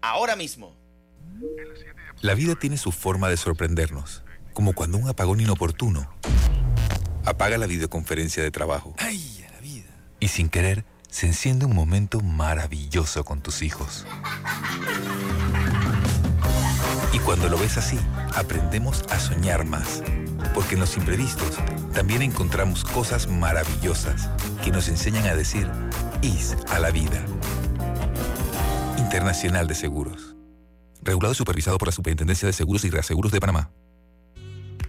ahora 0.00 0.36
mismo. 0.36 0.76
La 2.20 2.34
vida 2.34 2.54
tiene 2.54 2.76
su 2.76 2.92
forma 2.92 3.28
de 3.28 3.36
sorprendernos, 3.36 4.22
como 4.52 4.72
cuando 4.72 4.98
un 4.98 5.08
apagón 5.08 5.40
inoportuno 5.40 6.08
apaga 7.24 7.58
la 7.58 7.66
videoconferencia 7.66 8.42
de 8.42 8.50
trabajo. 8.50 8.94
¡Ay, 8.98 9.44
la 9.52 9.60
vida! 9.60 9.90
Y 10.20 10.28
sin 10.28 10.48
querer, 10.48 10.84
se 11.08 11.26
enciende 11.26 11.66
un 11.66 11.74
momento 11.74 12.20
maravilloso 12.20 13.24
con 13.24 13.40
tus 13.40 13.62
hijos. 13.62 14.06
Y 17.12 17.18
cuando 17.20 17.48
lo 17.48 17.56
ves 17.58 17.76
así, 17.76 17.98
aprendemos 18.34 19.04
a 19.10 19.20
soñar 19.20 19.64
más 19.64 20.02
porque 20.52 20.74
en 20.74 20.80
los 20.80 20.96
imprevistos 20.96 21.58
también 21.92 22.22
encontramos 22.22 22.84
cosas 22.84 23.28
maravillosas 23.28 24.28
que 24.64 24.70
nos 24.70 24.88
enseñan 24.88 25.26
a 25.26 25.34
decir 25.34 25.70
IS 26.22 26.56
a 26.70 26.78
la 26.78 26.90
vida. 26.90 27.24
Internacional 28.98 29.68
de 29.68 29.74
Seguros. 29.74 30.34
Regulado 31.02 31.32
y 31.32 31.36
supervisado 31.36 31.78
por 31.78 31.88
la 31.88 31.92
Superintendencia 31.92 32.46
de 32.46 32.52
Seguros 32.52 32.84
y 32.84 32.90
Reaseguros 32.90 33.30
de 33.30 33.40
Panamá. 33.40 33.70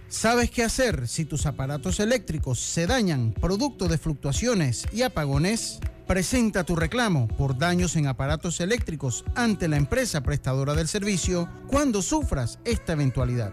¿Sabes 0.08 0.50
qué 0.50 0.62
hacer 0.62 1.08
si 1.08 1.24
tus 1.24 1.46
aparatos 1.46 2.00
eléctricos 2.00 2.60
se 2.60 2.86
dañan 2.86 3.32
producto 3.32 3.88
de 3.88 3.98
fluctuaciones 3.98 4.86
y 4.92 5.02
apagones? 5.02 5.80
Presenta 6.06 6.62
tu 6.62 6.76
reclamo 6.76 7.26
por 7.26 7.58
daños 7.58 7.96
en 7.96 8.06
aparatos 8.06 8.60
eléctricos 8.60 9.24
ante 9.34 9.66
la 9.66 9.76
empresa 9.76 10.22
prestadora 10.22 10.74
del 10.74 10.86
servicio 10.86 11.48
cuando 11.66 12.00
sufras 12.00 12.60
esta 12.64 12.92
eventualidad. 12.92 13.52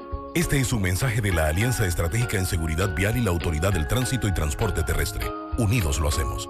Este 0.33 0.61
es 0.61 0.71
un 0.71 0.81
mensaje 0.81 1.19
de 1.19 1.33
la 1.33 1.47
Alianza 1.47 1.85
Estratégica 1.85 2.37
en 2.37 2.45
Seguridad 2.45 2.95
Vial 2.95 3.17
y 3.17 3.21
la 3.21 3.31
Autoridad 3.31 3.73
del 3.73 3.85
Tránsito 3.85 4.29
y 4.29 4.33
Transporte 4.33 4.81
Terrestre. 4.81 5.29
Unidos 5.57 5.99
lo 5.99 6.07
hacemos. 6.07 6.49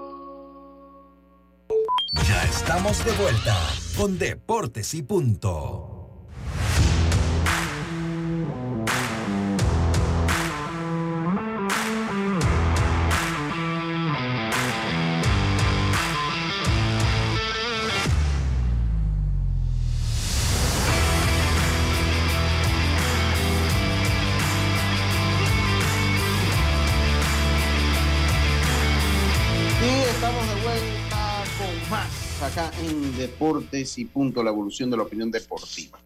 Ya 2.28 2.44
estamos 2.44 3.04
de 3.04 3.10
vuelta 3.12 3.56
con 3.96 4.20
Deportes 4.20 4.94
y 4.94 5.02
Punto. 5.02 5.91
En 32.82 33.16
Deportes 33.16 33.98
y 33.98 34.04
Punto, 34.04 34.42
la 34.42 34.50
evolución 34.50 34.90
de 34.90 34.96
la 34.96 35.02
opinión 35.04 35.30
deportiva. 35.30 35.98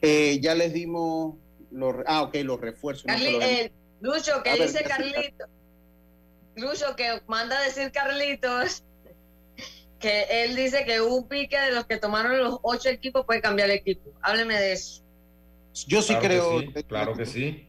Eh, 0.00 0.38
ya 0.40 0.54
les 0.54 0.72
dimos 0.72 1.34
los, 1.70 1.96
ah, 2.06 2.22
ok, 2.22 2.36
los 2.42 2.60
refuerzos. 2.60 3.06
Eh, 3.08 3.72
Lucho, 4.00 4.42
que 4.42 4.54
dice 4.54 4.84
Carlitos, 4.84 5.48
Lucho, 6.56 6.94
que 6.96 7.20
manda 7.26 7.58
a 7.58 7.62
decir 7.62 7.90
Carlitos, 7.92 8.84
que 9.98 10.26
él 10.30 10.56
dice 10.56 10.84
que 10.84 11.00
un 11.00 11.26
pique 11.28 11.58
de 11.58 11.72
los 11.72 11.86
que 11.86 11.96
tomaron 11.96 12.38
los 12.38 12.58
ocho 12.62 12.88
equipos 12.88 13.24
puede 13.24 13.40
cambiar 13.40 13.70
el 13.70 13.76
equipo. 13.76 14.12
Hábleme 14.22 14.58
de 14.58 14.72
eso. 14.72 15.02
Yo 15.86 16.02
sí 16.02 16.14
creo. 16.16 16.62
claro 16.88 17.14
que 17.14 17.26
sí. 17.26 17.68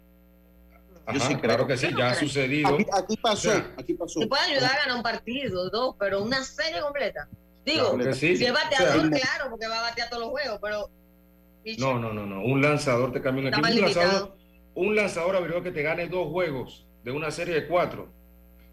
Yo 1.14 1.20
sí 1.22 1.36
claro 1.38 1.66
que 1.66 1.78
sí, 1.78 1.88
ya 1.98 2.12
ha 2.12 2.16
sucedido. 2.16 2.78
Aquí, 2.94 3.16
pasó, 3.16 3.52
aquí 3.78 3.94
pasó. 3.94 4.20
Se 4.20 4.28
puede 4.28 4.44
ayudar 4.44 4.72
a 4.72 4.80
ganar 4.80 4.98
un 4.98 5.04
partido, 5.04 5.70
dos, 5.70 5.96
pero 5.98 6.22
una 6.22 6.44
serie 6.44 6.82
completa. 6.82 7.30
Digo, 7.68 8.13
si 8.13 8.32
es 8.32 8.53
bateador, 8.53 9.09
claro, 9.09 9.49
porque 9.49 9.68
va 9.68 9.80
a 9.80 9.89
batear 9.89 10.09
todos 10.09 10.24
los 10.24 10.32
juegos, 10.32 10.57
pero. 10.61 10.89
No, 11.80 11.99
no, 11.99 12.13
no, 12.13 12.26
no. 12.26 12.41
Un 12.41 12.61
lanzador 12.61 13.11
te 13.11 13.22
cambia 13.22 13.41
un 13.41 13.47
equipo. 13.49 13.68
Un 13.68 13.82
lanzador, 13.82 14.38
un 14.74 14.95
lanzador 14.95 15.63
que 15.63 15.72
te 15.72 15.84
gane 15.84 16.07
dos 16.07 16.30
juegos 16.30 16.88
de 17.03 17.11
una 17.11 17.30
serie 17.30 17.55
de 17.55 17.68
cuatro 17.68 18.07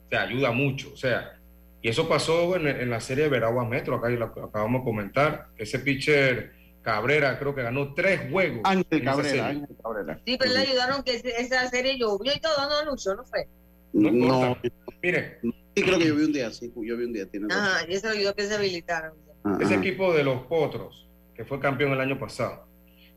te 0.08 0.16
ayuda 0.16 0.52
mucho. 0.52 0.92
O 0.92 0.96
sea, 0.96 1.40
y 1.82 1.88
eso 1.88 2.08
pasó 2.08 2.54
en, 2.54 2.88
la 2.88 3.00
serie 3.00 3.24
de 3.24 3.30
Veragua 3.30 3.64
Metro, 3.64 3.96
acá 3.96 4.08
lo 4.10 4.26
acabamos 4.26 4.82
de 4.82 4.84
comentar. 4.84 5.48
Ese 5.58 5.80
pitcher 5.80 6.52
Cabrera 6.82 7.36
creo 7.36 7.52
que 7.52 7.62
ganó 7.62 7.94
tres 7.94 8.30
juegos. 8.30 8.60
Ángel 8.62 9.02
Cabrera, 9.02 9.48
Ángel 9.48 9.76
Cabrera. 9.82 10.20
Sí, 10.24 10.36
pero 10.38 10.52
le 10.52 10.60
ayudaron 10.60 11.02
que 11.02 11.16
esa 11.16 11.68
serie 11.68 11.98
llovió 11.98 12.32
y 12.32 12.38
todo, 12.38 12.54
no, 12.68 12.88
Lucho, 12.88 13.16
no 13.16 13.24
fue. 13.24 13.48
No, 13.92 14.12
no. 14.12 14.56
Mire, 15.02 15.40
Sí, 15.76 15.82
creo 15.82 15.98
que 15.98 16.06
yo 16.06 16.14
vi 16.14 16.24
un 16.24 16.32
día, 16.32 16.50
sí, 16.52 16.72
yo 16.74 16.96
vi 16.96 17.04
un 17.04 17.12
día. 17.12 17.28
Tiene 17.28 17.46
Ajá, 17.50 17.84
y 17.88 17.94
eso 17.94 18.08
ayudó 18.08 18.34
que 18.34 18.46
se 18.46 18.54
habilitaron. 18.54 19.12
Ese 19.60 19.74
equipo 19.74 20.12
de 20.12 20.24
los 20.24 20.46
Potros, 20.46 21.06
que 21.34 21.44
fue 21.44 21.58
campeón 21.60 21.92
el 21.92 22.00
año 22.00 22.18
pasado, 22.18 22.66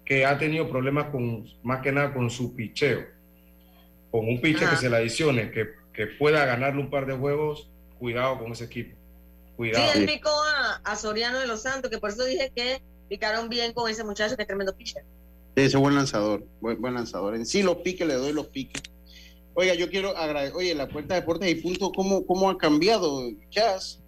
que 0.03 0.25
ha 0.25 0.37
tenido 0.37 0.67
problemas 0.69 1.09
con, 1.09 1.47
más 1.63 1.81
que 1.81 1.91
nada 1.91 2.13
con 2.13 2.29
su 2.29 2.55
picheo, 2.55 3.05
con 4.11 4.27
un 4.27 4.41
piche 4.41 4.67
que 4.67 4.75
se 4.75 4.89
le 4.89 4.97
adicione, 4.97 5.51
que, 5.51 5.67
que, 5.93 6.07
pueda 6.07 6.45
ganarle 6.45 6.81
un 6.81 6.89
par 6.89 7.05
de 7.05 7.13
juegos, 7.13 7.69
cuidado 7.99 8.39
con 8.39 8.51
ese 8.51 8.65
equipo. 8.65 8.97
Cuidado. 9.55 9.91
Sí, 9.93 9.99
él 9.99 10.05
picó 10.05 10.31
a, 10.83 10.95
Soriano 10.95 11.39
de 11.39 11.47
los 11.47 11.61
Santos, 11.61 11.91
que 11.91 11.99
por 11.99 12.09
eso 12.09 12.25
dije 12.25 12.51
que 12.55 12.81
picaron 13.07 13.49
bien 13.49 13.73
con 13.73 13.89
ese 13.89 14.03
muchacho 14.03 14.35
que 14.35 14.41
es 14.41 14.47
tremendo 14.47 14.75
pitcher. 14.75 15.03
Ese 15.55 15.77
buen 15.77 15.95
lanzador, 15.95 16.45
buen, 16.59 16.81
buen 16.81 16.95
lanzador. 16.95 17.35
En 17.35 17.45
sí 17.45 17.63
los 17.63 17.77
piques, 17.77 18.07
le 18.07 18.15
doy 18.15 18.33
los 18.33 18.47
piques 18.47 18.81
Oiga, 19.59 19.73
yo 19.73 19.89
quiero 19.89 20.15
agradecer, 20.15 20.55
oye, 20.55 20.75
la 20.75 20.87
cuenta 20.87 21.15
de 21.15 21.21
deportes 21.21 21.49
y 21.49 21.55
punto, 21.55 21.91
¿cómo, 21.91 22.23
cómo 22.27 22.47
ha 22.47 22.59
cambiado, 22.59 23.27
Chas? 23.49 23.99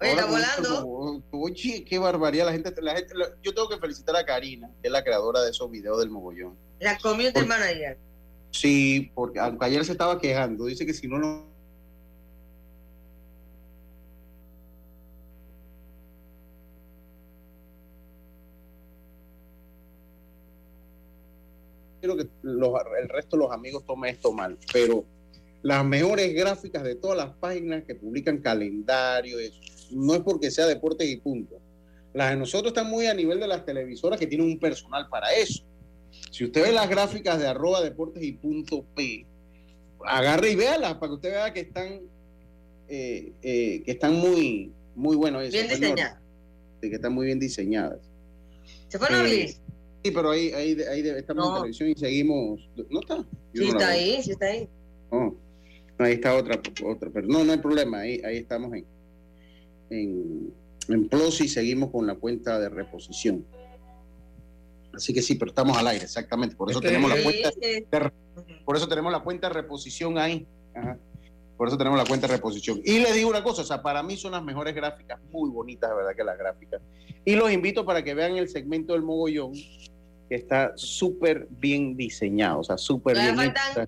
Oye, 0.00 0.10
está 0.10 0.26
volando. 0.26 1.22
oye, 1.30 1.84
qué 1.84 2.00
barbaridad. 2.00 2.46
La 2.46 2.52
gente, 2.52 2.74
la 2.82 2.96
gente, 2.96 3.14
yo 3.44 3.54
tengo 3.54 3.68
que 3.68 3.78
felicitar 3.78 4.16
a 4.16 4.26
Karina, 4.26 4.68
que 4.82 4.88
es 4.88 4.92
la 4.92 5.04
creadora 5.04 5.40
de 5.42 5.50
esos 5.50 5.70
videos 5.70 6.00
del 6.00 6.10
mogollón. 6.10 6.58
La 6.80 6.98
community 6.98 7.44
manager. 7.44 7.96
Sí, 8.50 9.12
porque 9.14 9.38
aunque 9.38 9.66
ayer 9.66 9.84
se 9.84 9.92
estaba 9.92 10.18
quejando, 10.18 10.64
dice 10.64 10.84
que 10.84 10.94
si 10.94 11.06
no, 11.06 11.20
no 11.20 11.46
que 22.16 22.28
el 22.42 23.08
resto 23.08 23.36
de 23.36 23.42
los 23.42 23.52
amigos 23.52 23.84
tome 23.86 24.10
esto 24.10 24.32
mal, 24.32 24.58
pero 24.72 25.04
las 25.62 25.84
mejores 25.84 26.34
gráficas 26.34 26.82
de 26.82 26.96
todas 26.96 27.16
las 27.16 27.30
páginas 27.36 27.84
que 27.84 27.94
publican 27.94 28.38
calendario, 28.38 29.38
no 29.90 30.14
es 30.14 30.20
porque 30.20 30.50
sea 30.50 30.66
deportes 30.66 31.08
y 31.08 31.16
punto. 31.16 31.60
Las 32.14 32.30
de 32.30 32.36
nosotros 32.36 32.72
están 32.72 32.90
muy 32.90 33.06
a 33.06 33.14
nivel 33.14 33.40
de 33.40 33.46
las 33.46 33.64
televisoras 33.64 34.18
que 34.18 34.26
tienen 34.26 34.46
un 34.46 34.58
personal 34.58 35.08
para 35.08 35.32
eso. 35.32 35.64
Si 36.30 36.44
usted 36.44 36.62
ve 36.62 36.72
las 36.72 36.88
gráficas 36.88 37.38
de 37.38 37.46
arroba 37.46 37.80
deportes 37.80 38.22
y 38.22 38.32
punto 38.32 38.84
P, 38.94 39.24
agarre 40.04 40.50
y 40.50 40.56
véalas 40.56 40.94
para 40.94 41.08
que 41.08 41.14
usted 41.14 41.30
vea 41.30 41.52
que 41.52 41.60
están, 41.60 42.00
eh, 42.88 43.32
eh, 43.42 43.82
que 43.84 43.90
están 43.92 44.14
muy, 44.14 44.72
muy 44.94 45.16
buenos. 45.16 45.48
Bien 45.50 45.68
diseñadas. 45.68 46.18
que 46.80 46.88
están 46.88 47.12
muy 47.12 47.26
bien 47.26 47.38
diseñadas. 47.38 48.00
¿Se 48.88 48.98
fueron 48.98 49.26
eh, 49.26 49.54
Sí, 50.04 50.10
pero 50.10 50.30
ahí, 50.30 50.52
ahí, 50.52 50.76
ahí 50.80 51.08
estamos 51.08 51.48
en 51.48 51.54
televisión 51.54 51.90
y 51.90 51.94
seguimos. 51.94 52.68
¿No 52.90 53.00
está? 53.00 53.24
sí, 53.54 53.68
está 53.68 53.88
ahí, 53.88 54.22
sí 54.22 54.32
está 54.32 54.46
ahí. 54.46 54.68
Oh, 55.10 55.34
ahí 55.98 56.14
está 56.14 56.34
otra, 56.34 56.60
otra, 56.84 57.10
pero 57.12 57.26
no, 57.28 57.44
no 57.44 57.52
hay 57.52 57.58
problema, 57.58 58.00
ahí, 58.00 58.20
ahí 58.24 58.38
estamos 58.38 58.72
en, 58.74 58.86
en, 59.90 60.52
en 60.88 61.08
Plus 61.08 61.40
y 61.42 61.48
seguimos 61.48 61.90
con 61.90 62.06
la 62.06 62.14
cuenta 62.14 62.58
de 62.58 62.68
reposición. 62.68 63.44
Así 64.94 65.14
que 65.14 65.22
sí, 65.22 65.36
pero 65.36 65.50
estamos 65.50 65.76
al 65.76 65.86
aire, 65.86 66.04
exactamente. 66.04 66.56
Por 66.56 66.70
eso 66.70 66.80
tenemos 66.80 67.10
la 67.10 67.22
cuenta 67.22 67.50
de, 67.60 67.86
por 68.64 68.76
eso 68.76 68.88
tenemos 68.88 69.12
la 69.12 69.20
cuenta 69.20 69.48
de 69.48 69.54
reposición 69.54 70.18
ahí. 70.18 70.46
Por 71.56 71.68
eso 71.68 71.78
tenemos 71.78 71.98
la 71.98 72.04
cuenta 72.04 72.26
de 72.26 72.34
reposición. 72.34 72.80
Y 72.84 72.98
les 72.98 73.14
digo 73.14 73.30
una 73.30 73.42
cosa, 73.42 73.62
o 73.62 73.64
sea, 73.64 73.82
para 73.82 74.02
mí 74.02 74.16
son 74.16 74.32
las 74.32 74.42
mejores 74.42 74.74
gráficas, 74.74 75.20
muy 75.30 75.48
bonitas, 75.50 75.90
de 75.90 75.96
verdad 75.96 76.16
que 76.16 76.24
las 76.24 76.36
gráficas. 76.36 76.82
Y 77.24 77.36
los 77.36 77.52
invito 77.52 77.86
para 77.86 78.02
que 78.02 78.14
vean 78.14 78.36
el 78.36 78.48
segmento 78.48 78.94
del 78.94 79.02
mogollón, 79.02 79.52
que 80.32 80.38
está 80.38 80.72
súper 80.76 81.46
bien 81.50 81.94
diseñado, 81.94 82.60
o 82.60 82.64
sea, 82.64 82.78
súper 82.78 83.18
bien. 83.18 83.36
Faltan, 83.36 83.86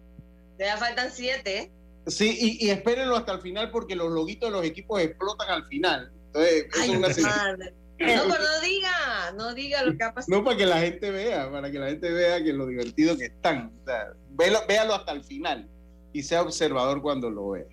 ya 0.59 0.77
faltan 0.77 1.11
siete. 1.11 1.73
Sí, 2.07 2.37
y, 2.39 2.67
y, 2.67 2.69
espérenlo 2.69 3.17
hasta 3.17 3.33
el 3.33 3.41
final 3.41 3.71
porque 3.71 3.97
los 3.97 4.13
loguitos 4.13 4.51
de 4.51 4.57
los 4.59 4.63
equipos 4.63 5.01
explotan 5.01 5.49
al 5.49 5.67
final. 5.69 6.13
Entonces, 6.27 6.67
Ay, 6.79 6.91
es 6.91 6.97
una 6.99 7.09
No, 7.09 7.67
pero 7.99 8.45
no 8.45 8.61
diga, 8.63 9.33
no 9.39 9.55
diga 9.55 9.83
lo 9.85 9.97
que 9.97 10.05
ha 10.05 10.13
pasado. 10.13 10.37
No, 10.37 10.45
para 10.45 10.59
que 10.59 10.67
la 10.67 10.81
gente 10.81 11.11
vea, 11.11 11.51
para 11.51 11.71
que 11.71 11.79
la 11.79 11.87
gente 11.87 12.11
vea 12.11 12.45
que 12.45 12.53
lo 12.53 12.67
divertido 12.67 13.17
que 13.17 13.25
están. 13.25 13.73
O 13.81 13.87
sea, 13.87 14.13
véalo, 14.33 14.59
véalo 14.69 14.95
hasta 14.95 15.13
el 15.13 15.25
final 15.25 15.67
y 16.13 16.23
sea 16.23 16.43
observador 16.43 17.01
cuando 17.01 17.31
lo 17.31 17.53
ve. 17.53 17.67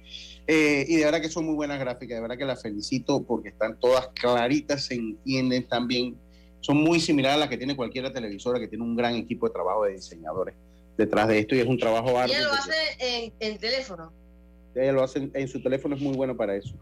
Eh, 0.48 0.86
y 0.88 0.96
de 0.96 1.04
verdad 1.04 1.20
que 1.20 1.28
son 1.28 1.46
muy 1.46 1.56
buenas 1.56 1.78
gráficas, 1.78 2.16
de 2.16 2.22
verdad 2.22 2.38
que 2.38 2.46
las 2.46 2.62
felicito 2.62 3.22
porque 3.22 3.50
están 3.50 3.78
todas 3.82 4.08
claritas, 4.14 4.86
se 4.86 4.94
entienden 4.94 5.68
también 5.68 6.16
son 6.62 6.78
muy 6.78 7.00
similares 7.00 7.36
a 7.36 7.40
las 7.40 7.50
que 7.50 7.58
tiene 7.58 7.76
cualquier 7.76 8.12
televisora 8.14 8.60
que 8.60 8.68
tiene 8.68 8.84
un 8.84 8.96
gran 8.96 9.16
equipo 9.16 9.48
de 9.48 9.54
trabajo 9.54 9.84
de 9.84 9.94
diseñadores 9.94 10.56
detrás 10.98 11.28
de 11.28 11.40
esto 11.40 11.56
y 11.56 11.60
es 11.60 11.68
un 11.68 11.78
trabajo 11.78 12.18
arduo. 12.18 12.36
ella 12.36 12.48
lo 12.48 12.54
hace 12.54 13.34
en, 13.40 13.58
teléfono. 13.58 14.12
Ella 14.76 14.92
lo 14.92 15.04
hace 15.04 15.30
en, 15.34 15.48
su 15.48 15.62
teléfono, 15.62 15.96
es 15.96 16.02
muy 16.02 16.16
bueno 16.16 16.36
para 16.36 16.56
eso. 16.56 16.74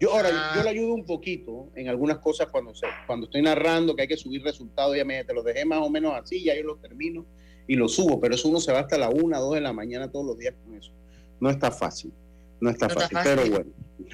Yo 0.00 0.12
ahora, 0.12 0.30
ah. 0.32 0.52
yo 0.56 0.62
le 0.62 0.70
ayudo 0.70 0.94
un 0.94 1.04
poquito 1.04 1.68
en 1.74 1.88
algunas 1.88 2.18
cosas 2.18 2.48
cuando, 2.48 2.72
cuando 3.06 3.26
estoy 3.26 3.42
narrando 3.42 3.94
que 3.94 4.02
hay 4.02 4.08
que 4.08 4.16
subir 4.16 4.42
resultados, 4.42 4.96
ya 4.96 5.04
me 5.04 5.24
te 5.24 5.34
los 5.34 5.44
dejé 5.44 5.64
más 5.64 5.80
o 5.80 5.90
menos 5.90 6.14
así, 6.14 6.44
ya 6.44 6.54
yo 6.56 6.62
los 6.62 6.80
termino 6.80 7.26
y 7.66 7.74
lo 7.74 7.88
subo, 7.88 8.20
pero 8.20 8.34
eso 8.34 8.48
uno 8.48 8.60
se 8.60 8.72
va 8.72 8.80
hasta 8.80 8.96
la 8.96 9.10
una, 9.10 9.38
dos 9.38 9.54
de 9.54 9.60
la 9.60 9.72
mañana 9.72 10.10
todos 10.10 10.24
los 10.24 10.38
días 10.38 10.54
con 10.64 10.74
eso. 10.74 10.92
No 11.40 11.50
está 11.50 11.70
fácil, 11.70 12.12
no 12.60 12.70
está, 12.70 12.88
fácil, 12.88 13.18
pero 13.22 13.46
bueno, 13.46 13.70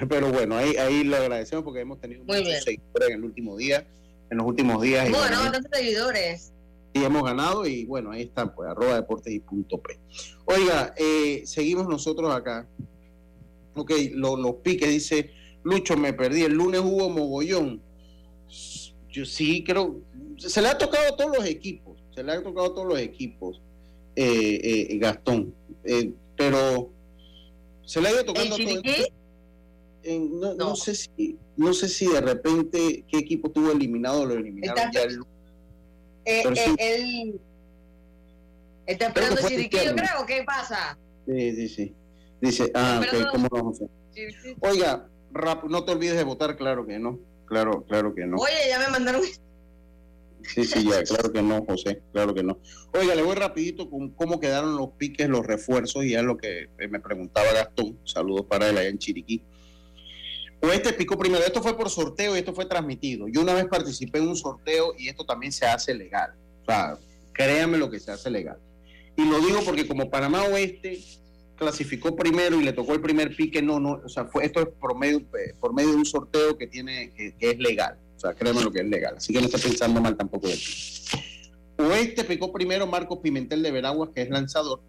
pero 0.09 0.33
bueno, 0.33 0.57
ahí, 0.57 0.75
ahí 0.77 1.05
lo 1.05 1.17
agradecemos 1.17 1.65
porque 1.65 1.81
hemos 1.81 2.01
tenido 2.01 2.25
muchos 2.25 2.65
seguidores 2.65 3.09
en 3.11 3.15
el 3.15 3.25
último 3.25 3.57
día, 3.57 3.87
en 4.31 4.39
los 4.39 4.47
últimos 4.47 4.83
días. 4.83 5.11
Bueno, 5.11 5.39
bastantes 5.39 5.71
seguidores. 5.73 6.53
Y 6.93 7.03
hemos 7.03 7.25
ganado 7.25 7.67
y 7.67 7.85
bueno, 7.87 8.13
ahí 8.13 8.23
está, 8.23 8.55
pues 8.55 8.71
arroba 8.71 8.95
deportes 8.95 9.33
y 9.33 9.41
punto 9.41 9.79
P. 9.79 9.99
Oiga, 10.45 10.95
eh, 10.97 11.43
seguimos 11.45 11.89
nosotros 11.89 12.33
acá. 12.33 12.69
Ok, 13.75 13.91
los 14.13 14.57
piques, 14.57 14.89
dice 14.89 15.33
Lucho, 15.65 15.97
me 15.97 16.13
perdí. 16.13 16.43
El 16.43 16.53
lunes 16.55 16.81
hubo 16.81 17.11
mogollón. 17.11 17.83
Yo 19.11 19.25
sí 19.25 19.65
creo, 19.65 20.01
se 20.37 20.63
le 20.63 20.69
ha 20.69 20.79
tocado 20.79 21.13
a 21.13 21.17
todos 21.17 21.37
los 21.37 21.47
equipos, 21.47 21.99
se 22.15 22.23
le 22.23 22.33
ha 22.33 22.43
tocado 22.43 22.67
a 22.67 22.75
todos 22.75 22.89
los 22.89 22.99
equipos, 23.01 23.61
eh, 24.15 24.89
eh, 24.91 24.99
Gastón. 24.99 25.55
pero 26.37 26.91
se 27.85 28.01
le 28.01 28.09
ha 28.09 28.13
ido 28.13 28.25
tocando 28.25 28.55
a 28.55 28.59
todos. 28.59 28.83
No, 30.31 30.55
no. 30.55 30.77
sé 30.77 30.95
si 30.95 31.39
no 31.57 31.73
sé 31.73 31.89
si 31.89 32.07
de 32.07 32.21
repente 32.21 33.05
qué 33.09 33.19
equipo 33.19 33.51
tuvo 33.51 33.71
eliminado 33.71 34.27
lo 34.27 34.35
eliminaron 34.35 34.91
ya 34.93 35.03
el 35.03 35.21
eh, 36.25 36.43
eh, 36.57 36.75
él 36.79 37.41
está 38.87 39.09
esperando 39.09 39.47
Chiriquillo, 39.47 39.95
creo. 39.95 40.27
¿Qué 40.27 40.43
pasa? 40.45 40.99
Sí, 41.27 41.55
sí, 41.55 41.69
sí. 41.69 41.95
Dice, 42.41 42.71
ah, 42.75 43.01
ok, 43.03 43.31
¿cómo 43.31 43.49
vamos 43.51 43.81
a 43.81 43.85
hacer? 43.85 44.57
Oiga, 44.61 45.09
rap, 45.33 45.65
no 45.65 45.85
te 45.85 45.93
olvides 45.93 46.17
de 46.17 46.25
votar, 46.25 46.57
claro 46.57 46.87
que 46.87 46.99
no. 46.99 47.19
Claro, 47.47 47.85
claro 47.85 48.15
que 48.15 48.27
no. 48.27 48.37
Oye, 48.39 48.69
ya 48.69 48.79
me 48.79 48.89
mandaron. 48.89 49.23
Sí, 50.47 50.63
sí, 50.65 50.85
ya, 50.87 51.03
claro 51.05 51.33
que 51.33 51.41
no, 51.41 51.65
José, 51.65 52.03
claro 52.13 52.35
que 52.35 52.43
no. 52.43 52.59
Oiga, 52.93 53.15
le 53.15 53.23
voy 53.23 53.35
rapidito 53.35 53.89
con 53.89 54.11
cómo 54.11 54.41
quedaron 54.41 54.77
los 54.77 54.91
piques, 54.91 55.27
los 55.27 55.47
refuerzos, 55.47 56.05
y 56.05 56.11
ya 56.11 56.23
lo 56.23 56.37
que 56.37 56.69
me 56.91 57.01
preguntaba 57.01 57.51
Gastón. 57.55 57.99
Saludos 58.05 58.45
para 58.45 58.69
él 58.69 58.77
allá 58.77 58.91
en 58.91 58.99
Chiriquí. 58.99 59.43
Oeste 60.65 60.93
picó 60.93 61.17
primero. 61.17 61.45
Esto 61.45 61.63
fue 61.63 61.77
por 61.77 61.91
sorteo 61.91 62.35
y 62.35 62.39
esto 62.39 62.55
fue 62.55 62.67
transmitido. 62.67 63.29
Yo 63.29 63.41
una 63.41 63.55
vez 63.55 63.67
participé 63.67 64.19
en 64.19 64.29
un 64.29 64.37
sorteo 64.37 64.95
y 64.99 65.09
esto 65.09 65.25
también 65.25 65.53
se 65.53 65.67
hace 65.67 65.95
legal. 65.95 66.33
O 66.63 66.65
sea, 66.67 66.99
créanme 67.33 67.79
lo 67.79 67.91
que 67.91 68.01
se 68.01 68.11
hace 68.11 68.31
legal. 68.31 68.59
Y 69.17 69.25
lo 69.25 69.41
digo 69.41 69.61
porque 69.65 69.87
como 69.87 70.11
Panamá 70.11 70.43
Oeste 70.45 71.01
clasificó 71.57 72.17
primero 72.17 72.61
y 72.61 72.65
le 72.65 72.73
tocó 72.73 72.95
el 72.95 73.01
primer 73.01 73.35
pique, 73.35 73.63
no, 73.63 73.79
no, 73.79 74.01
o 74.05 74.09
sea, 74.09 74.25
fue, 74.25 74.45
esto 74.45 74.61
es 74.61 74.69
por 74.81 74.99
medio, 74.99 75.23
por 75.61 75.73
medio 75.73 75.91
de 75.91 75.97
un 75.97 76.07
sorteo 76.07 76.59
que 76.59 76.67
tiene, 76.67 77.13
que, 77.15 77.35
es 77.39 77.59
legal. 77.59 77.97
O 78.17 78.21
sea, 78.21 78.35
créanme 78.35 78.63
lo 78.63 78.73
que 78.73 78.81
es 78.81 78.89
legal. 78.89 79.15
Así 79.17 79.33
que 79.33 79.41
no 79.41 79.47
estoy 79.47 79.61
pensando 79.61 80.01
mal 80.01 80.17
tampoco 80.17 80.49
de 80.49 80.57
ti. 80.57 80.65
Oeste 81.79 82.25
picó 82.25 82.53
primero 82.53 82.87
Marcos 82.87 83.19
Pimentel 83.19 83.63
de 83.63 83.71
Veraguas, 83.71 84.11
que 84.15 84.23
es 84.23 84.31
lanzador 84.31 84.81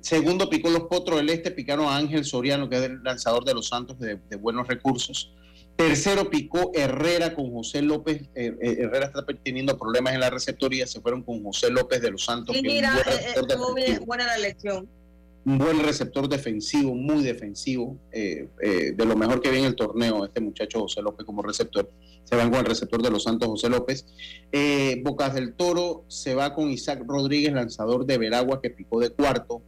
Segundo 0.00 0.48
picó 0.48 0.70
los 0.70 0.84
Potros 0.84 1.18
del 1.18 1.30
Este, 1.30 1.50
picaron 1.50 1.86
a 1.86 1.96
Ángel 1.96 2.24
Soriano, 2.24 2.68
que 2.68 2.76
es 2.76 2.82
el 2.82 3.02
lanzador 3.02 3.44
de 3.44 3.54
los 3.54 3.68
Santos 3.68 3.98
de, 3.98 4.18
buenos 4.36 4.66
recursos. 4.66 5.32
Tercero 5.76 6.28
picó 6.28 6.72
Herrera 6.74 7.34
con 7.34 7.50
José 7.52 7.82
López. 7.82 8.22
Eh, 8.34 8.54
eh, 8.60 8.76
Herrera 8.80 9.06
está 9.06 9.24
teniendo 9.42 9.78
problemas 9.78 10.14
en 10.14 10.20
la 10.20 10.28
receptoría. 10.30 10.86
Se 10.86 11.00
fueron 11.00 11.22
con 11.22 11.42
José 11.42 11.70
López 11.70 12.02
de 12.02 12.10
los 12.10 12.24
Santos. 12.24 12.54
Y 12.56 12.62
mira, 12.62 12.94
eh, 13.08 13.98
buena 14.04 14.26
la 14.26 14.36
elección. 14.36 14.88
Un 15.46 15.56
buen 15.56 15.82
receptor 15.82 16.28
defensivo, 16.28 16.94
muy 16.94 17.22
defensivo. 17.22 17.96
de 18.10 18.94
lo 18.98 19.16
mejor 19.16 19.40
que 19.40 19.50
viene 19.50 19.68
el 19.68 19.74
torneo, 19.74 20.24
este 20.26 20.40
muchacho 20.40 20.80
José 20.80 21.00
López 21.00 21.24
como 21.24 21.42
receptor. 21.42 21.90
Se 22.24 22.36
van 22.36 22.50
con 22.50 22.60
el 22.60 22.66
receptor 22.66 23.02
de 23.02 23.10
los 23.10 23.22
Santos, 23.22 23.48
José 23.48 23.70
López. 23.70 24.04
Bocas 25.02 25.34
del 25.34 25.54
Toro 25.54 26.04
se 26.08 26.34
va 26.34 26.54
con 26.54 26.70
Isaac 26.70 27.02
Rodríguez, 27.06 27.54
lanzador 27.54 28.04
de 28.04 28.18
Veragua, 28.18 28.60
que 28.60 28.68
picó 28.68 29.00
de 29.00 29.10
cuarto. 29.10 29.62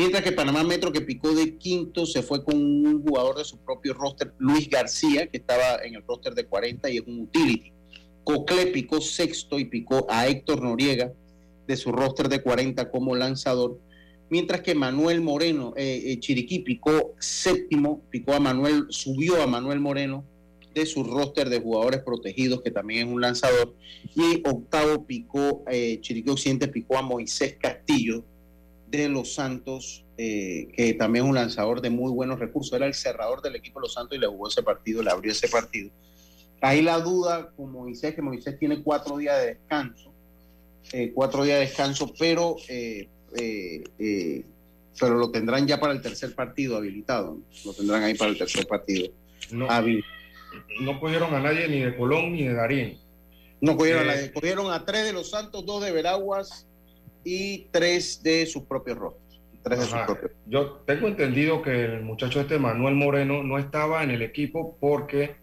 Mientras 0.00 0.24
que 0.24 0.32
Panamá 0.32 0.64
Metro, 0.64 0.90
que 0.92 1.02
picó 1.02 1.34
de 1.34 1.58
quinto, 1.58 2.06
se 2.06 2.22
fue 2.22 2.42
con 2.42 2.56
un 2.56 3.02
jugador 3.02 3.36
de 3.36 3.44
su 3.44 3.58
propio 3.58 3.92
roster, 3.92 4.32
Luis 4.38 4.66
García, 4.70 5.26
que 5.26 5.36
estaba 5.36 5.76
en 5.84 5.94
el 5.94 6.02
roster 6.08 6.34
de 6.34 6.46
40 6.46 6.88
y 6.88 6.96
es 6.96 7.02
un 7.06 7.20
utility. 7.20 7.70
Cocle 8.24 8.68
picó 8.68 9.02
sexto 9.02 9.58
y 9.58 9.66
picó 9.66 10.06
a 10.08 10.26
Héctor 10.26 10.62
Noriega 10.62 11.12
de 11.66 11.76
su 11.76 11.92
roster 11.92 12.30
de 12.30 12.40
40 12.40 12.90
como 12.90 13.14
lanzador. 13.14 13.78
Mientras 14.30 14.62
que 14.62 14.74
Manuel 14.74 15.20
Moreno, 15.20 15.74
eh, 15.76 16.02
eh, 16.06 16.18
Chiriquí 16.18 16.60
picó 16.60 17.14
séptimo, 17.18 18.00
picó 18.08 18.32
a 18.32 18.40
Manuel, 18.40 18.86
subió 18.88 19.42
a 19.42 19.46
Manuel 19.46 19.80
Moreno 19.80 20.24
de 20.72 20.86
su 20.86 21.04
roster 21.04 21.50
de 21.50 21.60
jugadores 21.60 22.00
protegidos, 22.00 22.62
que 22.62 22.70
también 22.70 23.06
es 23.06 23.12
un 23.12 23.20
lanzador. 23.20 23.74
Y 24.16 24.42
octavo 24.48 25.04
picó, 25.04 25.62
eh, 25.70 25.98
Chiriquí 26.00 26.30
Occidente 26.30 26.68
picó 26.68 26.96
a 26.96 27.02
Moisés 27.02 27.58
Castillo 27.60 28.24
de 28.90 29.08
los 29.08 29.34
Santos, 29.34 30.04
eh, 30.18 30.68
que 30.74 30.94
también 30.94 31.24
es 31.24 31.28
un 31.30 31.36
lanzador 31.36 31.80
de 31.80 31.90
muy 31.90 32.10
buenos 32.10 32.38
recursos. 32.38 32.72
Era 32.72 32.86
el 32.86 32.94
cerrador 32.94 33.40
del 33.40 33.56
equipo 33.56 33.80
de 33.80 33.84
los 33.84 33.94
Santos 33.94 34.16
y 34.16 34.20
le 34.20 34.26
jugó 34.26 34.48
ese 34.48 34.62
partido, 34.62 35.02
le 35.02 35.10
abrió 35.10 35.32
ese 35.32 35.48
partido. 35.48 35.90
Ahí 36.60 36.82
la 36.82 36.98
duda 36.98 37.50
con 37.56 37.72
Moisés, 37.72 38.14
que 38.14 38.22
Moisés 38.22 38.58
tiene 38.58 38.82
cuatro 38.82 39.16
días 39.16 39.38
de 39.40 39.46
descanso, 39.46 40.12
eh, 40.92 41.12
cuatro 41.14 41.44
días 41.44 41.58
de 41.58 41.66
descanso, 41.66 42.12
pero, 42.18 42.56
eh, 42.68 43.08
pero 44.98 45.14
lo 45.14 45.30
tendrán 45.30 45.66
ya 45.66 45.80
para 45.80 45.92
el 45.92 46.02
tercer 46.02 46.34
partido 46.34 46.76
habilitado. 46.76 47.38
Lo 47.64 47.72
tendrán 47.72 48.02
ahí 48.02 48.14
para 48.14 48.32
el 48.32 48.38
tercer 48.38 48.66
partido. 48.66 49.10
No, 49.52 49.68
no 50.80 51.00
cogieron 51.00 51.34
a 51.34 51.40
nadie 51.40 51.68
ni 51.68 51.80
de 51.80 51.96
Colón 51.96 52.32
ni 52.32 52.44
de 52.44 52.54
Darín. 52.54 52.98
No 53.60 53.76
cogieron 53.76 54.02
a 54.02 54.14
nadie. 54.14 54.32
Cogieron 54.32 54.72
a 54.72 54.84
tres 54.84 55.04
de 55.04 55.12
los 55.12 55.30
Santos, 55.30 55.64
dos 55.64 55.82
de 55.82 55.92
Veraguas 55.92 56.66
y 57.24 57.68
tres 57.70 58.22
de 58.22 58.46
sus 58.46 58.64
propios 58.64 58.98
rostros. 58.98 59.30
Yo 60.46 60.82
tengo 60.86 61.06
entendido 61.08 61.60
que 61.60 61.84
el 61.84 62.02
muchacho 62.02 62.40
este 62.40 62.58
Manuel 62.58 62.94
Moreno 62.94 63.42
no 63.42 63.58
estaba 63.58 64.02
en 64.02 64.10
el 64.10 64.22
equipo 64.22 64.76
porque 64.80 65.36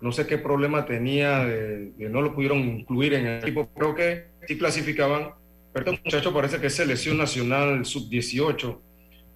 no 0.00 0.12
sé 0.12 0.26
qué 0.26 0.36
problema 0.36 0.84
tenía 0.84 1.44
de, 1.44 1.92
no 1.96 2.20
lo 2.20 2.34
pudieron 2.34 2.58
incluir 2.58 3.14
en 3.14 3.26
el 3.26 3.42
equipo. 3.42 3.68
Creo 3.74 3.94
que 3.94 4.26
sí 4.46 4.58
clasificaban, 4.58 5.30
pero 5.72 5.90
este 5.90 6.04
muchacho 6.04 6.34
parece 6.34 6.60
que 6.60 6.66
es 6.66 6.74
selección 6.74 7.16
nacional 7.16 7.86
sub-18. 7.86 8.78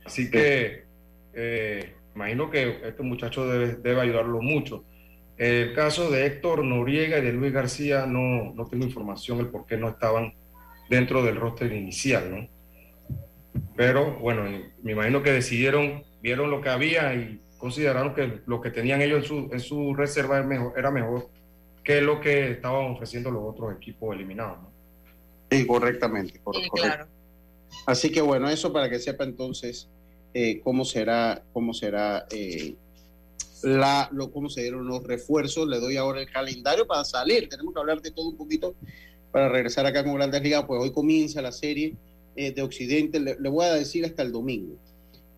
Así 0.05 0.31
que 0.31 0.85
eh, 1.33 1.95
imagino 2.15 2.51
que 2.51 2.81
este 2.85 3.03
muchacho 3.03 3.49
debe, 3.49 3.77
debe, 3.77 4.01
ayudarlo 4.01 4.43
mucho. 4.43 4.85
El 5.39 5.75
caso 5.75 6.11
de 6.11 6.27
Héctor 6.27 6.65
Noriega 6.65 7.19
y 7.19 7.23
de 7.23 7.33
Luis 7.33 7.53
García, 7.53 8.07
no, 8.07 8.53
no 8.55 8.67
tengo 8.67 8.85
información 8.85 9.39
el 9.41 9.49
por 9.49 9.67
qué 9.67 9.77
no 9.77 9.89
estaban 9.89 10.35
dentro 10.89 11.23
del 11.23 11.37
roster 11.37 11.73
inicial, 11.73 12.31
¿no? 12.31 12.49
Pero 13.77 14.19
bueno, 14.19 14.45
me 14.83 14.93
imagino 14.93 15.23
que 15.23 15.33
decidieron, 15.33 16.05
vieron 16.23 16.51
lo 16.51 16.61
que 16.61 16.69
había 16.69 17.15
y 17.15 17.41
consideraron 17.59 18.15
que 18.15 18.41
lo 18.47 18.61
que 18.61 18.71
tenían 18.71 19.03
ellos 19.03 19.23
en 19.23 19.29
su, 19.29 19.49
en 19.53 19.61
su 19.61 19.95
reserva 19.95 20.39
era 20.39 20.47
mejor, 20.47 20.73
era 20.77 20.91
mejor 20.91 21.31
que 21.83 22.01
lo 22.01 22.21
que 22.21 22.53
estaban 22.53 22.93
ofreciendo 22.93 23.31
los 23.31 23.43
otros 23.45 23.75
equipos 23.77 24.15
eliminados, 24.15 24.63
¿no? 24.63 24.73
Sí, 25.51 25.67
correctamente. 25.67 26.41
claro. 26.73 27.07
Así 27.87 28.11
que 28.11 28.21
bueno, 28.21 28.49
eso 28.49 28.73
para 28.73 28.91
que 28.91 28.99
sepa 28.99 29.25
entonces 29.25 29.89
eh, 30.35 30.61
cómo 30.63 30.85
será, 30.85 31.43
cómo 31.53 31.73
será 31.73 32.27
eh, 32.31 32.75
la, 33.63 34.09
lo, 34.13 34.31
cómo 34.31 34.49
se 34.49 34.63
dieron 34.63 34.87
los 34.87 35.05
refuerzos. 35.05 35.69
Le 35.69 35.79
doy 35.79 35.97
ahora 35.97 36.21
el 36.21 36.31
calendario 36.31 36.87
para 36.87 37.05
salir. 37.05 37.49
Tenemos 37.49 37.73
que 37.73 37.81
hablar 37.81 38.01
de 38.01 38.11
todo 38.11 38.29
un 38.29 38.37
poquito 38.37 38.75
para 39.37 39.51
regresar 39.51 39.85
acá 39.85 40.03
con 40.03 40.15
Grandes 40.15 40.41
Ligas, 40.41 40.65
pues 40.67 40.81
hoy 40.81 40.93
comienza 40.93 41.43
la 41.43 41.53
serie 41.53 41.95
eh, 42.37 42.53
de 42.53 42.63
Occidente, 42.63 43.21
le, 43.21 43.49
voy 43.51 43.67
a 43.67 43.75
decir 43.75 44.03
hasta 44.07 44.23
el 44.23 44.33
domingo. 44.33 44.77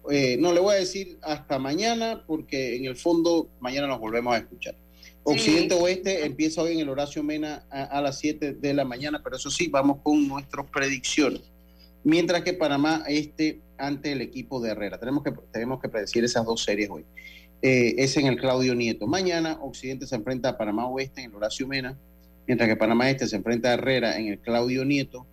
Eh, 0.09 0.37
no, 0.39 0.53
le 0.53 0.61
voy 0.61 0.77
a 0.77 0.79
decir 0.79 1.19
hasta 1.21 1.59
mañana, 1.59 2.23
porque 2.25 2.77
en 2.77 2.85
el 2.85 2.95
fondo 2.95 3.49
mañana 3.59 3.89
nos 3.89 3.99
volvemos 3.99 4.33
a 4.33 4.39
escuchar. 4.39 4.77
Occidente 5.25 5.75
Oeste 5.75 6.25
empieza 6.25 6.63
hoy 6.63 6.75
en 6.75 6.79
el 6.79 6.89
Horacio 6.89 7.25
Mena 7.25 7.65
a, 7.71 8.01
las 8.01 8.21
7 8.21 8.53
de 8.53 8.73
la 8.73 8.85
mañana, 8.85 9.21
pero 9.21 9.35
eso 9.35 9.51
sí, 9.51 9.67
vamos 9.67 9.99
con 10.05 10.29
nuestras 10.29 10.71
predicciones. 10.71 11.43
Mientras 12.05 12.43
que 12.43 12.53
Panamá 12.53 13.03
Este 13.09 13.59
ante 13.79 14.13
el 14.13 14.21
equipo 14.21 14.61
de 14.61 14.71
Herrera. 14.71 15.01
Tenemos 15.01 15.25
que, 15.25 15.33
tenemos 15.51 15.81
que 15.81 15.89
predecir 15.89 16.23
esas 16.23 16.47
dos 16.47 16.63
series 16.63 16.89
hoy. 16.89 17.05
Eh, 17.63 17.97
es 17.99 18.17
en 18.17 18.29
el 18.29 18.37
Claudio 18.37 18.77
Nieto. 18.77 19.09
Mañana 19.09 19.59
Occidente 19.61 20.07
se 20.07 20.15
enfrenta 20.15 20.51
a 20.51 20.57
Panamá 20.57 20.87
Oeste 20.87 21.23
en 21.23 21.31
el 21.31 21.35
Horacio 21.35 21.67
Mena 21.67 21.99
mientras 22.49 22.69
que 22.69 22.77
Panamá 22.77 23.11
Este 23.11 23.29
se 23.29 23.37
enfrenta 23.37 23.71
a 23.71 23.75
Herrera 23.75 24.19
en 24.19 24.29
el 24.29 24.39
Claudio 24.41 24.85
Nieto, 24.85 25.27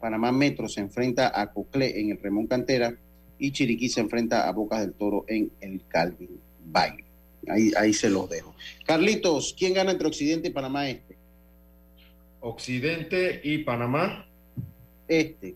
Panamá 0.00 0.32
Metro 0.32 0.68
se 0.68 0.80
enfrenta 0.80 1.40
a 1.40 1.52
Coclé 1.52 2.00
en 2.00 2.10
el 2.10 2.18
Remón 2.18 2.48
Cantera 2.48 2.92
y 3.38 3.52
Chiriquí 3.52 3.88
se 3.88 4.00
enfrenta 4.00 4.48
a 4.48 4.52
Bocas 4.52 4.80
del 4.80 4.94
Toro 4.94 5.24
en 5.28 5.52
el 5.60 5.82
Calvin 5.86 6.40
Baile. 6.64 7.04
Ahí, 7.48 7.72
ahí 7.76 7.92
se 7.92 8.08
los 8.08 8.28
dejo. 8.28 8.54
Carlitos, 8.86 9.54
¿quién 9.56 9.74
gana 9.74 9.92
entre 9.92 10.08
Occidente 10.08 10.48
y 10.48 10.50
Panamá 10.50 10.88
Este? 10.88 11.16
Occidente 12.40 13.40
y 13.44 13.58
Panamá. 13.58 14.26
Este. 15.06 15.54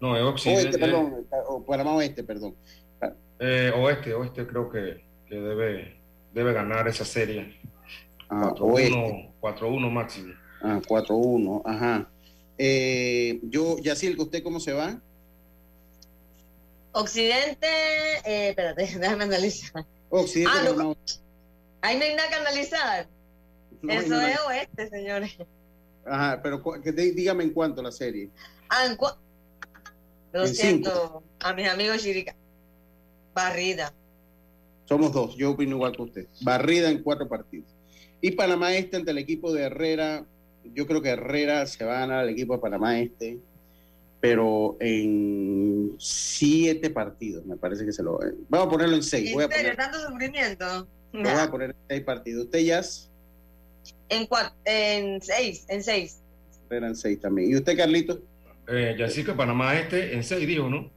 No, 0.00 0.16
es 0.16 0.22
Occidente. 0.22 0.66
Oeste, 0.66 0.78
perdón. 0.78 1.26
O 1.48 1.62
Panamá 1.64 1.94
Oeste, 1.96 2.22
perdón. 2.22 2.54
Eh, 3.40 3.72
oeste, 3.74 4.14
Oeste 4.14 4.46
creo 4.46 4.70
que, 4.70 5.02
debe, 5.28 5.96
debe 6.32 6.52
ganar 6.52 6.86
esa 6.86 7.04
serie. 7.04 7.56
4-1 8.28 9.30
ah, 9.40 9.90
máximo. 9.90 10.32
Ah, 10.66 10.80
4-1, 10.80 11.60
ajá. 11.66 12.08
Eh, 12.56 13.38
yo, 13.42 13.76
Yacil, 13.78 14.18
¿usted 14.18 14.42
cómo 14.42 14.60
se 14.60 14.72
va? 14.72 14.98
Occidente, 16.92 17.66
eh, 18.24 18.48
espérate, 18.50 18.86
déjame 18.98 19.24
analizar. 19.24 19.84
Occidente, 20.08 20.52
Ah, 20.58 20.62
no, 20.64 20.74
no, 20.74 20.96
Ahí 21.82 21.98
no 21.98 22.04
hay 22.04 22.14
nada 22.14 22.28
que 22.30 22.34
analizar. 22.36 23.06
no, 23.82 23.92
Eso 23.92 24.18
es 24.20 24.40
oeste, 24.46 24.88
señores. 24.88 25.36
Ajá, 26.06 26.40
pero 26.42 26.62
dígame 26.82 27.44
en 27.44 27.50
cuánto 27.50 27.82
la 27.82 27.92
serie. 27.92 28.30
Ah, 28.70 28.86
en 28.86 28.96
Lo 30.32 30.46
En 30.46 30.54
siento, 30.54 31.22
a 31.40 31.52
mis 31.52 31.68
amigos 31.68 32.02
Chirica. 32.02 32.34
Barrida. 33.34 33.92
Somos 34.86 35.12
dos, 35.12 35.36
yo 35.36 35.50
opino 35.50 35.76
igual 35.76 35.94
que 35.94 36.02
usted. 36.02 36.26
Barrida 36.40 36.88
en 36.88 37.02
cuatro 37.02 37.28
partidos. 37.28 37.68
Y 38.22 38.30
Panamá 38.30 38.74
Este 38.74 38.96
ante 38.96 39.10
el 39.10 39.18
equipo 39.18 39.52
de 39.52 39.64
Herrera. 39.64 40.24
Yo 40.72 40.86
creo 40.86 41.02
que 41.02 41.10
Herrera 41.10 41.66
se 41.66 41.84
va 41.84 41.96
a 41.96 42.00
ganar 42.00 42.20
al 42.20 42.28
equipo 42.30 42.54
de 42.54 42.60
Panamá 42.60 42.98
Este, 42.98 43.38
pero 44.20 44.76
en 44.80 45.94
siete 45.98 46.88
partidos, 46.90 47.44
me 47.44 47.56
parece 47.56 47.84
que 47.84 47.92
se 47.92 48.02
lo. 48.02 48.18
Vamos 48.48 48.66
a 48.68 48.70
ponerlo 48.70 48.96
en 48.96 49.02
seis. 49.02 49.32
Voy 49.32 49.42
a 49.42 49.46
¿En 49.46 49.52
serio? 49.52 49.72
poner, 49.72 49.76
¿Tanto 49.76 50.08
sufrimiento? 50.08 50.88
lo 51.12 51.22
voy 51.30 51.40
a 51.40 51.50
poner 51.50 51.70
en 51.70 51.76
seis 51.88 52.02
partidos. 52.02 52.44
Usted 52.46 52.58
ya 52.60 52.78
es 52.80 53.10
En, 54.08 54.26
cuatro, 54.26 54.54
en 54.64 55.20
seis, 55.20 55.64
en 55.68 55.82
seis. 55.82 56.20
Herrera 56.70 56.88
en 56.88 56.96
seis 56.96 57.20
también. 57.20 57.50
¿Y 57.50 57.56
usted, 57.56 57.76
Carlito? 57.76 58.20
Eh, 58.66 58.96
ya 58.98 59.08
sí 59.10 59.22
que 59.24 59.32
Panamá 59.34 59.78
este 59.78 60.14
en 60.14 60.24
6 60.24 60.46
dijo, 60.46 60.70
¿no? 60.70 60.90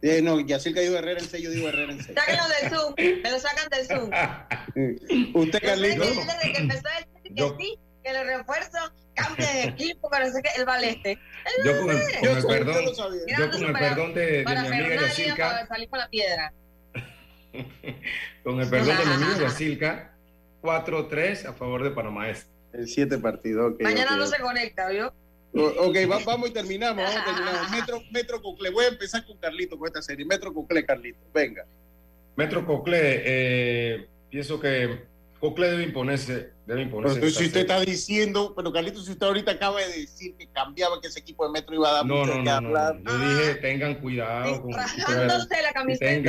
Eh, 0.00 0.22
no, 0.22 0.40
Yacirca 0.40 0.80
dijo 0.80 0.94
Herrera 0.96 1.20
en 1.20 1.28
seis, 1.28 1.42
yo 1.44 1.50
digo 1.50 1.68
Herrera 1.68 1.92
en 1.92 2.02
seis. 2.02 2.16
Sáquenlo 2.18 2.44
del 2.48 2.70
Zoom, 2.70 2.94
me 3.22 3.30
lo 3.30 3.38
sacan 3.38 3.68
del 3.68 3.86
Zoom. 3.86 4.10
¿Usted, 5.34 5.58
Yo 5.60 5.66
Carlito? 5.68 6.02
él 6.04 6.14
desde 6.14 6.52
que 6.52 6.58
empezó 6.62 6.88
a 6.88 6.98
decir 7.00 7.22
que 7.24 7.34
Yo- 7.34 7.56
sí, 7.58 7.78
que 8.08 8.18
los 8.18 8.26
refuerzos 8.26 8.92
cambian 9.14 9.52
de 9.54 9.62
equipo, 9.68 10.08
pero 10.10 10.30
sé 10.30 10.42
que 10.42 10.48
él 10.60 10.68
va 10.68 10.74
al 10.74 10.84
este. 10.84 11.18
Yo 11.64 11.80
con 11.80 11.90
el, 11.90 11.96
con 11.98 12.22
Yo, 12.22 12.36
el 12.36 12.46
perdón, 12.46 12.84
yo 13.26 13.50
con 13.50 13.64
el 13.64 13.72
perdón 13.72 14.14
de, 14.14 14.26
de 14.26 14.44
mi 14.44 14.52
amiga 14.66 15.02
Yacilca, 15.02 15.66
salir 15.66 15.88
con 15.88 15.98
la 15.98 16.08
piedra. 16.08 16.52
con 18.44 18.60
el 18.60 18.68
perdón 18.68 18.96
de 18.98 19.04
mi 19.06 19.12
amiga 19.12 19.38
Yacilca, 19.40 20.14
4-3 20.62 21.46
a 21.46 21.52
favor 21.52 21.82
de 21.82 21.90
Panamá 21.90 22.28
este. 22.30 22.50
En 22.72 22.86
siete 22.86 23.16
partidos. 23.18 23.72
ok, 23.72 23.80
Mañana 23.82 24.12
ok, 24.12 24.18
no 24.18 24.26
se 24.26 24.38
conecta, 24.40 24.88
¿vio? 24.90 25.12
Ok, 25.54 25.96
va- 26.10 26.18
vamos 26.26 26.50
y 26.50 26.52
terminamos, 26.52 27.02
vamos 27.02 27.20
y 27.22 27.24
terminamos. 27.34 27.70
Metro, 27.70 28.02
Metro 28.12 28.42
Cucle, 28.42 28.70
voy 28.70 28.84
a 28.84 28.88
empezar 28.88 29.24
con 29.24 29.38
Carlito 29.38 29.78
con 29.78 29.86
esta 29.88 30.02
serie. 30.02 30.26
Metro 30.26 30.52
Cucle, 30.52 30.84
Carlito, 30.84 31.18
venga. 31.32 31.64
Metro 32.36 32.64
Cocle, 32.66 33.22
eh, 33.24 34.06
pienso 34.28 34.60
que 34.60 35.06
Cocle 35.40 35.68
debe 35.70 35.84
imponerse, 35.84 36.50
debe 36.66 36.82
imponerse. 36.82 37.20
Pero 37.20 37.30
si 37.30 37.44
usted 37.46 37.60
serie. 37.60 37.60
está 37.60 37.80
diciendo, 37.80 38.54
pero 38.56 38.72
Carlito, 38.72 39.00
si 39.00 39.12
usted 39.12 39.24
ahorita 39.26 39.52
acaba 39.52 39.80
de 39.80 40.00
decir 40.00 40.34
que 40.36 40.48
cambiaba, 40.48 41.00
que 41.00 41.06
ese 41.08 41.20
equipo 41.20 41.46
de 41.46 41.52
Metro 41.52 41.74
iba 41.76 41.88
a 41.90 41.92
dar 41.92 42.06
No, 42.06 42.16
mucho 42.16 42.34
no, 42.34 42.38
que 42.38 42.44
no, 42.50 42.60
no, 42.60 42.66
hablar. 42.68 43.00
no. 43.00 43.10
Yo 43.12 43.38
dije, 43.38 43.54
tengan 43.60 43.94
cuidado 44.00 44.62
con 44.62 44.70
la 44.72 45.72
camiseta 45.72 46.20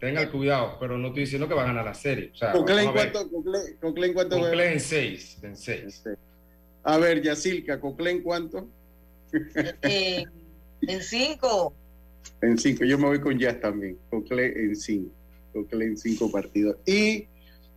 tengan, 0.00 0.30
cuidado, 0.30 0.76
pero 0.80 0.98
no 0.98 1.08
estoy 1.08 1.22
diciendo 1.22 1.46
que 1.48 1.54
va 1.54 1.62
a 1.62 1.66
ganar 1.66 1.84
la 1.84 1.94
serie. 1.94 2.30
O 2.32 2.36
sea, 2.36 2.52
Cocle 2.52 2.82
en 2.82 2.92
cuánto, 2.92 3.30
Cocle, 3.30 3.58
Cocle 3.80 4.06
en 4.06 4.14
cuánto 4.14 4.38
Cocle 4.40 4.72
en 4.72 4.80
6, 4.80 5.38
en 5.42 5.56
6. 5.56 6.04
A 6.82 6.98
ver, 6.98 7.22
Yacilca, 7.22 7.80
Cocle 7.80 8.10
en 8.10 8.22
cuánto? 8.22 8.68
eh, 9.82 10.24
en 10.82 11.02
cinco. 11.02 11.72
En 12.42 12.58
cinco, 12.58 12.84
yo 12.84 12.98
me 12.98 13.06
voy 13.06 13.20
con 13.20 13.38
Jazz 13.38 13.60
también. 13.60 13.98
Cocle 14.10 14.46
en 14.46 14.74
cinco. 14.76 15.12
Cocle 15.52 15.84
en 15.84 15.96
cinco 15.96 16.30
partidos. 16.30 16.76
Y 16.86 17.26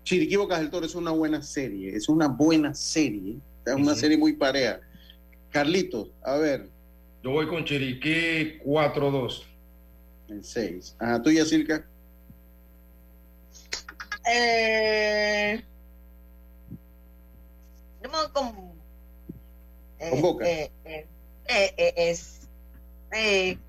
Chiriquí 0.10 0.38
Bocas 0.38 0.57
del 0.60 0.72
Toro 0.72 0.88
es 0.88 0.95
una 0.95 1.12
buena 1.12 1.39
serie, 1.43 1.95
es 1.95 2.10
una 2.10 2.28
buena 2.28 2.74
serie, 2.74 3.38
es 3.64 3.74
una 3.76 3.91
Ujú. 3.91 3.95
serie 3.95 4.18
muy 4.18 4.34
pareja. 4.34 4.80
Carlitos, 5.51 6.10
a 6.24 6.36
ver, 6.38 6.68
Yo 7.22 7.30
voy 7.30 7.47
con 7.47 7.64
Chiriquí 7.64 8.57
4-2. 8.66 9.45
en 10.30 10.43
seis. 10.43 10.95
Ajá, 10.97 11.22
tú 11.22 11.30
Yacilca. 11.30 11.88
Eh, 14.32 15.64
yo 18.01 18.10
me 18.10 18.18
voy 18.18 18.30
con. 18.34 18.82
eh, 19.99 20.10
Con 20.10 20.22
Boca. 20.24 20.49
eh, 20.49 20.72
eh, 20.86 21.07
eh, 21.49 21.74
eh, 21.78 21.93
es. 21.97 22.49
eh, 23.12 23.60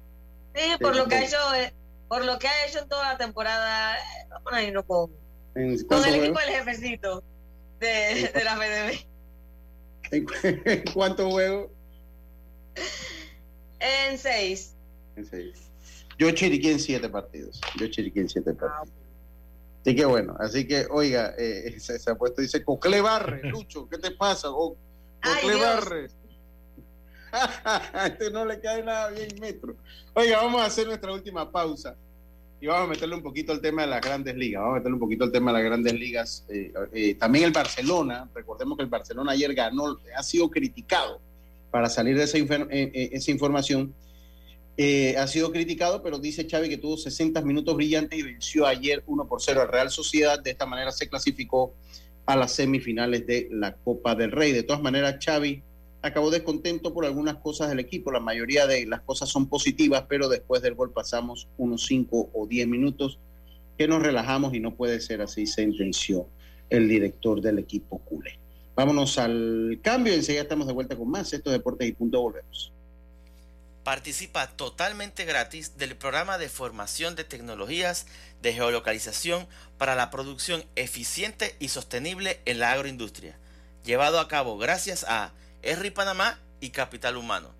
sí, 0.55 0.61
por 0.81 0.95
Sí, 0.95 1.01
lo 1.01 1.07
que 1.07 1.15
ha 1.17 1.25
hecho. 1.27 1.55
eh, 1.55 1.75
por 2.09 2.25
lo 2.25 2.39
que 2.39 2.49
ha 2.49 2.67
hecho 2.67 2.79
en 2.79 2.89
toda 2.89 3.13
la 3.13 3.19
temporada. 3.19 3.95
eh, 3.97 4.01
Vamos 4.31 4.53
a 4.55 4.63
irnos 4.63 4.85
con, 4.87 5.11
¿En 5.55 5.83
con 5.85 6.05
el 6.05 6.15
equipo 6.15 6.39
del 6.41 6.49
jefecito 6.51 7.23
de, 7.81 8.31
de 8.35 8.45
la 8.45 8.57
FDB. 8.57 9.07
¿En, 10.13 10.25
cu- 10.25 10.33
en 10.65 10.85
cuánto 10.93 11.31
juego? 11.31 11.71
En 13.81 14.19
seis. 14.19 14.75
En 15.17 15.25
seis. 15.27 15.59
Yo 16.19 16.31
Chiriquí 16.33 16.71
en 16.71 16.79
siete 16.81 17.09
partidos. 17.09 17.61
Yo 17.79 17.87
Chiriquí 17.89 18.21
en 18.21 18.29
siete 18.29 18.51
Ah, 18.53 18.57
partidos. 18.59 18.97
Así 19.83 19.97
que 19.97 20.05
bueno, 20.05 20.37
así 20.39 20.67
que, 20.67 20.87
oiga, 20.91 21.35
eh, 21.39 21.75
se, 21.81 21.99
se 21.99 22.11
ha 22.11 22.15
puesto, 22.15 22.43
dice, 22.43 22.63
Cocle 22.65 23.01
Barre, 23.01 23.43
Lucho, 23.49 23.89
¿qué 23.89 23.99
te 23.99 24.11
pasa? 24.13 24.51
O, 24.51 24.77
Ay, 25.23 25.35
Cocle 25.43 25.55
Dios. 25.57 25.67
Barre. 25.85 26.09
A 27.33 28.07
este 28.09 28.29
no 28.33 28.45
le 28.45 28.59
cae 28.61 28.83
nada 28.83 29.09
bien 29.11 29.29
metro. 29.41 29.77
Oiga, 30.15 30.39
vamos 30.39 30.61
a 30.63 30.65
hacer 30.67 30.87
nuestra 30.89 31.13
última 31.13 31.51
pausa 31.51 31.97
y 32.61 32.67
vamos 32.67 32.89
a 32.89 32.91
meterle 32.91 33.15
un 33.15 33.23
poquito 33.23 33.53
al 33.53 33.61
tema 33.61 33.83
de 33.83 33.89
las 33.89 34.01
grandes 34.01 34.37
ligas. 34.37 34.61
Vamos 34.61 34.75
a 34.75 34.79
meterle 34.79 34.95
un 34.95 35.01
poquito 35.01 35.25
al 35.25 35.33
tema 35.33 35.53
de 35.53 35.59
las 35.59 35.65
grandes 35.65 35.95
ligas. 35.95 36.45
Eh, 36.49 36.73
eh, 36.93 37.15
también 37.15 37.45
el 37.45 37.53
Barcelona, 37.53 38.29
recordemos 38.35 38.77
que 38.77 38.85
el 38.85 38.91
Barcelona 38.91 39.33
ayer 39.33 39.55
ganó, 39.55 39.99
ha 40.17 40.23
sido 40.23 40.51
criticado 40.51 41.21
para 41.71 41.89
salir 41.89 42.17
de 42.17 42.25
esa, 42.25 42.39
eh, 42.39 42.67
eh, 42.71 43.11
esa 43.13 43.31
información. 43.31 43.95
Eh, 44.77 45.17
ha 45.19 45.27
sido 45.27 45.53
criticado, 45.53 46.03
pero 46.03 46.19
dice 46.19 46.47
Xavi 46.49 46.69
que 46.69 46.79
tuvo 46.79 46.97
60 46.97 47.43
minutos 47.43 47.77
brillantes 47.77 48.19
y 48.19 48.23
venció 48.23 48.67
ayer 48.67 49.03
1 49.07 49.29
por 49.29 49.43
0 49.43 49.63
al 49.63 49.69
Real 49.69 49.91
Sociedad. 49.91 50.41
De 50.41 50.51
esta 50.51 50.67
manera 50.67 50.91
se 50.91 51.09
clasificó 51.09 51.75
a 52.27 52.37
las 52.37 52.53
semifinales 52.53 53.27
de 53.27 53.49
la 53.51 53.75
Copa 53.75 54.15
del 54.15 54.33
Rey. 54.33 54.53
De 54.53 54.63
todas 54.63 54.83
maneras, 54.83 55.17
Xavi 55.25 55.63
acabó 56.03 56.31
descontento 56.31 56.93
por 56.93 57.05
algunas 57.05 57.37
cosas 57.37 57.69
del 57.69 57.81
equipo. 57.81 58.13
La 58.13 58.21
mayoría 58.21 58.67
de 58.67 58.87
las 58.87 59.01
cosas 59.03 59.29
son 59.29 59.47
positivas, 59.47 60.05
pero 60.09 60.29
después 60.29 60.63
del 60.63 60.75
gol 60.75 60.93
pasamos 60.93 61.49
unos 61.59 61.87
5 61.87 62.31
o 62.33 62.47
10 62.47 62.69
minutos 62.69 63.19
que 63.77 63.89
nos 63.89 64.03
relajamos 64.03 64.55
y 64.55 64.61
no 64.61 64.75
puede 64.75 65.01
ser 65.01 65.23
así, 65.23 65.47
sentenció 65.47 66.27
el 66.69 66.89
director 66.89 67.41
del 67.41 67.59
equipo 67.59 67.99
culé. 67.99 68.39
Vámonos 68.77 69.19
al 69.19 69.81
cambio, 69.83 70.15
enseguida 70.15 70.43
estamos 70.43 70.67
de 70.67 70.73
vuelta 70.73 70.97
con 70.97 71.11
más. 71.11 71.33
Esto 71.33 71.51
es 71.51 71.59
Deportes 71.59 71.89
y 71.89 71.93
Punto, 71.93 72.21
volvemos. 72.21 72.73
Participa 73.83 74.47
totalmente 74.49 75.25
gratis 75.25 75.77
del 75.77 75.97
programa 75.97 76.39
de 76.39 76.49
formación 76.49 77.17
de 77.17 77.25
tecnologías 77.25 78.07
de 78.43 78.53
geolocalización 78.53 79.47
para 79.79 79.95
la 79.95 80.11
producción 80.11 80.65
eficiente 80.77 81.57
y 81.59 81.69
sostenible 81.69 82.41
en 82.45 82.61
la 82.61 82.73
agroindustria, 82.73 83.39
llevado 83.85 84.21
a 84.21 84.29
cabo 84.29 84.59
gracias 84.59 85.05
a 85.09 85.33
ERRI 85.63 85.91
Panamá 85.91 86.39
y 86.61 86.71
Capital 86.71 87.17
Humano. 87.17 87.55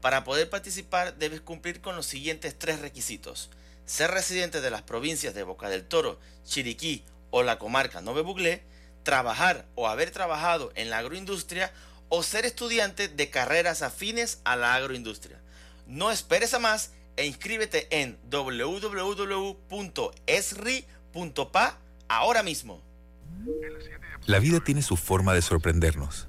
Para 0.00 0.24
poder 0.24 0.50
participar 0.50 1.16
debes 1.16 1.40
cumplir 1.40 1.80
con 1.80 1.96
los 1.96 2.06
siguientes 2.06 2.58
tres 2.58 2.80
requisitos. 2.80 3.50
Ser 3.86 4.10
residente 4.10 4.60
de 4.60 4.70
las 4.70 4.82
provincias 4.82 5.34
de 5.34 5.42
Boca 5.42 5.68
del 5.68 5.84
Toro, 5.84 6.18
Chiriquí 6.44 7.04
o 7.30 7.42
la 7.42 7.58
comarca 7.58 8.00
Nove 8.00 8.22
Buglé, 8.22 8.62
trabajar 9.02 9.66
o 9.74 9.88
haber 9.88 10.10
trabajado 10.10 10.72
en 10.74 10.90
la 10.90 10.98
agroindustria 10.98 11.72
o 12.08 12.22
ser 12.22 12.44
estudiante 12.44 13.08
de 13.08 13.30
carreras 13.30 13.82
afines 13.82 14.40
a 14.44 14.56
la 14.56 14.74
agroindustria. 14.74 15.40
No 15.86 16.10
esperes 16.10 16.54
a 16.54 16.58
más 16.58 16.92
e 17.16 17.26
inscríbete 17.26 17.86
en 17.90 18.18
www.esri.pa 18.30 18.88
ahora 22.08 22.42
mismo. 22.42 22.82
La 24.26 24.38
vida 24.38 24.60
tiene 24.60 24.82
su 24.82 24.96
forma 24.96 25.34
de 25.34 25.42
sorprendernos, 25.42 26.28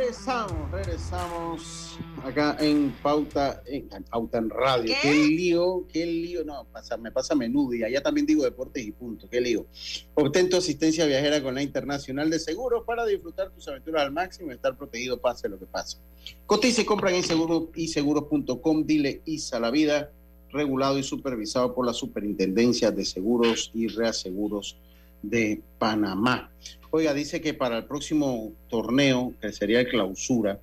Regresamos, 0.00 0.70
regresamos 0.70 1.98
acá 2.24 2.56
en 2.58 2.90
Pauta, 3.02 3.62
en, 3.66 3.86
en 3.92 4.02
Pauta 4.04 4.38
en 4.38 4.48
Radio. 4.48 4.94
¿Qué? 5.02 5.12
lío, 5.12 5.86
qué 5.92 6.06
lío. 6.06 6.42
No, 6.42 6.64
pasa, 6.72 6.96
me 6.96 7.12
pasa 7.12 7.34
menudo 7.34 7.74
y 7.74 7.84
allá 7.84 8.02
también 8.02 8.26
digo 8.26 8.42
deportes 8.42 8.82
y 8.82 8.92
punto. 8.92 9.28
Qué 9.28 9.42
lío. 9.42 9.66
Obtén 10.14 10.48
tu 10.48 10.56
asistencia 10.56 11.04
viajera 11.04 11.42
con 11.42 11.54
la 11.54 11.62
Internacional 11.62 12.30
de 12.30 12.38
Seguros 12.38 12.84
para 12.86 13.04
disfrutar 13.04 13.50
tus 13.50 13.68
aventuras 13.68 14.02
al 14.02 14.12
máximo 14.12 14.50
y 14.50 14.54
estar 14.54 14.74
protegido 14.74 15.20
pase 15.20 15.50
lo 15.50 15.58
que 15.58 15.66
pase. 15.66 15.98
Cotiza 16.46 16.80
y 16.80 16.86
compran 16.86 17.14
en 17.14 17.22
seguro 17.22 17.70
y 17.74 17.88
seguros.com. 17.88 18.86
Dile 18.86 19.20
ISA 19.26 19.60
la 19.60 19.70
vida, 19.70 20.10
regulado 20.50 20.98
y 20.98 21.02
supervisado 21.02 21.74
por 21.74 21.84
la 21.84 21.92
Superintendencia 21.92 22.90
de 22.90 23.04
Seguros 23.04 23.70
y 23.74 23.88
Reaseguros 23.88 24.78
de 25.22 25.60
Panamá. 25.78 26.50
Oiga, 26.90 27.14
dice 27.14 27.40
que 27.40 27.54
para 27.54 27.78
el 27.78 27.84
próximo 27.84 28.52
torneo, 28.68 29.32
que 29.40 29.52
sería 29.52 29.80
el 29.80 29.88
clausura, 29.88 30.58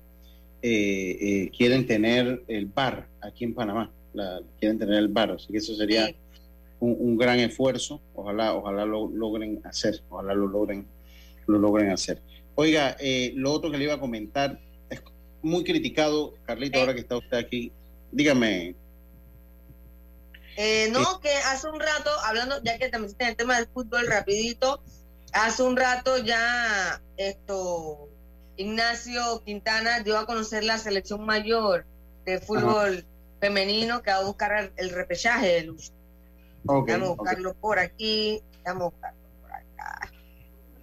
eh, 0.60 1.16
eh, 1.20 1.50
quieren 1.56 1.86
tener 1.86 2.42
el 2.48 2.66
bar 2.66 3.08
aquí 3.20 3.44
en 3.44 3.54
Panamá. 3.54 3.90
La, 4.12 4.40
quieren 4.58 4.78
tener 4.78 4.96
el 4.96 5.08
bar, 5.08 5.30
así 5.30 5.52
que 5.52 5.58
eso 5.58 5.74
sería 5.74 6.14
un, 6.80 6.96
un, 6.98 7.16
gran 7.16 7.38
esfuerzo. 7.38 8.00
Ojalá, 8.14 8.54
ojalá 8.54 8.84
lo 8.84 9.08
logren 9.08 9.60
hacer, 9.64 10.02
ojalá 10.10 10.34
lo 10.34 10.48
logren, 10.48 10.86
lo 11.46 11.58
logren 11.58 11.90
hacer. 11.90 12.20
Oiga, 12.56 12.96
eh, 13.00 13.32
lo 13.36 13.52
otro 13.52 13.70
que 13.70 13.78
le 13.78 13.84
iba 13.84 13.94
a 13.94 14.00
comentar 14.00 14.60
es 14.90 15.00
muy 15.42 15.64
criticado, 15.64 16.34
Carlito, 16.44 16.80
ahora 16.80 16.94
que 16.94 17.00
está 17.00 17.16
usted 17.16 17.36
aquí. 17.36 17.72
Dígame, 18.10 18.74
eh, 20.60 20.88
no, 20.90 21.20
que 21.20 21.32
hace 21.32 21.68
un 21.68 21.78
rato, 21.78 22.10
hablando, 22.24 22.60
ya 22.64 22.76
que 22.78 22.88
también 22.88 23.12
está 23.12 23.26
en 23.26 23.30
el 23.30 23.36
tema 23.36 23.58
del 23.58 23.68
fútbol 23.68 24.08
rapidito, 24.08 24.82
hace 25.32 25.62
un 25.62 25.76
rato 25.76 26.18
ya 26.18 27.00
esto, 27.16 28.08
Ignacio 28.56 29.42
Quintana 29.44 30.00
dio 30.00 30.18
a 30.18 30.26
conocer 30.26 30.64
la 30.64 30.78
selección 30.78 31.24
mayor 31.24 31.86
de 32.24 32.40
fútbol 32.40 32.98
Ajá. 32.98 33.06
femenino 33.40 34.02
que 34.02 34.10
va 34.10 34.18
a 34.18 34.24
buscar 34.24 34.72
el, 34.76 34.90
repechaje 34.90 35.46
de 35.46 35.62
luz. 35.64 35.92
Okay, 36.66 36.94
Vamos 36.94 37.10
a 37.10 37.14
buscarlo 37.14 37.50
okay. 37.50 37.60
por 37.60 37.78
aquí, 37.78 38.42
vamos 38.64 38.82
a 38.82 38.84
buscarlo 38.86 39.20
por 39.42 39.52
acá. 39.52 40.12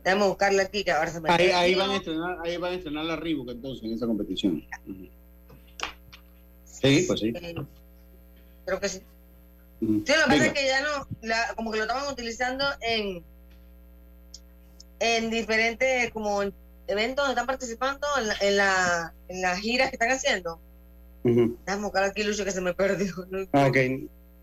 Vamos 0.04 0.24
a 0.24 0.28
buscarlo 0.30 0.62
aquí, 0.62 0.84
que 0.84 0.91
ahora 0.91 1.12
se 1.12 1.22
me 1.22 1.30
ahí, 1.30 1.52
ahí, 1.52 1.76
van 1.76 1.91
a 1.91 1.96
estrenar, 1.98 2.38
ahí 2.43 2.58
van 2.58 2.74
a 2.74 2.76
estrenar 2.76 3.06
la 3.06 3.16
Reebok 3.16 3.50
entonces 3.50 3.84
en 3.84 3.93
esa 3.93 4.08
competición. 4.08 4.66
Sí, 6.64 7.06
pues 7.08 7.20
sí. 7.20 7.34
Creo 8.66 8.80
que 8.80 8.89
sí. 8.89 9.02
Sí, 9.80 9.88
lo 9.88 10.04
que 10.04 10.14
pasa 10.28 10.46
es 10.48 10.54
que 10.54 10.66
ya 10.66 10.82
no, 10.82 11.08
la, 11.22 11.54
como 11.56 11.72
que 11.72 11.78
lo 11.78 11.84
estaban 11.84 12.12
utilizando 12.12 12.66
en, 12.82 13.24
en 15.00 15.30
diferentes 15.30 16.12
como 16.12 16.41
eventos 16.88 17.26
donde 17.26 17.32
están 17.32 17.48
participando, 17.48 18.08
en 18.18 18.28
la, 18.28 18.36
en, 18.41 18.58
la, 18.58 19.14
en 19.28 19.41
las 19.41 19.60
giras 19.60 19.89
que 19.89 19.96
están 19.96 20.12
haciendo. 20.12 20.60
Uh 21.24 21.30
-huh. 21.30 21.58
Déjame 21.66 21.84
buscar 21.84 22.04
aquí, 22.04 22.24
Lucho, 22.24 22.46
que 22.46 22.52
se 22.52 22.62
me 22.62 22.74
perdió. 22.74 23.14
Ah, 23.54 23.68
ok. 23.68 23.78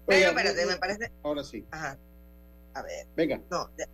Pero 0.06 0.28
espérate, 0.28 0.66
me 0.66 0.76
parece. 0.76 1.12
Ahora 1.22 1.44
sí. 1.44 1.64
Ajá. 1.70 1.96
A 2.74 2.82
ver. 2.82 3.06
Venga. 3.16 3.40
No, 3.50 3.68
ya. 3.78 3.86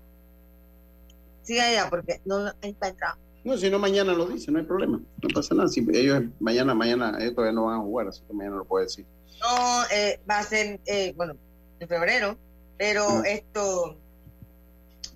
Siga 1.42 1.66
allá, 1.66 1.90
porque 1.90 2.20
no 2.24 2.50
encuentra. 2.62 3.16
No, 3.44 3.56
si 3.56 3.70
no, 3.70 3.78
mañana 3.78 4.12
lo 4.12 4.26
dice, 4.26 4.50
no 4.50 4.58
hay 4.58 4.64
problema. 4.64 5.00
No 5.22 5.28
pasa 5.34 5.54
nada. 5.54 5.68
Si 5.68 5.86
ellos 5.92 6.24
mañana, 6.40 6.74
mañana, 6.74 7.16
ellos 7.20 7.34
todavía 7.34 7.54
no 7.54 7.66
van 7.66 7.80
a 7.80 7.82
jugar, 7.82 8.08
así 8.08 8.22
que 8.26 8.32
mañana 8.34 8.56
lo 8.56 8.64
puede 8.64 8.86
decir. 8.86 9.06
No, 9.40 9.84
eh, 9.92 10.20
va 10.28 10.40
a 10.40 10.42
ser, 10.42 10.80
eh, 10.86 11.12
bueno, 11.16 11.36
en 11.78 11.88
febrero, 11.88 12.36
pero 12.76 13.22
esto, 13.24 13.96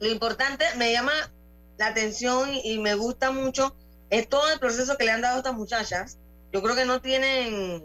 lo 0.03 0.11
importante, 0.11 0.65
me 0.77 0.93
llama 0.93 1.13
la 1.79 1.87
atención 1.87 2.53
y, 2.53 2.73
y, 2.73 2.79
me 2.81 2.97
gusta 2.97 3.31
mucho, 3.31 3.77
es 4.11 4.29
todo 4.29 4.51
el 4.53 4.59
proceso 4.59 4.97
que 4.99 5.05
le 5.05 5.13
han 5.13 5.21
dado 5.21 5.37
a 5.37 5.39
estas 5.39 5.55
muchachas. 5.55 6.19
Yo 6.53 6.61
creo 6.61 6.75
que 6.75 6.85
no 6.85 7.01
tienen, 7.01 7.85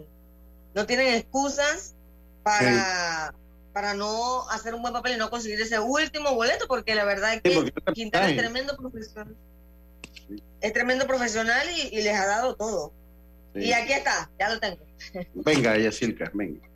no 0.74 0.84
tienen 0.84 1.14
excusas 1.14 1.94
para, 2.42 3.28
sí. 3.28 3.36
para 3.72 3.94
no 3.94 4.50
hacer 4.50 4.74
un 4.74 4.82
buen 4.82 4.92
papel 4.92 5.14
y 5.14 5.16
no 5.16 5.30
conseguir 5.30 5.60
ese 5.60 5.78
último 5.78 6.34
boleto, 6.34 6.66
porque 6.66 6.96
la 6.96 7.04
verdad 7.04 7.34
es 7.34 7.42
que 7.42 7.52
sí, 7.52 7.72
Quintana 7.94 8.28
es 8.30 8.36
tremendo 8.36 8.76
profesional. 8.76 9.36
Sí. 10.26 10.42
Es 10.60 10.72
tremendo 10.72 11.06
profesional 11.06 11.68
y, 11.70 11.96
y 11.96 12.02
les 12.02 12.16
ha 12.16 12.26
dado 12.26 12.56
todo. 12.56 12.92
Y 13.54 13.72
aquí 13.72 13.92
está, 13.92 14.28
ya 14.40 14.48
lo 14.48 14.58
tengo. 14.58 14.84
Venga, 15.34 15.78
Yacirca, 15.78 16.30
venga. 16.34 16.66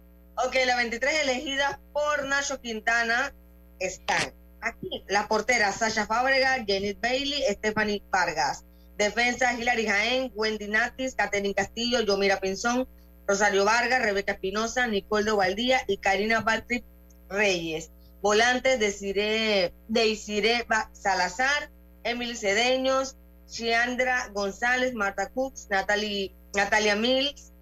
Ok, 0.47 0.55
las 0.67 0.77
23 0.77 1.23
elegidas 1.25 1.79
por 1.93 2.25
Nacho 2.27 2.61
Quintana 2.61 3.35
están 3.81 4.33
aquí. 4.63 5.05
Las 5.09 5.27
porteras 5.27 5.77
Sasha 5.77 6.07
Fábrega, 6.07 6.65
Janet 6.67 7.01
Bailey, 7.01 7.43
Stephanie 7.51 8.03
Vargas. 8.11 8.65
Defensa 8.97 9.53
Hilary 9.55 9.87
Jaén, 9.87 10.33
Wendy 10.35 10.69
Natis, 10.69 11.15
Catherine 11.15 11.55
Castillo, 11.55 12.01
Yomira 12.01 12.41
Pinzón, 12.41 12.87
Rosario 13.27 13.65
Vargas, 13.65 14.03
Rebeca 14.03 14.33
Espinosa, 14.33 14.87
Nicole 14.87 15.25
de 15.25 15.77
y 15.89 15.97
Karina 15.97 16.45
Patrick 16.45 16.85
Reyes. 17.29 17.91
Volantes 18.21 18.79
de 18.79 19.73
Deisire 19.89 20.67
Salazar, 20.93 21.71
Emily 22.05 22.37
Cedeños, 22.37 23.17
Chiandra 23.49 24.29
González, 24.33 24.95
Marta 24.95 25.29
Cooks, 25.31 25.69
Natalia 25.71 26.97
Mills, 26.97 27.53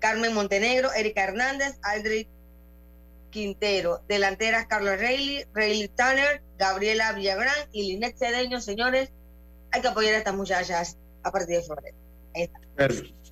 Carmen 0.00 0.34
Montenegro, 0.34 0.92
Erika 0.92 1.22
Hernández, 1.22 1.78
Aldrich 1.82 2.28
Quintero. 3.32 4.02
Delanteras 4.08 4.66
Carlos 4.66 4.96
Reilly, 5.00 5.44
Reilly 5.52 5.88
Tanner, 5.88 6.42
Gabriela 6.56 7.12
Villagrán 7.12 7.68
y 7.72 7.88
Linet 7.88 8.16
Cedeño. 8.16 8.60
Señores, 8.60 9.10
hay 9.72 9.80
que 9.80 9.88
apoyar 9.88 10.14
a 10.14 10.18
estas 10.18 10.36
muchachas 10.36 10.96
a 11.24 11.32
partir 11.32 11.56
de 11.56 11.62
febrero. 11.62 11.96
Perfecto. 12.76 13.22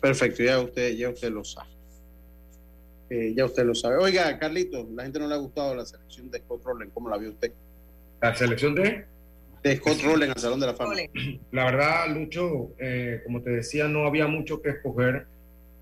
Perfecto, 0.00 0.42
ya 0.44 0.60
usted, 0.60 0.92
ya 0.94 1.08
usted 1.08 1.30
lo 1.30 1.42
sabe. 1.42 1.70
Eh, 3.10 3.34
ya 3.36 3.44
usted 3.44 3.64
lo 3.64 3.74
sabe. 3.74 3.96
Oiga, 3.96 4.38
Carlito, 4.38 4.86
la 4.94 5.04
gente 5.04 5.18
no 5.18 5.26
le 5.26 5.34
ha 5.34 5.38
gustado 5.38 5.74
la 5.74 5.84
selección 5.84 6.30
de 6.30 6.38
Scott 6.38 6.62
Rowland. 6.64 6.92
¿Cómo 6.92 7.08
la 7.08 7.16
vio 7.16 7.30
usted? 7.30 7.52
¿La 8.20 8.34
selección 8.34 8.74
de? 8.74 9.04
De 9.62 9.76
Scott 9.76 10.00
Rowland 10.02 10.32
al 10.32 10.38
Salón 10.38 10.60
de 10.60 10.66
la 10.66 10.74
Fama. 10.74 10.94
La 11.52 11.64
verdad, 11.64 12.08
Lucho, 12.08 12.72
eh, 12.78 13.20
como 13.24 13.42
te 13.42 13.50
decía, 13.50 13.88
no 13.88 14.06
había 14.06 14.26
mucho 14.26 14.60
que 14.60 14.70
escoger. 14.70 15.26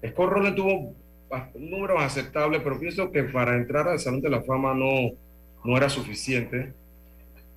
Scott 0.07 0.31
Rowland 0.31 0.57
tuvo 0.57 0.95
un 1.55 1.70
número 1.70 1.99
aceptable, 1.99 2.61
pero 2.61 2.78
pienso 2.78 3.11
que 3.11 3.24
para 3.24 3.57
entrar 3.57 3.89
al 3.89 3.99
Salón 3.99 4.20
de 4.20 4.30
la 4.30 4.43
Fama 4.43 4.74
no, 4.74 5.12
no 5.64 5.76
era 5.76 5.89
suficiente. 5.89 6.72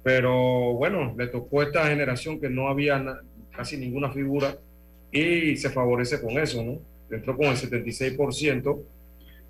Pero 0.03 0.73
bueno, 0.73 1.13
le 1.17 1.27
tocó 1.27 1.61
a 1.61 1.65
esta 1.65 1.87
generación 1.87 2.39
que 2.39 2.49
no 2.49 2.67
había 2.69 2.97
na 2.99 3.21
casi 3.55 3.75
ninguna 3.75 4.11
figura 4.11 4.55
y 5.11 5.57
se 5.57 5.71
favorece 5.71 6.21
con 6.21 6.37
eso, 6.37 6.63
¿no? 6.63 6.79
Entró 7.09 7.35
con 7.35 7.47
el 7.47 7.55
76%, 7.55 8.83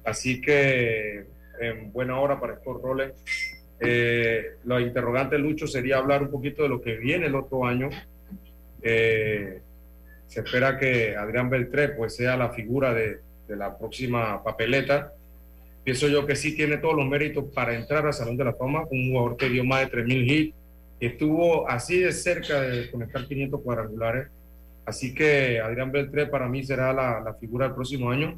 así 0.06 0.40
que 0.40 1.26
en 1.60 1.92
buena 1.92 2.20
hora 2.20 2.40
para 2.40 2.56
Scott 2.56 2.82
Rowland. 2.82 3.14
Eh, 3.80 4.56
lo 4.64 4.80
interrogante, 4.80 5.38
Lucho, 5.38 5.68
sería 5.68 5.98
hablar 5.98 6.24
un 6.24 6.32
poquito 6.32 6.64
de 6.64 6.70
lo 6.70 6.82
que 6.82 6.96
viene 6.96 7.28
el 7.28 7.36
otro 7.36 7.66
año. 7.66 7.90
Eh, 8.82 9.62
se 10.28 10.40
espera 10.42 10.78
que 10.78 11.16
Adrián 11.16 11.50
Beltré 11.50 11.90
pues, 11.90 12.16
sea 12.16 12.38
la 12.38 12.50
figura 12.50 12.94
de, 12.94 13.20
de, 13.48 13.56
la 13.56 13.78
próxima 13.78 14.44
papeleta. 14.44 15.14
Pienso 15.84 16.08
yo 16.08 16.26
que 16.26 16.36
sí 16.36 16.56
tiene 16.56 16.78
todos 16.78 16.96
los 16.96 17.08
méritos 17.08 17.46
para 17.54 17.74
entrar 17.74 18.06
al 18.06 18.14
Salón 18.14 18.38
de 18.38 18.46
la 18.46 18.54
Fama, 18.54 18.86
un 18.92 19.10
jugador 19.10 19.38
que 19.38 19.50
dio 19.50 19.64
más 19.64 19.82
de 19.82 20.04
3.000 20.04 20.32
hits, 20.32 20.56
estuvo 21.00 21.70
así 21.70 22.00
de 22.00 22.12
cerca 22.12 22.62
de 22.62 22.92
conectar 22.92 23.26
500 23.26 23.62
cuadrangulares. 23.62 24.28
Así 24.86 25.14
que 25.14 25.60
Adrián 25.60 25.92
Beltré 25.92 26.28
para 26.28 26.48
mí 26.48 26.64
será 26.64 26.94
la, 26.94 27.20
la 27.20 27.34
figura 27.34 27.66
del 27.66 27.76
próximo 27.76 28.10
año. 28.10 28.38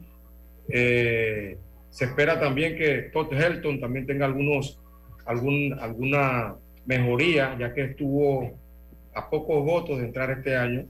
Eh, 0.68 1.58
Se 1.90 2.06
espera 2.06 2.40
también 2.40 2.78
que 2.78 3.10
Todd 3.14 3.34
Helton 3.34 3.80
también 3.80 4.06
tenga 4.06 4.26
algunos, 4.26 4.80
algún, 5.26 5.78
alguna 5.80 6.56
mejoría, 6.86 7.58
ya 7.58 7.74
que 7.74 7.84
estuvo 7.86 8.52
a 9.14 9.30
pocos 9.30 9.66
votos 9.66 10.00
de 10.00 10.06
entrar 10.06 10.30
este 10.32 10.56
año. 10.56 10.86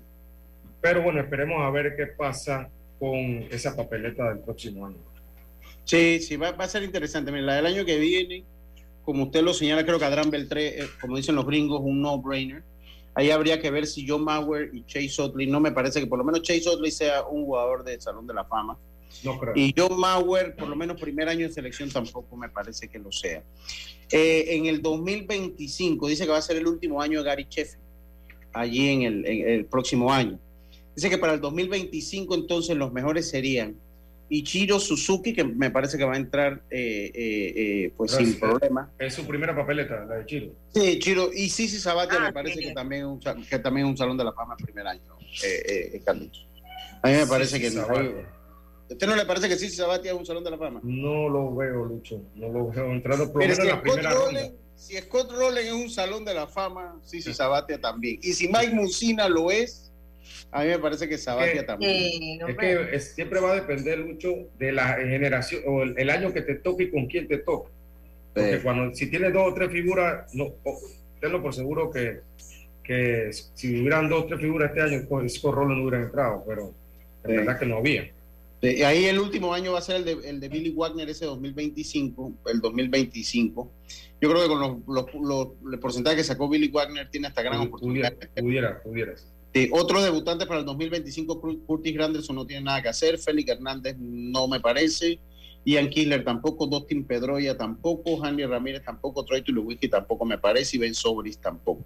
Pero 0.81 1.01
bueno, 1.03 1.19
esperemos 1.19 1.61
a 1.61 1.69
ver 1.69 1.95
qué 1.95 2.07
pasa 2.07 2.69
con 2.99 3.47
esa 3.49 3.75
papeleta 3.75 4.29
del 4.29 4.39
próximo 4.39 4.85
año. 4.85 4.97
Sí, 5.85 6.19
sí, 6.19 6.35
va, 6.35 6.51
va 6.51 6.65
a 6.65 6.67
ser 6.67 6.83
interesante. 6.83 7.31
Mira, 7.31 7.45
la 7.45 7.55
del 7.55 7.65
año 7.65 7.85
que 7.85 7.97
viene, 7.97 8.43
como 9.03 9.23
usted 9.23 9.41
lo 9.41 9.53
señala, 9.53 9.85
creo 9.85 9.97
que 9.97 10.05
Adrián 10.05 10.29
Beltré, 10.29 10.81
eh, 10.81 10.87
como 11.01 11.17
dicen 11.17 11.35
los 11.35 11.45
gringos, 11.45 11.81
un 11.83 12.01
no-brainer. 12.01 12.63
Ahí 13.15 13.31
habría 13.31 13.59
que 13.59 13.71
ver 13.71 13.87
si 13.87 14.07
John 14.07 14.23
Mauer 14.23 14.69
y 14.71 14.85
Chase 14.85 15.21
Utley, 15.21 15.47
no 15.47 15.59
me 15.59 15.71
parece 15.71 15.99
que 15.99 16.07
por 16.07 16.19
lo 16.19 16.23
menos 16.23 16.43
Chase 16.43 16.69
Utley 16.69 16.91
sea 16.91 17.23
un 17.23 17.43
jugador 17.43 17.83
de 17.83 17.99
Salón 17.99 18.27
de 18.27 18.33
la 18.33 18.45
Fama. 18.45 18.77
No 19.23 19.39
creo. 19.39 19.53
Y 19.55 19.73
John 19.75 19.99
Mauer, 19.99 20.55
por 20.55 20.67
lo 20.67 20.75
menos 20.75 21.01
primer 21.01 21.27
año 21.27 21.47
de 21.47 21.53
selección, 21.53 21.89
tampoco 21.89 22.37
me 22.37 22.49
parece 22.49 22.87
que 22.87 22.99
lo 22.99 23.11
sea. 23.11 23.41
Eh, 24.11 24.45
en 24.49 24.67
el 24.67 24.81
2025, 24.81 26.07
dice 26.07 26.25
que 26.25 26.31
va 26.31 26.37
a 26.37 26.41
ser 26.41 26.57
el 26.57 26.67
último 26.67 27.01
año 27.01 27.19
de 27.19 27.25
Gary 27.25 27.47
Sheffield, 27.49 27.83
allí 28.53 28.89
en 28.89 29.01
el, 29.01 29.25
en 29.25 29.49
el 29.49 29.65
próximo 29.65 30.13
año. 30.13 30.39
Dice 30.99 31.09
que 31.09 31.17
para 31.17 31.31
el 31.31 31.39
2025 31.39 32.35
entonces 32.35 32.75
los 32.75 32.91
mejores 32.91 33.29
serían 33.29 33.77
Ichiro 34.27 34.81
Suzuki, 34.81 35.33
que 35.33 35.45
me 35.45 35.71
parece 35.71 35.97
que 35.97 36.03
va 36.03 36.15
a 36.15 36.17
entrar 36.17 36.61
eh, 36.69 37.09
eh, 37.15 37.53
eh, 37.85 37.93
pues 37.95 38.11
sin 38.11 38.37
problema. 38.37 38.91
Es 38.99 39.13
su 39.13 39.25
primera 39.25 39.55
papeleta, 39.55 40.03
la 40.03 40.15
de 40.17 40.25
Chiro. 40.25 40.51
Sí, 40.73 40.99
Chiro. 40.99 41.29
Y 41.33 41.47
Sisi 41.49 41.79
Sabatia 41.79 42.17
Ah, 42.19 42.25
me 42.25 42.33
parece 42.33 42.55
sí. 42.59 42.65
que 42.67 42.73
también, 42.73 43.03
es 43.03 43.07
un, 43.07 43.21
sa- 43.21 43.33
que 43.49 43.59
también 43.59 43.87
es 43.87 43.91
un 43.91 43.97
salón 43.97 44.17
de 44.17 44.25
la 44.25 44.33
fama 44.33 44.57
primer 44.57 44.85
año, 44.87 45.01
eh, 45.41 46.01
Carlitos. 46.05 46.45
A 47.01 47.07
mí 47.07 47.13
me 47.15 47.27
parece 47.27 47.55
Sí, 47.55 47.61
que... 47.61 47.71
no. 47.71 47.87
¿Usted 48.89 49.07
no 49.07 49.15
le 49.15 49.25
parece 49.25 49.47
que 49.47 49.55
Sisi 49.55 49.77
Sabatia 49.77 50.11
es 50.11 50.17
un 50.17 50.25
salón 50.25 50.43
de 50.43 50.51
la 50.51 50.57
fama? 50.57 50.81
No 50.83 51.29
lo 51.29 51.55
veo, 51.55 51.85
Lucho. 51.85 52.21
No 52.35 52.49
lo 52.49 52.67
veo 52.71 52.91
entrando 52.91 53.31
por 53.31 53.41
Pero 53.41 53.55
si 53.55 53.61
en 53.61 53.67
la 53.67 53.73
Scott, 53.75 53.83
primera 53.83 54.11
ronda. 54.13 54.51
Si 54.75 54.97
Scott 54.97 55.31
Rowland 55.31 55.65
es 55.67 55.73
un 55.73 55.89
salón 55.89 56.25
de 56.25 56.33
la 56.33 56.45
fama, 56.45 56.99
Sisi 57.03 57.33
Sabatia 57.33 57.79
también. 57.79 58.19
Y 58.21 58.33
si 58.33 58.47
Mike 58.47 58.73
Mussina 58.73 59.27
lo 59.29 59.49
es, 59.49 59.88
a 60.51 60.63
mí 60.63 60.69
me 60.69 60.79
parece 60.79 61.07
que 61.09 61.17
Sabatia 61.17 61.53
¿Qué? 61.53 61.63
también. 61.63 61.93
Sí, 61.93 62.39
Es 62.47 62.57
que 62.57 62.95
es- 62.95 63.15
siempre 63.15 63.39
va 63.39 63.51
a 63.51 63.55
depender 63.55 63.99
mucho 64.05 64.33
de 64.57 64.71
la 64.71 64.93
generación 64.93 65.61
o 65.67 65.83
el, 65.83 65.95
el 65.97 66.09
año 66.09 66.33
que 66.33 66.41
te 66.41 66.55
toque 66.55 66.83
y 66.83 66.91
con 66.91 67.07
quién 67.07 67.27
te 67.27 67.37
toque. 67.39 67.69
Porque 68.33 68.57
Sí. 68.57 68.63
cuando 68.63 68.95
si 68.95 69.07
tienes 69.09 69.33
dos 69.33 69.51
o 69.51 69.53
tres 69.53 69.71
figuras, 69.71 70.33
no, 70.33 70.45
o- 70.63 70.79
tenlo 71.19 71.41
por 71.41 71.53
seguro 71.53 71.89
que, 71.91 72.21
que 72.83 73.29
si 73.53 73.81
hubieran 73.81 74.09
dos 74.09 74.23
o 74.23 74.25
tres 74.27 74.39
figuras 74.41 74.69
este 74.69 74.81
año, 74.81 75.05
pues 75.07 75.35
Scott 75.35 75.55
Rowland 75.55 75.81
no 75.81 75.87
hubiera 75.87 76.05
entrado, 76.05 76.43
pero 76.47 76.73
en 77.23 77.31
Sí. 77.31 77.37
verdad 77.37 77.59
que 77.59 77.65
no 77.65 77.77
había. 77.77 78.09
Sí, 78.61 78.75
y 78.77 78.83
ahí 78.83 79.05
el 79.05 79.19
último 79.19 79.53
año 79.53 79.71
va 79.73 79.79
a 79.79 79.81
ser 79.81 79.97
el 79.97 80.05
de, 80.05 80.29
el 80.29 80.39
de 80.41 80.49
Billy 80.49 80.71
Wagner, 80.71 81.09
ese 81.09 81.23
2025, 81.25 82.33
el 82.51 82.59
2025. 82.59 83.71
Yo 84.21 84.29
creo 84.29 84.41
que 84.43 84.47
con 84.49 84.59
los, 84.59 84.77
los, 84.87 85.05
los- 85.15 85.73
el 85.73 85.79
porcentaje 85.79 86.17
que 86.17 86.23
sacó 86.25 86.49
Billy 86.49 86.67
Wagner 86.67 87.09
tiene 87.09 87.27
hasta 87.27 87.41
gran 87.41 87.53
Pudiera, 87.69 88.09
oportunidad. 88.09 88.13
pudiera, 88.35 88.83
pudiera. 88.83 89.13
Sí, 89.53 89.69
otro 89.71 90.01
debutante 90.03 90.45
para 90.45 90.59
el 90.59 90.65
2025, 90.65 91.41
Cur- 91.41 91.65
Curtis 91.65 91.93
Granderson 91.93 92.35
no 92.35 92.45
tiene 92.45 92.63
nada 92.65 92.81
que 92.81 92.89
hacer, 92.89 93.17
Félix 93.17 93.49
Hernández 93.51 93.95
no 93.99 94.47
me 94.47 94.59
parece, 94.59 95.19
Ian 95.65 95.89
Killer 95.89 96.23
tampoco, 96.23 96.67
Dustin 96.67 97.03
Pedroya 97.03 97.57
tampoco, 97.57 98.23
Hanley 98.23 98.45
Ramírez 98.45 98.83
tampoco, 98.83 99.25
Troy 99.25 99.41
Tulowitzki 99.41 99.89
tampoco 99.89 100.23
me 100.25 100.37
parece 100.37 100.77
y 100.77 100.79
Ben 100.79 100.93
Sobris 100.93 101.39
tampoco. 101.39 101.83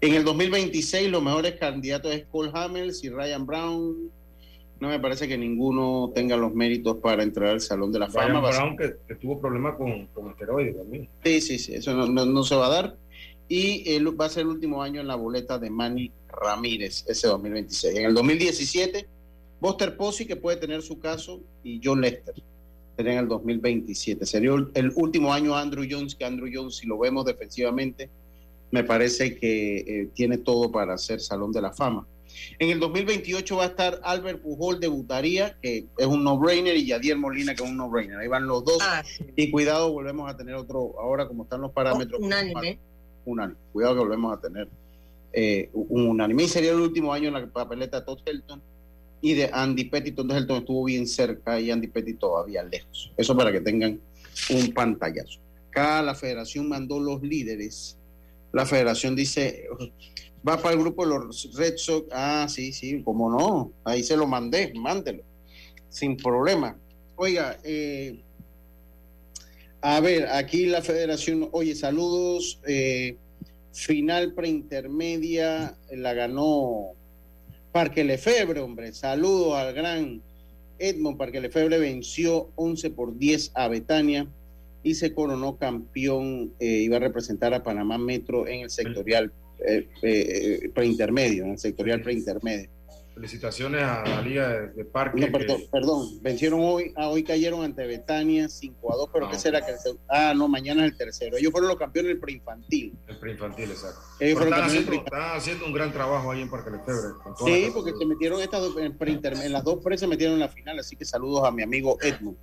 En 0.00 0.14
el 0.14 0.24
2026 0.24 1.10
los 1.10 1.22
mejores 1.22 1.54
candidatos 1.56 2.12
es 2.14 2.24
Cole 2.26 2.50
Hamels 2.54 3.02
y 3.04 3.08
Ryan 3.10 3.46
Brown. 3.46 4.10
No 4.78 4.88
me 4.88 5.00
parece 5.00 5.26
que 5.26 5.38
ninguno 5.38 6.12
tenga 6.14 6.36
los 6.36 6.54
méritos 6.54 6.98
para 6.98 7.22
entrar 7.22 7.48
al 7.50 7.60
Salón 7.62 7.90
de 7.92 7.98
la 7.98 8.06
Brian 8.08 8.32
Fama. 8.34 8.50
Brown 8.50 8.76
que, 8.76 8.96
que 9.08 9.14
tuvo 9.14 9.40
problemas 9.40 9.74
con, 9.76 10.06
con 10.08 10.30
esteroides 10.30 10.76
también. 10.76 11.08
Sí, 11.24 11.40
sí, 11.40 11.58
sí, 11.58 11.74
eso 11.74 11.94
no, 11.94 12.06
no- 12.06 12.26
no 12.26 12.42
se 12.44 12.54
va 12.56 12.66
a 12.66 12.70
dar. 12.70 12.96
Y 13.48 13.94
el- 13.94 14.20
va 14.20 14.26
a 14.26 14.28
ser 14.28 14.42
el 14.42 14.48
último 14.48 14.82
año 14.82 15.00
en 15.00 15.06
la 15.06 15.14
boleta 15.14 15.58
de 15.58 15.70
Manny 15.70 16.10
Ramírez, 16.28 17.04
ese 17.06 17.28
2026. 17.28 17.96
En 17.96 18.04
el 18.06 18.14
2017, 18.14 19.06
Buster 19.60 19.96
Posey, 19.96 20.26
que 20.26 20.36
puede 20.36 20.56
tener 20.56 20.82
su 20.82 20.98
caso, 20.98 21.40
y 21.62 21.80
John 21.82 22.00
Lester, 22.00 22.34
sería 22.96 23.12
en 23.12 23.18
el 23.20 23.28
2027. 23.28 24.26
Sería 24.26 24.50
el, 24.74 24.92
último 24.96 25.32
año 25.32 25.56
Andrew 25.56 25.86
Jones, 25.88 26.14
que 26.14 26.24
Andrew 26.24 26.50
Jones, 26.52 26.76
si 26.76 26.86
lo 26.86 26.98
vemos 26.98 27.24
defensivamente, 27.24 28.10
me 28.70 28.84
parece 28.84 29.36
que 29.36 29.78
eh, 29.78 30.08
tiene 30.14 30.38
todo 30.38 30.70
para 30.72 30.98
ser 30.98 31.20
Salón 31.20 31.52
de 31.52 31.62
la 31.62 31.72
Fama. 31.72 32.06
En 32.58 32.70
el 32.70 32.80
2028 32.80 33.56
va 33.56 33.64
a 33.64 33.66
estar 33.68 34.00
Albert 34.02 34.42
Pujol, 34.42 34.80
debutaría, 34.80 35.56
que 35.62 35.86
es 35.96 36.06
un 36.06 36.24
no-brainer, 36.24 36.76
y 36.76 36.86
Yadier 36.86 37.16
Molina, 37.16 37.54
que 37.54 37.62
es 37.62 37.68
un 37.68 37.76
no-brainer. 37.76 38.18
Ahí 38.18 38.28
van 38.28 38.46
los 38.46 38.64
dos. 38.64 38.78
Ah, 38.80 39.02
sí. 39.04 39.24
Y 39.36 39.50
cuidado, 39.50 39.92
volvemos 39.92 40.28
a 40.30 40.36
tener 40.36 40.54
otro, 40.54 40.94
ahora 41.00 41.26
como 41.28 41.44
están 41.44 41.60
los 41.60 41.72
parámetros. 41.72 42.20
Unánime. 42.20 42.78
Unánime. 43.26 43.58
Cuidado 43.72 43.94
que 43.94 44.00
volvemos 44.00 44.36
a 44.36 44.40
tener 44.40 44.68
eh, 45.32 45.68
un 45.74 46.08
unánime. 46.08 46.44
Y 46.44 46.48
sería 46.48 46.70
el 46.70 46.80
último 46.80 47.12
año 47.12 47.28
en 47.28 47.34
la 47.34 47.46
papeleta 47.46 48.00
de 48.00 48.06
Todd 48.06 48.20
Helton 48.24 48.62
y 49.20 49.34
de 49.34 49.50
Andy 49.52 49.84
Pettit. 49.84 50.14
Todd 50.14 50.30
Helton 50.30 50.58
estuvo 50.58 50.84
bien 50.84 51.06
cerca 51.06 51.60
y 51.60 51.70
Andy 51.70 51.88
Pettit 51.88 52.18
todavía 52.18 52.62
lejos. 52.62 53.12
Eso 53.16 53.36
para 53.36 53.52
que 53.52 53.60
tengan 53.60 54.00
un 54.50 54.72
pantallazo. 54.72 55.40
Acá 55.68 56.02
la 56.02 56.14
federación 56.14 56.68
mandó 56.68 56.98
los 56.98 57.22
líderes. 57.22 57.98
La 58.52 58.64
federación 58.64 59.14
dice, 59.14 59.68
va 60.46 60.56
para 60.56 60.74
el 60.74 60.80
grupo 60.80 61.04
de 61.04 61.18
los 61.18 61.54
Red 61.54 61.76
Sox. 61.76 62.08
Ah, 62.12 62.46
sí, 62.48 62.72
sí, 62.72 63.02
cómo 63.02 63.30
no. 63.30 63.72
Ahí 63.84 64.02
se 64.02 64.16
lo 64.16 64.26
mandé, 64.26 64.72
mándelo. 64.74 65.22
Sin 65.88 66.16
problema. 66.16 66.76
Oiga, 67.16 67.58
eh, 67.64 68.22
a 69.88 70.00
ver, 70.00 70.26
aquí 70.32 70.66
la 70.66 70.82
federación, 70.82 71.48
oye, 71.52 71.76
saludos. 71.76 72.60
eh, 72.66 73.16
final 73.72 74.32
preintermedia 74.34 75.76
la 75.92 76.12
ganó 76.12 76.92
Parque 77.70 78.02
Lefebre, 78.02 78.58
hombre. 78.58 78.92
Saludos 78.92 79.54
al 79.54 79.74
gran 79.74 80.22
Edmond 80.80 81.16
Parque 81.16 81.40
Lefebre. 81.40 81.78
Venció 81.78 82.50
11 82.56 82.90
por 82.90 83.16
10 83.16 83.52
a 83.54 83.68
Betania 83.68 84.26
y 84.82 84.94
se 84.94 85.14
coronó 85.14 85.56
campeón. 85.56 86.52
eh, 86.58 86.66
iba 86.66 86.96
a 86.96 87.00
representar 87.00 87.54
a 87.54 87.62
Panamá 87.62 87.96
Metro 87.96 88.48
en 88.48 88.62
el 88.62 88.70
sectorial 88.70 89.32
eh, 89.64 89.86
eh, 90.02 90.68
preintermedio, 90.74 91.44
en 91.44 91.50
el 91.52 91.58
sectorial 91.58 92.02
preintermedio. 92.02 92.70
Felicitaciones 93.16 93.82
a 93.82 94.04
la 94.04 94.20
Liga 94.20 94.46
de, 94.46 94.68
de 94.74 94.84
Parque. 94.84 95.18
No, 95.22 95.26
que- 95.28 95.32
perdón, 95.32 95.62
perdón, 95.72 96.22
vencieron 96.22 96.60
hoy, 96.62 96.92
ah, 96.96 97.08
hoy 97.08 97.24
cayeron 97.24 97.64
ante 97.64 97.86
Betania 97.86 98.46
5 98.46 98.92
a 98.92 98.96
2, 98.96 99.08
pero 99.10 99.26
Ah, 99.26 99.30
¿qué 99.32 99.38
será 99.38 99.64
que 99.64 99.72
Ah, 100.10 100.34
no, 100.36 100.48
mañana 100.48 100.84
es 100.84 100.92
el 100.92 100.98
tercero. 100.98 101.38
Ellos 101.38 101.50
fueron 101.50 101.70
los 101.70 101.78
campeones 101.78 102.10
del 102.10 102.20
preinfantil. 102.20 102.92
El 103.06 103.18
preinfantil, 103.18 103.70
exacto. 103.70 104.00
Ellos 104.20 104.36
fueron 104.36 104.52
están, 104.52 104.68
haciendo, 104.68 104.92
están 104.92 105.36
haciendo 105.36 105.64
un 105.64 105.72
gran 105.72 105.92
trabajo 105.94 106.30
ahí 106.30 106.42
en 106.42 106.50
Parque 106.50 106.70
Lefebvre. 106.72 107.14
Sí, 107.42 107.70
porque 107.72 107.92
se 107.98 108.04
metieron 108.04 108.42
estas 108.42 108.60
dos, 108.60 108.76
en, 108.76 109.52
las 109.52 109.64
dos 109.64 109.82
pre 109.82 109.96
se 109.96 110.06
metieron 110.06 110.34
en 110.34 110.40
la 110.40 110.48
final, 110.48 110.78
así 110.78 110.94
que 110.94 111.06
saludos 111.06 111.48
a 111.48 111.50
mi 111.50 111.62
amigo 111.62 111.96
Edmund. 112.02 112.36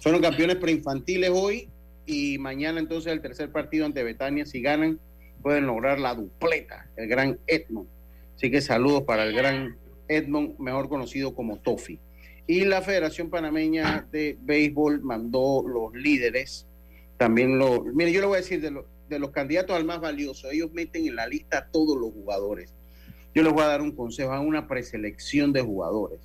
Fueron 0.00 0.22
campeones 0.22 0.58
preinfantiles 0.58 1.30
hoy 1.34 1.68
y 2.06 2.38
mañana 2.38 2.78
entonces 2.78 3.12
el 3.12 3.20
tercer 3.20 3.50
partido 3.50 3.84
ante 3.84 4.04
Betania, 4.04 4.46
si 4.46 4.62
ganan, 4.62 5.00
pueden 5.42 5.66
lograr 5.66 5.98
la 5.98 6.14
dupleta, 6.14 6.88
el 6.94 7.08
gran 7.08 7.36
Edmund. 7.48 7.88
Así 8.36 8.48
que 8.48 8.60
saludos 8.60 9.02
para 9.02 9.24
el 9.24 9.34
gran 9.34 9.76
Edmond, 10.10 10.58
mejor 10.58 10.88
conocido 10.88 11.34
como 11.34 11.58
Tofi. 11.58 11.98
Y 12.46 12.64
la 12.64 12.82
Federación 12.82 13.30
Panameña 13.30 14.06
de 14.10 14.36
Béisbol 14.42 15.02
mandó 15.02 15.62
los 15.66 15.94
líderes, 15.94 16.66
también 17.16 17.58
los... 17.58 17.84
Mire, 17.94 18.12
yo 18.12 18.20
le 18.20 18.26
voy 18.26 18.34
a 18.36 18.40
decir, 18.40 18.60
de, 18.60 18.70
los- 18.72 18.84
de 19.08 19.18
los 19.18 19.30
candidatos 19.30 19.76
al 19.76 19.84
más 19.84 20.00
valioso, 20.00 20.50
ellos 20.50 20.72
meten 20.72 21.06
en 21.06 21.16
la 21.16 21.26
lista 21.26 21.58
a 21.58 21.66
todos 21.70 21.96
los 21.98 22.12
jugadores. 22.12 22.74
Yo 23.34 23.42
les 23.44 23.52
voy 23.52 23.62
a 23.62 23.66
dar 23.68 23.82
un 23.82 23.92
consejo, 23.92 24.32
hagan 24.32 24.46
una 24.46 24.66
preselección 24.66 25.52
de 25.52 25.60
jugadores. 25.62 26.18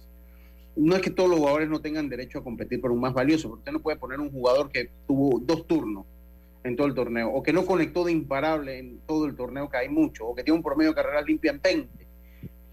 No 0.76 0.96
es 0.96 1.02
que 1.02 1.12
todos 1.12 1.30
los 1.30 1.38
jugadores 1.40 1.70
no 1.70 1.80
tengan 1.80 2.10
derecho 2.10 2.40
a 2.40 2.44
competir 2.44 2.82
por 2.82 2.92
un 2.92 3.00
más 3.00 3.14
valioso, 3.14 3.48
porque 3.50 3.60
usted 3.62 3.72
no 3.74 3.82
puede 3.82 3.98
poner 3.98 4.20
un 4.20 4.32
jugador 4.32 4.70
que 4.72 4.90
tuvo 5.08 5.40
dos 5.40 5.68
turnos 5.68 6.06
en 6.64 6.76
todo 6.76 6.88
el 6.88 6.96
torneo, 6.96 7.30
o 7.32 7.44
que 7.44 7.54
no 7.54 7.64
conectó 7.66 8.04
de 8.04 8.12
imparable 8.12 8.80
en 8.80 8.98
todo 9.06 9.26
el 9.28 9.36
torneo, 9.36 9.70
que 9.70 9.78
hay 9.78 9.90
mucho, 9.90 10.26
o 10.26 10.34
que 10.34 10.44
tiene 10.44 10.58
un 10.58 10.64
promedio 10.64 10.90
de 10.92 10.96
carreras 10.96 11.24
limpias 11.26 11.54
en 11.56 11.62
20, 11.62 12.08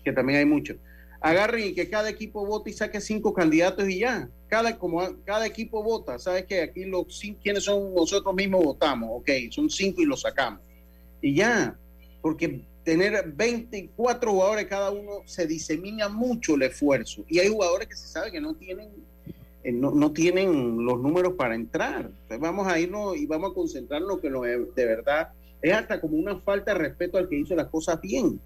que 0.02 0.12
también 0.12 0.38
hay 0.38 0.46
mucho. 0.46 0.74
Agarren 1.22 1.68
y 1.68 1.74
que 1.74 1.88
cada 1.88 2.10
equipo 2.10 2.44
vote 2.44 2.70
y 2.70 2.72
saque 2.72 3.00
cinco 3.00 3.32
candidatos 3.32 3.88
y 3.88 4.00
ya. 4.00 4.28
Cada, 4.48 4.78
como 4.78 5.00
cada 5.24 5.46
equipo 5.46 5.82
vota, 5.82 6.18
¿sabes 6.18 6.44
que 6.44 6.60
Aquí 6.60 6.84
los 6.84 7.18
cinco, 7.18 7.40
¿quiénes 7.42 7.64
son? 7.64 7.94
Nosotros 7.94 8.34
mismos 8.34 8.64
votamos, 8.64 9.08
ok, 9.12 9.30
son 9.50 9.70
cinco 9.70 10.02
y 10.02 10.04
los 10.04 10.20
sacamos. 10.20 10.60
Y 11.20 11.34
ya, 11.34 11.78
porque 12.20 12.62
tener 12.84 13.32
24 13.32 14.30
jugadores 14.30 14.66
cada 14.66 14.90
uno 14.90 15.22
se 15.24 15.46
disemina 15.46 16.08
mucho 16.08 16.56
el 16.56 16.62
esfuerzo. 16.62 17.24
Y 17.28 17.38
hay 17.38 17.48
jugadores 17.48 17.88
que 17.88 17.96
se 17.96 18.08
sabe 18.08 18.32
que 18.32 18.40
no 18.40 18.54
tienen 18.54 18.90
eh, 19.64 19.72
no, 19.72 19.92
no 19.92 20.12
tienen 20.12 20.84
los 20.84 21.00
números 21.00 21.34
para 21.34 21.54
entrar. 21.54 22.06
Entonces 22.06 22.40
vamos 22.40 22.66
a 22.66 22.78
irnos 22.78 23.16
y 23.16 23.26
vamos 23.26 23.52
a 23.52 23.54
concentrarnos 23.54 24.20
que 24.20 24.28
lo 24.28 24.42
de 24.42 24.66
verdad 24.74 25.28
es 25.60 25.72
hasta 25.72 26.00
como 26.00 26.16
una 26.16 26.40
falta 26.40 26.72
de 26.72 26.78
respeto 26.78 27.18
al 27.18 27.28
que 27.28 27.38
hizo 27.38 27.54
las 27.54 27.68
cosas 27.68 28.00
bien. 28.00 28.40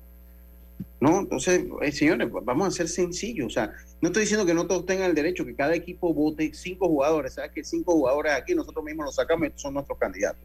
¿No? 1.01 1.21
Entonces, 1.21 1.65
eh, 1.83 1.93
señores, 1.93 2.29
vamos 2.31 2.69
a 2.69 2.71
ser 2.71 2.89
sencillos. 2.89 3.47
O 3.47 3.51
sea, 3.51 3.73
no 4.01 4.09
estoy 4.09 4.23
diciendo 4.23 4.47
que 4.47 4.55
no 4.55 4.67
todos 4.67 4.87
tengan 4.87 5.11
el 5.11 5.15
derecho, 5.15 5.45
que 5.45 5.55
cada 5.55 5.75
equipo 5.75 6.13
vote 6.13 6.51
cinco 6.55 6.89
jugadores. 6.89 7.35
¿Sabes 7.35 7.53
que 7.53 7.65
cinco 7.65 7.93
jugadores 7.93 8.33
aquí 8.33 8.55
nosotros 8.55 8.85
mismos 8.85 9.07
los 9.07 9.15
sacamos, 9.15 9.47
estos 9.47 9.63
son 9.63 9.75
nuestros 9.75 9.99
candidatos? 9.99 10.43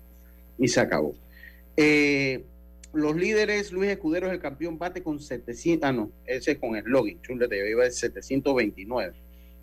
Y 0.57 0.67
se 0.67 0.79
acabó. 0.79 1.15
Eh, 1.77 2.43
los 2.93 3.15
líderes, 3.15 3.71
Luis 3.71 3.89
Escudero 3.89 4.27
es 4.27 4.33
el 4.33 4.39
campeón 4.39 4.77
bate 4.77 5.01
con 5.01 5.19
700, 5.19 5.87
ah 5.87 5.93
no, 5.93 6.11
ese 6.25 6.51
es 6.51 6.57
con 6.57 6.75
el 6.75 6.83
login, 6.85 7.21
chulete, 7.21 7.69
iba 7.69 7.85
de 7.85 7.91
729, 7.91 9.13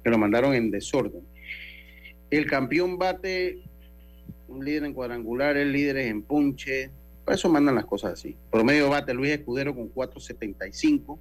que 0.02 0.10
lo 0.10 0.16
mandaron 0.16 0.54
en 0.54 0.70
desorden. 0.70 1.22
El 2.30 2.46
campeón 2.46 2.96
bate, 2.96 3.58
un 4.48 4.64
líder 4.64 4.84
en 4.84 4.94
cuadrangulares, 4.94 5.66
líderes 5.66 6.06
en 6.06 6.22
punche, 6.22 6.90
por 7.28 7.34
eso 7.34 7.50
mandan 7.50 7.74
las 7.74 7.84
cosas 7.84 8.14
así. 8.14 8.34
Promedio 8.50 8.88
bate 8.88 9.12
Luis 9.12 9.32
Escudero 9.32 9.74
con 9.74 9.88
475, 9.88 11.18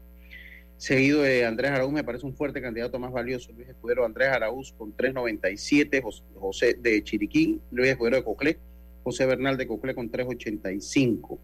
seguido 0.77 1.21
de 1.21 1.45
Andrés 1.45 1.71
Araúz, 1.71 1.91
me 1.91 2.01
parece 2.01 2.25
un 2.25 2.33
fuerte 2.33 2.61
candidato 2.61 2.97
más 2.97 3.11
valioso, 3.11 3.51
Luis 3.51 3.67
Escudero, 3.67 4.05
Andrés 4.05 4.29
Araúz 4.29 4.71
con 4.71 4.93
397, 4.93 6.01
José 6.39 6.75
de 6.75 7.03
Chiriquín, 7.03 7.59
Luis 7.71 7.89
Escudero 7.89 8.15
de 8.15 8.23
Coclé, 8.23 8.57
José 9.03 9.25
Bernal 9.25 9.57
de 9.57 9.67
Coclé 9.67 9.93
con 9.93 10.09
385. 10.09 11.39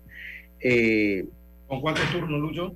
Eh, 0.62 1.26
¿Con 1.68 1.82
cuántos 1.82 2.10
turnos, 2.10 2.40
Lucho? 2.40 2.74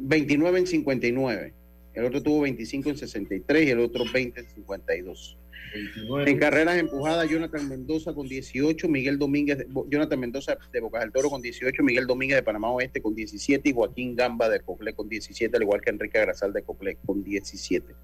29 0.00 0.58
en 0.58 0.66
59. 0.66 1.54
El 1.94 2.04
otro 2.06 2.20
tuvo 2.24 2.40
25 2.40 2.90
en 2.90 2.96
63 2.96 3.68
y 3.68 3.70
el 3.70 3.78
otro 3.78 4.02
20 4.12 4.40
en 4.40 4.48
52. 4.48 5.38
En 6.26 6.38
carreras 6.38 6.78
empujadas, 6.78 7.28
Jonathan 7.28 7.68
Mendoza 7.68 8.12
con 8.12 8.28
18, 8.28 8.88
Miguel 8.88 9.18
Domínguez, 9.18 9.66
Jonathan 9.88 10.20
Mendoza 10.20 10.58
de 10.72 10.80
Bocas 10.80 11.02
del 11.02 11.12
Toro 11.12 11.30
con 11.30 11.40
18, 11.40 11.82
Miguel 11.82 12.06
Domínguez 12.06 12.36
de 12.36 12.42
Panamá 12.42 12.70
Oeste 12.70 13.00
con 13.00 13.14
17 13.14 13.68
y 13.68 13.72
Joaquín 13.72 14.14
Gamba 14.14 14.48
de 14.48 14.60
Coclé 14.60 14.92
con 14.92 15.08
17, 15.08 15.56
al 15.56 15.62
igual 15.62 15.80
que 15.80 15.90
Enrique 15.90 16.18
Agrasal 16.18 16.52
de 16.52 16.62
Coclé 16.62 16.96
con 17.06 17.24
17. 17.24 17.94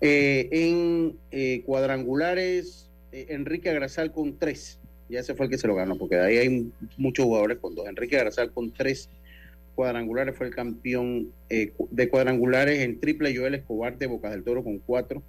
Eh, 0.00 0.48
en 0.52 1.16
eh, 1.30 1.62
cuadrangulares, 1.64 2.90
Enrique 3.12 3.70
Agrasal 3.70 4.12
con 4.12 4.38
3 4.38 4.78
ya 5.08 5.20
ese 5.20 5.34
fue 5.34 5.46
el 5.46 5.50
que 5.50 5.58
se 5.58 5.66
lo 5.66 5.74
ganó, 5.74 5.96
porque 5.96 6.16
ahí 6.16 6.36
hay 6.36 6.70
muchos 6.96 7.24
jugadores 7.24 7.58
con 7.58 7.74
dos. 7.74 7.86
Enrique 7.88 8.16
Garzal 8.16 8.52
con 8.52 8.72
tres 8.72 9.08
cuadrangulares 9.74 10.36
fue 10.36 10.48
el 10.48 10.54
campeón 10.54 11.32
eh, 11.48 11.72
de 11.90 12.08
cuadrangulares 12.08 12.80
en 12.80 13.00
triple 13.00 13.34
Joel 13.36 13.54
Escobar 13.54 13.96
de 13.96 14.06
Bocas 14.06 14.32
del 14.32 14.44
Toro 14.44 14.62
con 14.62 14.78
cuatro. 14.78 15.22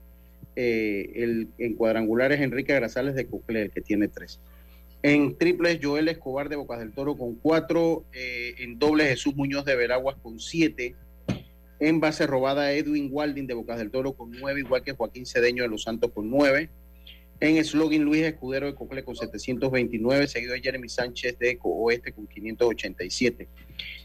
Eh, 0.61 1.47
en 1.57 1.75
cuadrangulares 1.75 2.41
Enrique 2.41 2.75
Grazales 2.75 3.15
de 3.15 3.27
Coclé, 3.27 3.61
el 3.61 3.71
que 3.71 3.79
tiene 3.79 4.09
tres. 4.09 4.41
En 5.01 5.37
triples 5.37 5.79
Joel 5.81 6.09
Escobar 6.09 6.49
de 6.49 6.57
Bocas 6.57 6.79
del 6.79 6.91
Toro 6.91 7.15
con 7.15 7.35
cuatro. 7.35 8.03
Eh, 8.11 8.55
en 8.57 8.77
dobles 8.77 9.07
Jesús 9.07 9.37
Muñoz 9.37 9.63
de 9.63 9.77
Veraguas 9.77 10.17
con 10.21 10.37
siete. 10.37 10.95
En 11.79 12.01
base 12.01 12.27
robada 12.27 12.73
Edwin 12.73 13.07
Walding 13.09 13.47
de 13.47 13.53
Bocas 13.53 13.77
del 13.77 13.89
Toro 13.89 14.11
con 14.11 14.31
nueve, 14.31 14.59
igual 14.59 14.83
que 14.83 14.91
Joaquín 14.91 15.25
Cedeño 15.25 15.63
de 15.63 15.69
Los 15.69 15.83
Santos 15.83 16.11
con 16.13 16.29
nueve. 16.29 16.69
En 17.39 17.63
slogan 17.63 18.01
Luis 18.03 18.23
Escudero 18.23 18.65
de 18.65 18.75
Cocle 18.75 19.05
con 19.05 19.15
729, 19.15 20.27
seguido 20.27 20.51
de 20.51 20.59
Jeremy 20.59 20.89
Sánchez 20.89 21.39
de 21.39 21.57
Oeste 21.61 22.11
con 22.11 22.27
587. 22.27 23.47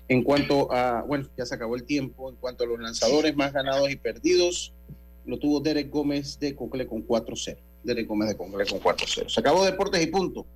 En 0.07 0.23
cuanto 0.23 0.73
a, 0.73 1.03
bueno, 1.03 1.29
ya 1.37 1.45
se 1.45 1.57
acabó 1.57 1.75
el 1.75 1.83
tiempo. 1.83 2.31
En 2.31 2.37
cuanto 2.37 2.63
a 2.63 2.69
los 2.69 2.79
lanzadores 2.79 3.35
más 3.35 3.53
ganados 3.53 3.91
y 3.91 3.97
perdidos, 3.97 4.73
lo 5.27 5.39
tuvo 5.39 5.61
Derek 5.61 5.91
Gómez 5.91 6.39
de 6.39 6.55
Cocle 6.55 6.87
con 6.87 7.07
4-0. 7.07 7.57
Derek 7.83 8.07
Gómez 8.07 8.29
de 8.29 8.37
Cocle 8.37 8.67
con 8.67 8.81
4-0. 8.81 9.29
Se 9.29 9.41
acabó 9.41 9.65
Deportes 9.65 10.03
y 10.03 10.07
punto. 10.07 10.47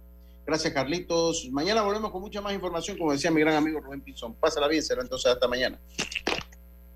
Gracias, 0.47 0.73
Carlitos. 0.73 1.49
Mañana 1.51 1.83
volvemos 1.83 2.11
con 2.11 2.23
mucha 2.23 2.41
más 2.41 2.55
información, 2.55 2.97
como 2.97 3.13
decía 3.13 3.31
mi 3.31 3.41
gran 3.41 3.57
amigo 3.57 3.81
Rubén 3.81 4.01
Pinzón. 4.01 4.35
Pásala 4.35 4.67
bien, 4.67 4.83
será 4.83 5.03
entonces 5.03 5.31
hasta 5.31 5.47
mañana. 5.47 5.79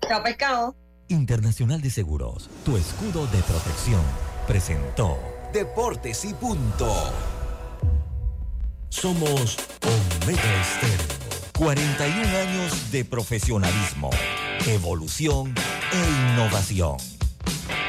Chao, 0.07 0.23
pescado. 0.23 0.75
Internacional 1.07 1.81
de 1.81 1.91
Seguros, 1.91 2.49
tu 2.65 2.75
escudo 2.77 3.27
de 3.27 3.39
protección, 3.43 4.01
presentó. 4.47 5.19
Deportes 5.53 6.25
y 6.25 6.33
punto. 6.33 6.91
Somos 8.89 9.57
Omega 9.83 10.61
Estéreo. 10.61 11.23
41 11.55 12.37
años 12.37 12.91
de 12.91 13.05
profesionalismo, 13.05 14.09
evolución 14.65 15.53
e 15.91 16.31
innovación. 16.31 16.97
Bye. 17.45 17.82